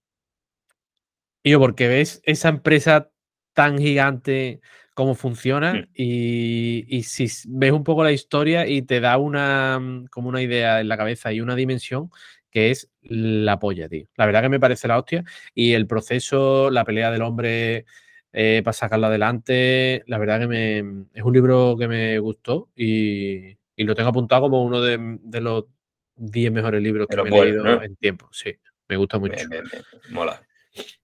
Yo, 1.44 1.60
porque 1.60 1.88
ves 1.88 2.22
esa 2.26 2.50
empresa 2.50 3.12
tan 3.54 3.78
gigante 3.78 4.62
cómo 4.96 5.14
funciona 5.14 5.88
y, 5.94 6.86
y, 6.88 7.04
si 7.04 7.28
ves 7.50 7.72
un 7.74 7.84
poco 7.84 8.04
la 8.04 8.14
historia 8.14 8.66
y 8.68 8.82
te 8.82 9.00
da 9.00 9.18
una 9.18 9.80
mm, 9.80 10.08
como 10.08 10.30
una 10.30 10.42
idea 10.42 10.80
en 10.82 10.88
la 10.88 10.98
cabeza 10.98 11.34
y 11.34 11.42
una 11.42 11.56
dimensión 11.56 12.10
que 12.56 12.72
es 12.72 12.90
la 13.02 13.60
polla, 13.60 13.90
tío. 13.90 14.08
La 14.16 14.26
verdad 14.26 14.42
que 14.42 14.48
me 14.48 14.62
parece 14.62 14.88
la 14.88 14.98
hostia. 14.98 15.26
Y 15.54 15.74
el 15.74 15.88
proceso, 15.88 16.70
la 16.72 16.86
pelea 16.86 17.12
del 17.12 17.22
hombre 17.22 17.84
eh, 18.32 18.62
para 18.64 18.72
sacarlo 18.72 19.08
adelante, 19.08 20.04
la 20.08 20.18
verdad 20.18 20.40
que 20.40 20.48
me, 20.48 20.78
es 21.14 21.22
un 21.22 21.34
libro 21.34 21.76
que 21.78 21.90
me 21.90 22.18
gustó 22.20 22.70
y, 22.74 23.58
lo 23.76 23.94
tengo 23.94 24.08
apuntado 24.08 24.44
como 24.44 24.64
uno 24.64 24.80
de, 24.82 25.42
los 25.42 25.66
10 26.16 26.54
mejores 26.54 26.82
libros 26.82 27.08
que 27.10 27.22
me 27.22 27.28
he 27.28 27.44
leído 27.44 27.82
en 27.84 27.98
tiempo. 27.98 28.30
Sí, 28.32 28.56
me 28.88 28.96
gusta 28.96 29.20
mucho. 29.20 29.36
Mola. 30.12 30.42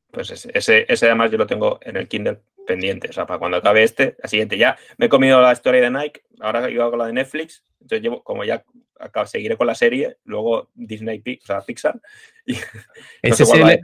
Pues 0.10 0.32
ese, 0.32 0.86
ese, 0.88 1.06
además 1.06 1.32
yo 1.32 1.38
lo 1.38 1.48
tengo 1.48 1.80
en 1.82 1.98
el 1.98 2.08
Kindle 2.08 2.40
pendiente. 2.66 3.10
O 3.10 3.14
sea, 3.14 3.26
para 3.26 3.40
cuando 3.40 3.58
acabe 3.58 3.84
este, 3.84 4.16
la 4.24 4.30
siguiente 4.30 4.58
ya 4.58 4.78
me 4.98 5.08
he 5.08 5.10
comido 5.10 5.42
la 5.42 5.52
historia 5.52 5.82
de 5.82 5.92
Nike, 5.92 6.22
ahora 6.40 6.70
iba 6.70 6.90
con 6.90 7.00
la 7.00 7.08
de 7.08 7.14
Netflix, 7.14 7.66
entonces 7.82 8.04
llevo, 8.04 8.24
como 8.24 8.46
ya 8.46 8.64
seguiré 9.26 9.58
con 9.58 9.68
la 9.68 9.76
serie, 9.76 10.18
luego 10.26 10.70
Disney, 10.74 11.22
o 11.42 11.46
sea, 11.46 11.62
Pixar. 11.62 12.00
Y 12.44 12.56
ese, 13.22 13.46
se, 13.46 13.64
lee, 13.64 13.80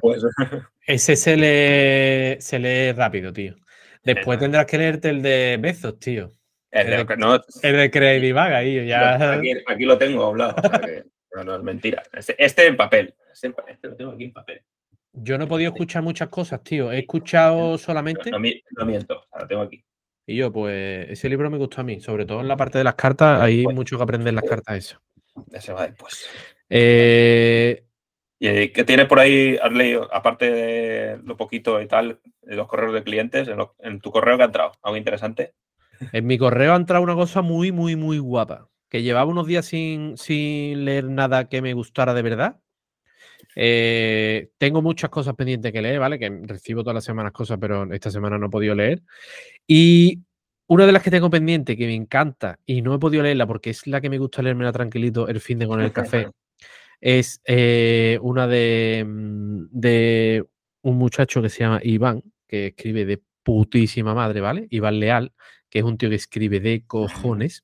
ese 0.88 1.16
se, 1.16 1.38
lee, 1.38 2.42
se 2.42 2.58
lee 2.58 2.92
rápido, 2.92 3.32
tío. 3.32 3.56
Después 4.04 4.40
tendrás 4.40 4.66
que 4.66 4.80
leerte 4.80 5.10
el 5.10 5.22
de 5.22 5.58
Bezos, 5.62 6.00
tío. 6.00 6.32
El 6.72 7.08
de, 7.08 7.18
no, 7.18 7.36
el 7.62 7.76
de 7.76 7.92
Crazy 7.92 8.32
Bag 8.32 8.66
Ya... 8.86 9.34
Aquí, 9.34 9.52
aquí, 9.68 9.86
lo 9.86 9.98
tengo 9.98 10.26
hablado. 10.26 10.56
pero 11.30 11.44
no 11.46 11.56
es 11.56 11.64
mentira. 11.64 12.04
Este, 12.14 12.36
este, 12.44 12.68
en 12.68 12.78
papel. 12.78 13.14
Este, 13.32 13.54
este, 13.68 13.88
lo 13.90 13.96
tengo 13.96 14.12
aquí 14.12 14.26
en 14.26 14.34
papel. 14.34 14.62
Yo 15.14 15.38
no 15.38 15.46
he 15.46 15.48
podido 15.48 15.72
escuchar 15.72 16.04
muchas 16.04 16.30
cosas, 16.30 16.64
tío. 16.64 16.92
He 16.92 17.00
escuchado 17.00 17.78
solamente. 17.78 18.30
No, 18.30 18.40
no, 18.40 18.86
miento, 18.86 19.26
lo 19.38 19.48
tengo 19.48 19.62
aquí. 19.64 19.84
Y 20.30 20.36
yo, 20.36 20.52
pues, 20.52 21.10
ese 21.10 21.30
libro 21.30 21.50
me 21.50 21.58
gustó 21.58 21.80
a 21.80 21.86
mí, 21.86 22.02
sobre 22.02 22.26
todo 22.26 22.42
en 22.42 22.50
la 22.50 22.58
parte 22.58 22.78
de 22.78 22.84
las 22.84 22.96
cartas, 22.96 23.42
hay 23.42 23.64
pues 23.64 23.74
mucho 23.74 23.96
que 23.96 24.04
aprender 24.04 24.28
en 24.28 24.36
las 24.36 24.44
cartas 24.44 24.78
eso. 24.78 25.02
Ese 25.54 25.72
va 25.72 25.88
después. 25.88 26.28
Eh, 26.70 27.86
¿Y 28.38 28.68
qué 28.70 28.84
tienes 28.84 29.06
por 29.08 29.20
ahí, 29.20 29.58
has 29.64 29.72
leído, 29.72 30.14
aparte 30.14 30.52
de 30.52 31.18
lo 31.24 31.38
poquito 31.38 31.82
y 31.82 31.88
tal, 31.88 32.20
de 32.42 32.56
los 32.58 32.68
correos 32.68 32.94
de 32.94 33.04
clientes, 33.04 33.48
en, 33.80 34.02
tu 34.02 34.12
correo 34.12 34.36
que 34.36 34.44
ha 34.44 34.48
entrado? 34.48 34.74
¿Algo 34.84 34.98
interesante? 34.98 35.54
En 36.12 36.28
mi 36.28 36.38
correo 36.38 36.74
ha 36.74 36.76
entrado 36.76 37.04
una 37.04 37.16
cosa 37.16 37.42
muy, 37.42 37.72
muy, 37.72 37.96
muy 37.96 38.20
guapa, 38.20 38.68
que 38.90 39.04
llevaba 39.04 39.32
unos 39.32 39.48
días 39.48 39.66
sin, 39.66 40.18
sin 40.18 40.84
leer 40.84 41.06
nada 41.06 41.48
que 41.48 41.62
me 41.62 41.74
gustara 41.74 42.14
de 42.14 42.22
verdad. 42.22 42.60
Eh, 43.60 44.50
tengo 44.60 44.84
muchas 44.84 45.10
cosas 45.10 45.34
pendientes 45.34 45.74
que 45.74 45.82
leer, 45.82 46.00
¿vale? 46.00 46.20
Que 46.20 46.30
recibo 46.44 46.84
todas 46.84 46.94
las 46.94 47.04
semanas 47.04 47.32
cosas, 47.32 47.58
pero 47.60 47.92
esta 47.92 48.12
semana 48.12 48.38
no 48.38 48.46
he 48.46 48.50
podido 48.50 48.76
leer. 48.76 49.02
Y 49.66 50.20
una 50.68 50.86
de 50.86 50.92
las 50.92 51.02
que 51.02 51.10
tengo 51.10 51.32
pendiente, 51.32 51.76
que 51.76 51.88
me 51.88 51.96
encanta, 51.96 52.60
y 52.68 52.84
no 52.84 52.94
he 52.94 53.00
podido 53.00 53.24
leerla 53.24 53.48
porque 53.48 53.72
es 53.72 53.88
la 53.88 54.00
que 54.00 54.12
me 54.12 54.20
gusta 54.20 54.44
leerme 54.44 54.72
tranquilito 54.72 55.28
el 55.28 55.40
fin 55.40 55.58
de 55.58 55.66
con 55.66 55.82
el 55.82 55.92
café, 55.92 56.30
es 57.02 57.42
eh, 57.46 58.20
una 58.22 58.46
de, 58.46 59.04
mm, 59.08 59.66
de 59.72 60.46
un 60.84 60.98
muchacho 60.98 61.42
que 61.42 61.50
se 61.50 61.62
llama 61.62 61.80
Iván, 61.82 62.22
que 62.48 62.68
escribe 62.68 63.06
de 63.06 63.24
putísima 63.42 64.14
madre, 64.14 64.40
¿vale? 64.40 64.68
Iván 64.70 65.00
Leal, 65.00 65.34
que 65.68 65.80
es 65.80 65.86
un 65.86 65.98
tío 65.98 66.10
que 66.10 66.16
escribe 66.16 66.60
de 66.60 66.86
cojones. 66.86 67.64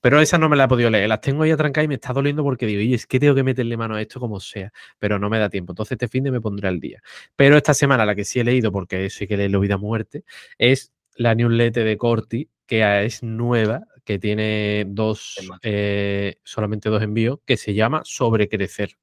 Pero 0.00 0.20
esa 0.20 0.38
no 0.38 0.48
me 0.48 0.56
la 0.56 0.64
he 0.64 0.68
podido 0.68 0.90
leer. 0.90 1.08
Las 1.08 1.20
tengo 1.20 1.42
ahí 1.42 1.50
atrancadas 1.50 1.84
y 1.84 1.88
me 1.88 1.94
está 1.94 2.12
doliendo 2.12 2.42
porque 2.42 2.66
digo, 2.66 2.80
y 2.80 2.94
es 2.94 3.06
que 3.06 3.20
tengo 3.20 3.34
que 3.34 3.42
meterle 3.42 3.76
mano 3.76 3.96
a 3.96 4.02
esto 4.02 4.20
como 4.20 4.40
sea. 4.40 4.72
Pero 4.98 5.18
no 5.18 5.28
me 5.28 5.38
da 5.38 5.50
tiempo. 5.50 5.72
Entonces 5.72 5.92
este 5.92 6.08
fin 6.08 6.24
de 6.24 6.30
me 6.30 6.40
pondré 6.40 6.68
al 6.68 6.80
día. 6.80 7.02
Pero 7.36 7.56
esta 7.56 7.74
semana 7.74 8.06
la 8.06 8.14
que 8.14 8.24
sí 8.24 8.40
he 8.40 8.44
leído, 8.44 8.72
porque 8.72 9.06
eso 9.06 9.18
hay 9.20 9.28
que 9.28 9.36
leerlo 9.36 9.60
vida 9.60 9.76
muerte, 9.76 10.24
es 10.58 10.92
la 11.16 11.34
newsletter 11.34 11.84
de 11.84 11.96
Corti, 11.96 12.48
que 12.66 13.04
es 13.04 13.22
nueva, 13.22 13.84
que 14.04 14.18
tiene 14.18 14.84
dos, 14.88 15.36
eh, 15.62 16.36
solamente 16.44 16.88
dos 16.88 17.02
envíos, 17.02 17.40
que 17.44 17.56
se 17.56 17.74
llama 17.74 18.02
Sobrecrecer. 18.04 18.96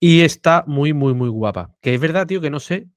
Y 0.00 0.22
está 0.22 0.64
muy, 0.66 0.92
muy, 0.92 1.14
muy 1.14 1.28
guapa. 1.28 1.74
Que 1.80 1.94
es 1.94 2.00
verdad, 2.00 2.26
tío, 2.26 2.40
que 2.40 2.50
no 2.50 2.60
sé 2.60 2.88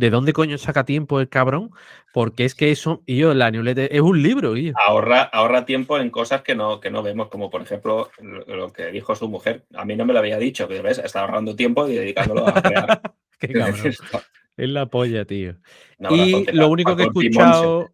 ¿De 0.00 0.08
dónde 0.08 0.32
coño 0.32 0.56
saca 0.56 0.86
tiempo 0.86 1.20
el 1.20 1.28
cabrón? 1.28 1.72
Porque 2.14 2.46
es 2.46 2.54
que 2.54 2.70
eso, 2.70 3.02
y 3.04 3.18
yo, 3.18 3.34
la 3.34 3.50
newsletter 3.50 3.90
es 3.92 4.00
un 4.00 4.22
libro. 4.22 4.54
Ahorra, 4.74 5.24
ahorra 5.24 5.66
tiempo 5.66 5.98
en 5.98 6.08
cosas 6.08 6.40
que 6.40 6.54
no, 6.54 6.80
que 6.80 6.90
no 6.90 7.02
vemos, 7.02 7.28
como 7.28 7.50
por 7.50 7.60
ejemplo 7.60 8.10
lo, 8.22 8.72
que 8.72 8.86
dijo 8.92 9.14
su 9.14 9.28
mujer. 9.28 9.66
A 9.74 9.84
mí 9.84 9.96
no 9.96 10.06
me 10.06 10.14
lo 10.14 10.20
había 10.20 10.38
dicho, 10.38 10.66
que 10.66 10.80
ves, 10.80 10.96
está 10.96 11.20
ahorrando 11.20 11.54
tiempo 11.54 11.86
y 11.86 11.96
dedicándolo 11.96 12.48
a 12.48 12.62
crear. 12.62 13.02
Qué 13.38 13.48
cabrón. 13.52 13.92
es 14.56 14.70
la 14.70 14.86
polla, 14.86 15.26
tío. 15.26 15.56
y 16.08 16.50
lo 16.50 16.68
único 16.68 16.96
que 16.96 17.02
he 17.02 17.06
escuchado, 17.06 17.90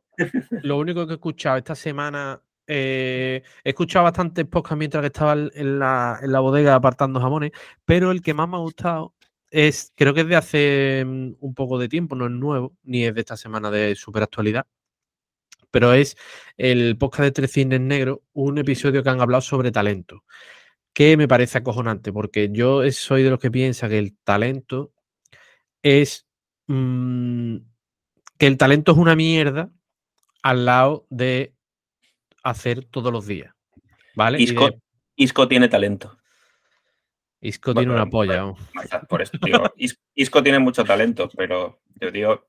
lo 0.62 0.78
único 0.78 1.09
que 1.09 1.14
he 1.14 1.16
escuchado 1.16 1.57
esta 1.57 1.74
semana 1.74 2.40
eh, 2.68 3.42
he 3.64 3.68
escuchado 3.70 4.04
bastantes 4.04 4.44
podcasts 4.44 4.78
mientras 4.78 5.00
que 5.00 5.09
estaba 5.09 5.32
en 5.32 5.78
la, 5.80 6.20
en 6.22 6.30
la, 6.30 6.38
bodega 6.38 6.76
apartando 6.76 7.20
jamones, 7.20 7.50
pero 7.84 8.12
el 8.12 8.22
que 8.22 8.32
más 8.32 8.48
me 8.48 8.57
ha 8.57 8.61
gustado 8.61 9.15
es, 9.57 9.94
creo 9.96 10.12
que 10.12 10.20
es 10.20 10.28
de 10.28 10.36
hace 10.36 11.02
mm, 11.07 11.36
un 11.40 11.54
poco 11.54 11.78
de 11.78 11.88
tiempo, 11.88 12.14
no 12.14 12.26
es 12.26 12.32
nuevo, 12.32 12.76
ni 12.82 13.07
es 13.07 13.14
de 13.14 13.20
esta 13.20 13.38
semana 13.38 13.70
de 13.70 13.94
super 13.94 14.22
actualidad, 14.22 14.66
pero 15.70 15.94
es 15.94 16.18
el 16.59 16.98
podcast 16.98 17.22
de 17.24 17.32
Tres 17.32 17.52
Cines 17.52 17.80
Negros, 17.80 18.18
un 18.34 18.59
episodio 18.59 19.02
que 19.02 19.09
han 19.09 19.22
hablado 19.22 19.40
sobre 19.40 19.72
talento, 19.72 20.24
que 20.92 21.16
me 21.16 21.26
parece 21.26 21.57
acojonante, 21.57 22.12
porque 22.12 22.50
yo 22.52 22.82
soy 22.92 23.22
de 23.22 23.30
los 23.30 23.38
que 23.38 23.50
piensa 23.50 23.88
que 23.88 23.98
el 23.98 24.14
talento 24.18 24.92
es 25.82 26.26
mm, 26.66 27.57
que 28.36 28.46
el 28.46 28.59
talento 28.59 28.92
es 28.92 28.98
una 28.98 29.16
mierda 29.16 29.70
al 30.42 30.66
lado 30.66 31.07
de 31.09 31.54
hacer 32.42 32.84
todos 32.84 33.11
los 33.11 33.26
días. 33.26 33.54
¿Vale? 34.14 34.38
Isco 35.16 35.48
tiene 35.48 35.68
talento. 35.68 36.18
Isco 37.47 37.74
tiene 37.74 37.92
una 37.92 38.07
polla. 38.07 38.53
Por 39.09 39.22
eso, 39.22 39.32
Isco 40.14 40.42
tiene 40.42 40.59
mucho 40.59 40.84
talento, 40.84 41.28
pero 41.36 41.80
yo 42.01 42.11
digo, 42.11 42.47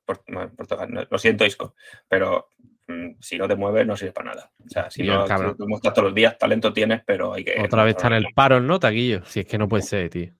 lo 1.10 1.18
siento, 1.18 1.44
Isco, 1.44 1.74
pero 2.08 2.48
mm, 2.86 3.12
si 3.20 3.38
no 3.38 3.46
te 3.46 3.56
mueves 3.56 3.86
no 3.86 3.96
sirve 3.96 4.12
para 4.12 4.30
nada. 4.30 4.52
O 4.64 4.68
sea, 4.68 4.90
si 4.90 5.04
no 5.04 5.24
te 5.24 5.66
muestras 5.66 5.94
todos 5.94 6.06
los 6.06 6.14
días, 6.14 6.36
talento 6.36 6.72
tienes, 6.72 7.02
pero 7.06 7.32
hay 7.32 7.44
que. 7.44 7.60
Otra 7.62 7.84
vez 7.84 7.96
está 7.96 8.08
en 8.08 8.14
el 8.14 8.26
paro, 8.34 8.60
¿no, 8.60 8.78
Taquillo? 8.80 9.24
Si 9.24 9.40
es 9.40 9.46
que 9.46 9.58
no 9.58 9.68
puede 9.68 9.82
ser, 9.82 10.10
tío. 10.10 10.32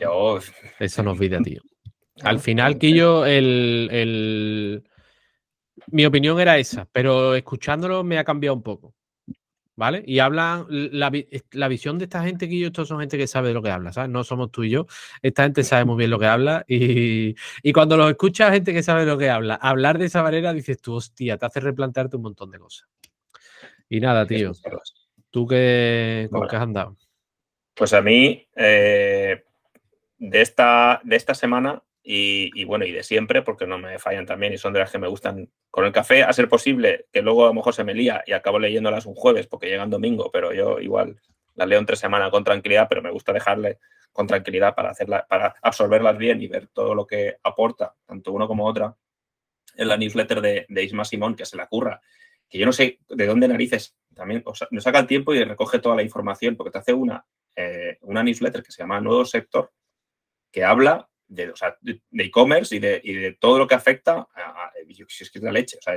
Yo... 0.00 0.38
Eso 0.78 1.02
nos 1.02 1.18
vida, 1.18 1.40
tío. 1.40 1.60
Al 2.22 2.40
final, 2.40 2.78
Quillo, 2.78 3.24
el, 3.26 3.88
el, 3.90 4.84
mi 5.88 6.04
opinión 6.04 6.40
era 6.40 6.58
esa, 6.58 6.86
pero 6.92 7.34
escuchándolo 7.34 8.04
me 8.04 8.18
ha 8.18 8.24
cambiado 8.24 8.56
un 8.56 8.62
poco. 8.62 8.94
¿Vale? 9.82 10.04
Y 10.06 10.20
hablan, 10.20 10.64
la, 10.68 11.10
visión 11.68 11.98
de 11.98 12.04
esta 12.04 12.22
gente 12.22 12.48
que 12.48 12.56
yo, 12.56 12.68
estos 12.68 12.86
son 12.86 13.00
gente 13.00 13.18
que 13.18 13.26
sabe 13.26 13.48
de 13.48 13.54
lo 13.54 13.62
que 13.62 13.70
habla, 13.72 13.92
¿sabes? 13.92 14.10
No 14.10 14.22
somos 14.22 14.52
tú 14.52 14.62
y 14.62 14.70
yo, 14.70 14.86
esta 15.22 15.42
gente 15.42 15.64
sabe 15.64 15.84
muy 15.84 15.96
bien 15.96 16.08
lo 16.08 16.20
que 16.20 16.26
habla 16.26 16.64
y, 16.68 17.34
cuando 17.72 17.96
los 17.96 18.08
escuchas 18.08 18.52
gente 18.52 18.72
que 18.72 18.84
sabe 18.84 19.00
de 19.00 19.08
lo 19.08 19.18
que 19.18 19.28
habla, 19.28 19.56
hablar 19.56 19.98
de 19.98 20.04
esa 20.04 20.22
manera 20.22 20.52
dices 20.52 20.80
tú, 20.80 20.94
hostia, 20.94 21.36
te 21.36 21.46
hace 21.46 21.58
replantearte 21.58 22.14
un 22.14 22.22
montón 22.22 22.52
de 22.52 22.60
cosas. 22.60 22.88
Y 23.88 23.98
nada, 23.98 24.24
tío, 24.24 24.52
¿tú 25.32 25.48
qué, 25.48 26.28
con 26.30 26.46
qué 26.46 26.54
has 26.54 26.62
andado? 26.62 26.96
Pues 27.74 27.92
a 27.92 28.02
mí, 28.02 28.46
eh, 28.54 29.42
de, 30.16 30.40
esta, 30.42 31.00
de 31.02 31.16
esta 31.16 31.34
semana, 31.34 31.82
y, 32.04 32.64
bueno, 32.64 32.84
y 32.84 32.92
de 32.92 33.02
siempre, 33.02 33.42
porque 33.42 33.66
no 33.66 33.78
me 33.78 33.98
fallan 33.98 34.26
también 34.26 34.52
y 34.52 34.58
son 34.58 34.72
de 34.72 34.80
las 34.80 34.90
que 34.90 34.98
me 34.98 35.06
gustan. 35.06 35.48
Con 35.70 35.84
el 35.84 35.92
café, 35.92 36.22
a 36.22 36.32
ser 36.32 36.48
posible 36.48 37.06
que 37.12 37.22
luego 37.22 37.44
a 37.44 37.48
lo 37.48 37.54
mejor 37.54 37.74
se 37.74 37.84
me 37.84 37.94
lía 37.94 38.22
y 38.26 38.32
acabo 38.32 38.58
leyéndolas 38.58 39.06
un 39.06 39.14
jueves 39.14 39.46
porque 39.46 39.68
llegan 39.68 39.88
domingo, 39.88 40.30
pero 40.32 40.52
yo 40.52 40.80
igual 40.80 41.20
las 41.54 41.68
leo 41.68 41.78
en 41.78 41.86
tres 41.86 42.00
semanas 42.00 42.30
con 42.30 42.44
tranquilidad, 42.44 42.86
pero 42.88 43.02
me 43.02 43.10
gusta 43.10 43.32
dejarle 43.32 43.78
con 44.10 44.26
tranquilidad 44.26 44.74
para, 44.74 44.90
hacerla, 44.90 45.26
para 45.28 45.54
absorberlas 45.62 46.18
bien 46.18 46.42
y 46.42 46.48
ver 46.48 46.66
todo 46.68 46.94
lo 46.94 47.06
que 47.06 47.36
aporta, 47.42 47.94
tanto 48.04 48.32
uno 48.32 48.46
como 48.46 48.66
otra, 48.66 48.94
en 49.76 49.88
la 49.88 49.96
newsletter 49.96 50.40
de, 50.40 50.66
de 50.68 50.84
Isma 50.84 51.04
Simón, 51.04 51.34
que 51.34 51.46
se 51.46 51.56
la 51.56 51.66
curra, 51.66 52.00
que 52.48 52.58
yo 52.58 52.66
no 52.66 52.72
sé 52.72 52.98
de 53.08 53.26
dónde 53.26 53.48
narices 53.48 53.96
también, 54.14 54.42
o 54.44 54.54
sea, 54.54 54.68
nos 54.70 54.84
saca 54.84 54.98
el 54.98 55.06
tiempo 55.06 55.32
y 55.32 55.42
recoge 55.42 55.78
toda 55.78 55.96
la 55.96 56.02
información, 56.02 56.56
porque 56.56 56.70
te 56.70 56.78
hace 56.78 56.92
una, 56.92 57.24
eh, 57.56 57.96
una 58.02 58.22
newsletter 58.22 58.62
que 58.62 58.72
se 58.72 58.82
llama 58.82 59.00
Nuevo 59.00 59.24
Sector, 59.24 59.72
que 60.50 60.64
habla 60.64 61.08
de 61.34 61.52
e-commerce 62.18 62.76
y, 62.76 62.78
de, 62.78 63.00
y 63.02 63.14
de, 63.14 63.32
todo 63.32 63.58
lo 63.58 63.66
que 63.66 63.74
afecta 63.74 64.28
a, 64.34 64.72
si 65.08 65.24
es 65.24 65.30
que 65.30 65.38
es 65.38 65.42
la 65.42 65.52
leche. 65.52 65.78
O 65.78 65.82
sea, 65.82 65.94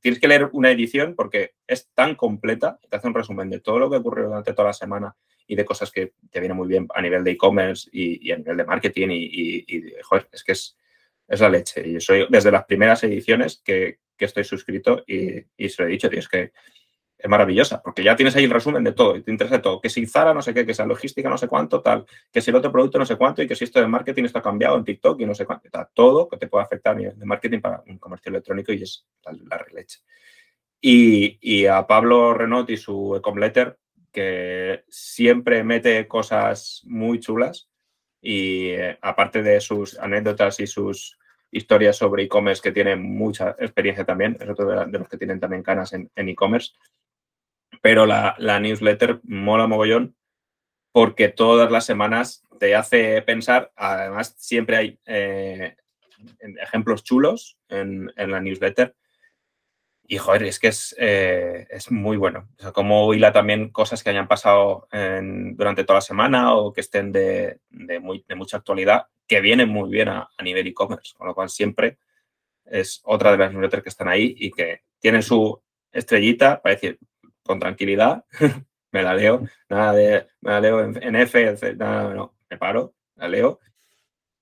tienes 0.00 0.20
que 0.20 0.28
leer 0.28 0.48
una 0.52 0.70
edición 0.70 1.14
porque 1.14 1.54
es 1.66 1.90
tan 1.94 2.14
completa, 2.14 2.78
te 2.88 2.96
hace 2.96 3.08
un 3.08 3.14
resumen 3.14 3.50
de 3.50 3.60
todo 3.60 3.78
lo 3.78 3.90
que 3.90 3.96
ocurrió 3.96 4.26
durante 4.26 4.52
toda 4.52 4.68
la 4.68 4.72
semana 4.72 5.16
y 5.46 5.56
de 5.56 5.64
cosas 5.64 5.90
que 5.90 6.12
te 6.30 6.40
vienen 6.40 6.56
muy 6.56 6.68
bien 6.68 6.86
a 6.94 7.02
nivel 7.02 7.24
de 7.24 7.32
e-commerce 7.32 7.88
y, 7.92 8.30
a 8.30 8.36
nivel 8.36 8.56
de 8.56 8.64
marketing 8.64 9.08
y, 9.10 9.94
joder, 10.02 10.28
es 10.32 10.44
que 10.44 10.52
es, 10.52 10.76
es, 11.28 11.40
la 11.40 11.48
leche. 11.48 11.86
Y 11.86 11.94
yo 11.94 12.00
soy 12.00 12.26
desde 12.28 12.50
las 12.50 12.64
primeras 12.64 13.02
ediciones 13.04 13.62
que, 13.64 13.98
que 14.16 14.24
estoy 14.24 14.44
suscrito 14.44 15.04
y, 15.06 15.68
se 15.68 15.82
lo 15.82 15.88
he 15.88 15.92
dicho, 15.92 16.08
tío, 16.08 16.18
es 16.18 16.28
que 16.28 16.52
es 17.18 17.30
maravillosa, 17.30 17.80
porque 17.82 18.04
ya 18.04 18.14
tienes 18.14 18.36
ahí 18.36 18.44
el 18.44 18.50
resumen 18.50 18.84
de 18.84 18.92
todo 18.92 19.16
y 19.16 19.22
te 19.22 19.30
interesa 19.30 19.62
todo. 19.62 19.80
Que 19.80 19.88
si 19.88 20.06
Zara 20.06 20.34
no 20.34 20.42
sé 20.42 20.52
qué, 20.52 20.66
que 20.66 20.74
sea 20.74 20.84
logística 20.84 21.28
no 21.28 21.38
sé 21.38 21.48
cuánto, 21.48 21.80
tal, 21.80 22.04
que 22.30 22.40
si 22.40 22.50
el 22.50 22.56
otro 22.56 22.70
producto 22.70 22.98
no 22.98 23.06
sé 23.06 23.16
cuánto 23.16 23.42
y 23.42 23.48
que 23.48 23.56
si 23.56 23.64
esto 23.64 23.80
de 23.80 23.86
marketing 23.86 24.24
está 24.24 24.42
cambiado 24.42 24.76
en 24.76 24.84
TikTok 24.84 25.20
y 25.20 25.26
no 25.26 25.34
sé 25.34 25.46
cuánto, 25.46 25.68
tal, 25.70 25.88
todo 25.94 26.28
que 26.28 26.36
te 26.36 26.46
puede 26.46 26.64
afectar 26.64 26.94
a 26.94 26.98
nivel 26.98 27.18
de 27.18 27.24
marketing 27.24 27.60
para 27.60 27.82
un 27.86 27.98
comercio 27.98 28.30
electrónico 28.30 28.72
y 28.72 28.82
es 28.82 29.06
la, 29.24 29.32
la 29.48 29.58
releche. 29.58 30.00
Y, 30.80 31.38
y, 31.40 31.66
a 31.66 31.86
Pablo 31.86 32.34
Renot 32.34 32.68
y 32.68 32.76
su 32.76 33.16
Ecomletter, 33.16 33.78
que 34.12 34.84
siempre 34.88 35.64
mete 35.64 36.06
cosas 36.06 36.82
muy 36.84 37.18
chulas 37.18 37.70
y 38.20 38.68
eh, 38.68 38.98
aparte 39.00 39.42
de 39.42 39.60
sus 39.60 39.98
anécdotas 39.98 40.60
y 40.60 40.66
sus 40.66 41.18
historias 41.50 41.96
sobre 41.96 42.24
e-commerce 42.24 42.60
que 42.62 42.72
tiene 42.72 42.94
mucha 42.94 43.56
experiencia 43.58 44.04
también, 44.04 44.36
es 44.38 44.48
otro 44.48 44.68
de, 44.86 44.98
los 44.98 45.08
que 45.08 45.16
tienen 45.16 45.40
también 45.40 45.62
canas 45.62 45.94
en 45.94 46.10
e-commerce 46.14 46.72
pero 47.86 48.04
la, 48.04 48.34
newsletter 48.58 49.20
mola 49.22 49.68
mogollón 49.68 50.16
porque 50.90 51.28
todas 51.28 51.70
las 51.70 51.86
semanas 51.86 52.44
te 52.58 52.74
hace 52.74 53.22
pensar, 53.22 53.70
además 53.76 54.34
siempre 54.38 54.76
hay, 54.76 54.98
eh, 55.06 55.76
ejemplos 56.60 57.04
chulos 57.04 57.56
en, 57.68 58.10
la 58.16 58.40
newsletter. 58.40 58.96
Y 60.02 60.18
joder, 60.18 60.42
es 60.42 60.58
que 60.58 60.66
es, 60.66 60.96
eh, 60.98 61.68
es 61.70 61.92
muy 61.92 62.16
bueno. 62.16 62.48
Como 62.74 63.14
hila 63.14 63.32
también 63.32 63.70
cosas 63.70 64.02
que 64.02 64.10
hayan 64.10 64.26
pasado 64.26 64.88
durante 64.90 65.84
toda 65.84 65.98
la 65.98 66.00
semana 66.00 66.56
o 66.56 66.72
que 66.72 66.80
estén 66.80 67.12
de, 67.12 67.60
muy, 68.00 68.24
de 68.26 68.34
mucha 68.34 68.56
actualidad, 68.56 69.06
que 69.28 69.40
vienen 69.40 69.68
muy 69.68 69.88
bien 69.90 70.08
a, 70.08 70.28
a 70.36 70.42
nivel 70.42 70.66
e-commerce. 70.66 71.14
Con 71.16 71.28
lo 71.28 71.36
cual 71.36 71.50
siempre 71.50 71.98
es 72.64 73.00
otra 73.04 73.30
de 73.30 73.38
las 73.38 73.52
newsletters 73.52 73.84
que 73.84 73.90
están 73.90 74.08
ahí 74.08 74.34
y 74.36 74.50
que 74.50 74.82
tienen 74.98 75.22
su 75.22 75.62
estrellita 75.92 76.60
para 76.60 76.74
decir, 76.74 76.98
con 77.46 77.58
tranquilidad, 77.58 78.24
me 78.92 79.02
la 79.02 79.14
leo, 79.14 79.42
nada 79.68 79.92
de, 79.92 80.26
me 80.40 80.50
la 80.50 80.60
leo 80.60 80.80
en, 80.80 81.16
F, 81.16 81.56
nada, 81.76 82.14
no, 82.14 82.36
me 82.50 82.58
paro, 82.58 82.94
la 83.14 83.28
leo. 83.28 83.60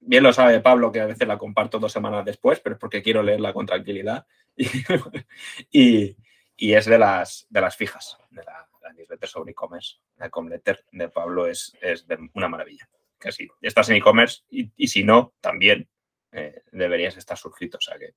Bien 0.01 0.23
lo 0.23 0.33
sabe 0.33 0.61
Pablo 0.61 0.93
que 0.93 1.01
a 1.01 1.07
veces 1.07 1.27
la 1.27 1.39
comparto 1.39 1.79
dos 1.79 1.93
semanas 1.93 2.25
después, 2.25 2.61
pero 2.61 2.75
es 2.75 2.81
porque 2.81 3.03
quiero 3.03 3.23
leerla 3.23 3.53
con 3.53 3.67
tranquilidad. 3.67 4.27
Y, 6.57 6.73
es 6.73 6.85
de 6.87 6.99
las, 6.99 7.49
de 7.51 7.61
las 7.61 7.77
fijas, 7.77 8.17
de 8.31 8.45
la, 8.45 8.69
newsletter 8.95 9.29
sobre 9.29 9.51
e-commerce. 9.51 9.97
La 10.17 10.27
e-comletter 10.27 10.85
de 10.93 11.09
Pablo 11.09 11.49
es, 11.49 11.77
es 11.81 12.07
de 12.07 12.17
una 12.35 12.49
maravilla. 12.49 12.89
Que 13.19 13.31
estás 13.61 13.89
en 13.89 13.97
e-commerce 13.97 14.43
y, 14.51 14.71
y, 14.77 14.87
si 14.87 15.03
no, 15.03 15.35
también 15.41 15.89
eh, 16.31 16.63
deberías 16.71 17.17
estar 17.17 17.37
suscrito. 17.37 17.79
O 17.79 17.81
sea 17.81 17.99
que... 17.99 18.15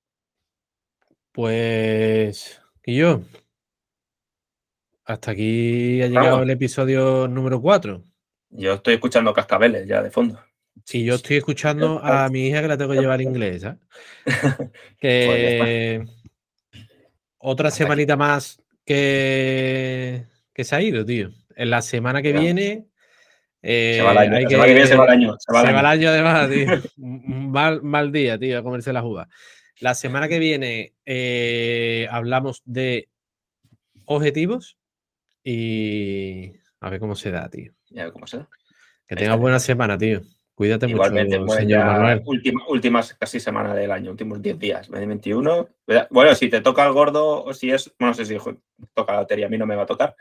Pues, 1.31 2.61
y 2.83 2.97
yo, 2.97 3.21
hasta 5.07 5.31
aquí 5.31 6.01
ha 6.01 6.07
llegado 6.07 6.43
el 6.43 6.49
episodio 6.49 7.29
número 7.29 7.61
4. 7.61 8.03
Yo 8.49 8.73
estoy 8.73 8.95
escuchando 8.95 9.33
cascabeles 9.33 9.87
ya 9.87 10.01
de 10.01 10.11
fondo. 10.11 10.37
Sí, 10.83 11.05
yo 11.05 11.15
estoy 11.15 11.37
escuchando 11.37 11.99
a 12.03 12.29
mi 12.29 12.47
hija 12.47 12.61
que 12.61 12.67
la 12.67 12.77
tengo 12.77 12.91
que 12.91 12.99
llevar 12.99 13.21
inglés. 13.21 13.63
¿eh? 13.63 13.75
que 14.99 16.05
otra 17.37 17.71
semanita 17.71 18.17
más 18.17 18.61
que, 18.85 20.25
que 20.53 20.63
se 20.65 20.75
ha 20.75 20.81
ido, 20.81 21.05
tío. 21.05 21.29
En 21.55 21.69
la 21.69 21.81
semana 21.81 22.21
que 22.21 22.33
viene. 22.33 22.87
se 23.61 24.01
va 24.01 24.11
el 24.11 24.17
año. 24.17 24.47
Que, 24.47 24.55
se 24.87 24.95
va 24.95 25.05
el 25.05 25.11
año. 25.11 25.35
Se 25.39 25.53
va 25.53 25.61
el 25.61 25.85
año. 25.85 26.09
además, 26.09 26.49
tío. 26.49 26.91
mal, 26.97 27.81
mal 27.81 28.11
día, 28.11 28.37
tío, 28.37 28.59
a 28.59 28.63
comerse 28.63 28.91
la 28.91 29.01
juga. 29.01 29.29
La 29.79 29.95
semana 29.95 30.27
que 30.27 30.39
viene 30.39 30.93
eh, 31.05 32.07
hablamos 32.11 32.61
de 32.65 33.07
objetivos 34.05 34.76
y 35.49 36.51
a 36.81 36.89
ver 36.89 36.99
cómo 36.99 37.15
se 37.15 37.31
da, 37.31 37.49
tío. 37.49 37.71
Y 37.89 37.99
a 37.99 38.03
ver 38.03 38.11
cómo 38.11 38.27
se 38.27 38.37
da. 38.37 38.49
Que 39.07 39.15
tengas 39.15 39.39
buena 39.39 39.59
semana, 39.59 39.97
tío. 39.97 40.21
Cuídate 40.53 40.87
Igualmente, 40.87 41.39
mucho, 41.39 41.53
señor 41.53 41.85
Manuel. 41.85 42.23
últimas 42.67 43.13
casi 43.13 43.39
semana 43.39 43.73
del 43.73 43.91
año, 43.91 44.11
últimos 44.11 44.41
10 44.41 44.59
días, 44.59 44.89
21. 44.89 45.69
Bueno, 46.09 46.35
si 46.35 46.49
te 46.49 46.59
toca 46.59 46.85
el 46.85 46.91
gordo 46.91 47.45
o 47.45 47.53
si 47.53 47.71
es, 47.71 47.93
bueno, 47.97 48.09
no 48.09 48.13
sé 48.15 48.25
si 48.25 48.37
toca 48.93 49.13
la 49.13 49.21
lotería, 49.21 49.45
a 49.45 49.49
mí 49.49 49.57
no 49.57 49.65
me 49.65 49.75
va 49.77 49.83
a 49.83 49.85
tocar. 49.85 50.15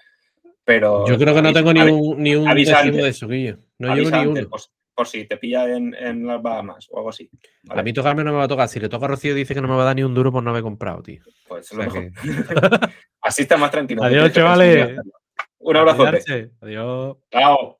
Pero. 0.63 1.09
Yo 1.09 1.19
creo 1.19 1.35
que 1.35 1.43
no 1.43 1.53
tengo 1.53 1.73
ni 1.73 1.81
un, 1.81 2.23
ni 2.23 2.37
un 2.37 2.55
de 2.55 3.09
eso, 3.09 3.27
Guillo. 3.27 3.59
No 3.79 3.97
llevo 3.97 4.11
ni 4.11 4.27
uno. 4.27 4.49
Por, 4.95 5.09
si 5.09 5.25
te 5.25 5.37
pilla 5.37 5.69
en, 5.77 5.95
en, 5.95 6.27
las 6.27 6.41
Bahamas 6.41 6.87
o 6.91 6.99
algo 6.99 7.11
así. 7.11 7.29
A 7.69 7.83
mí 7.83 7.93
tocarme 7.93 8.25
no 8.25 8.31
me 8.31 8.39
va 8.39 8.45
a 8.45 8.49
tocar. 8.49 8.69
Si 8.69 8.81
le 8.81 8.89
toca 8.89 9.07
a 9.07 9.09
Rocío, 9.09 9.35
dice 9.35 9.55
que 9.55 9.61
no 9.61 9.69
me 9.69 9.75
va 9.75 9.83
a 9.83 9.87
dar 9.87 9.97
ni 9.97 10.03
un 10.03 10.15
duro 10.15 10.33
por 10.33 10.43
no 10.43 10.51
haber 10.51 10.63
comprado, 10.63 11.03
tío. 11.03 11.23
Pues 11.49 11.73
lo 11.73 11.85
Así 13.27 13.43
está 13.43 13.57
más 13.57 13.73
tranquilo. 13.73 14.05
Adiós, 14.05 14.33
chavales. 14.33 14.99
Un 15.59 15.77
abrazo. 15.77 16.07
Adiós. 16.61 17.17
Chao. 17.33 17.79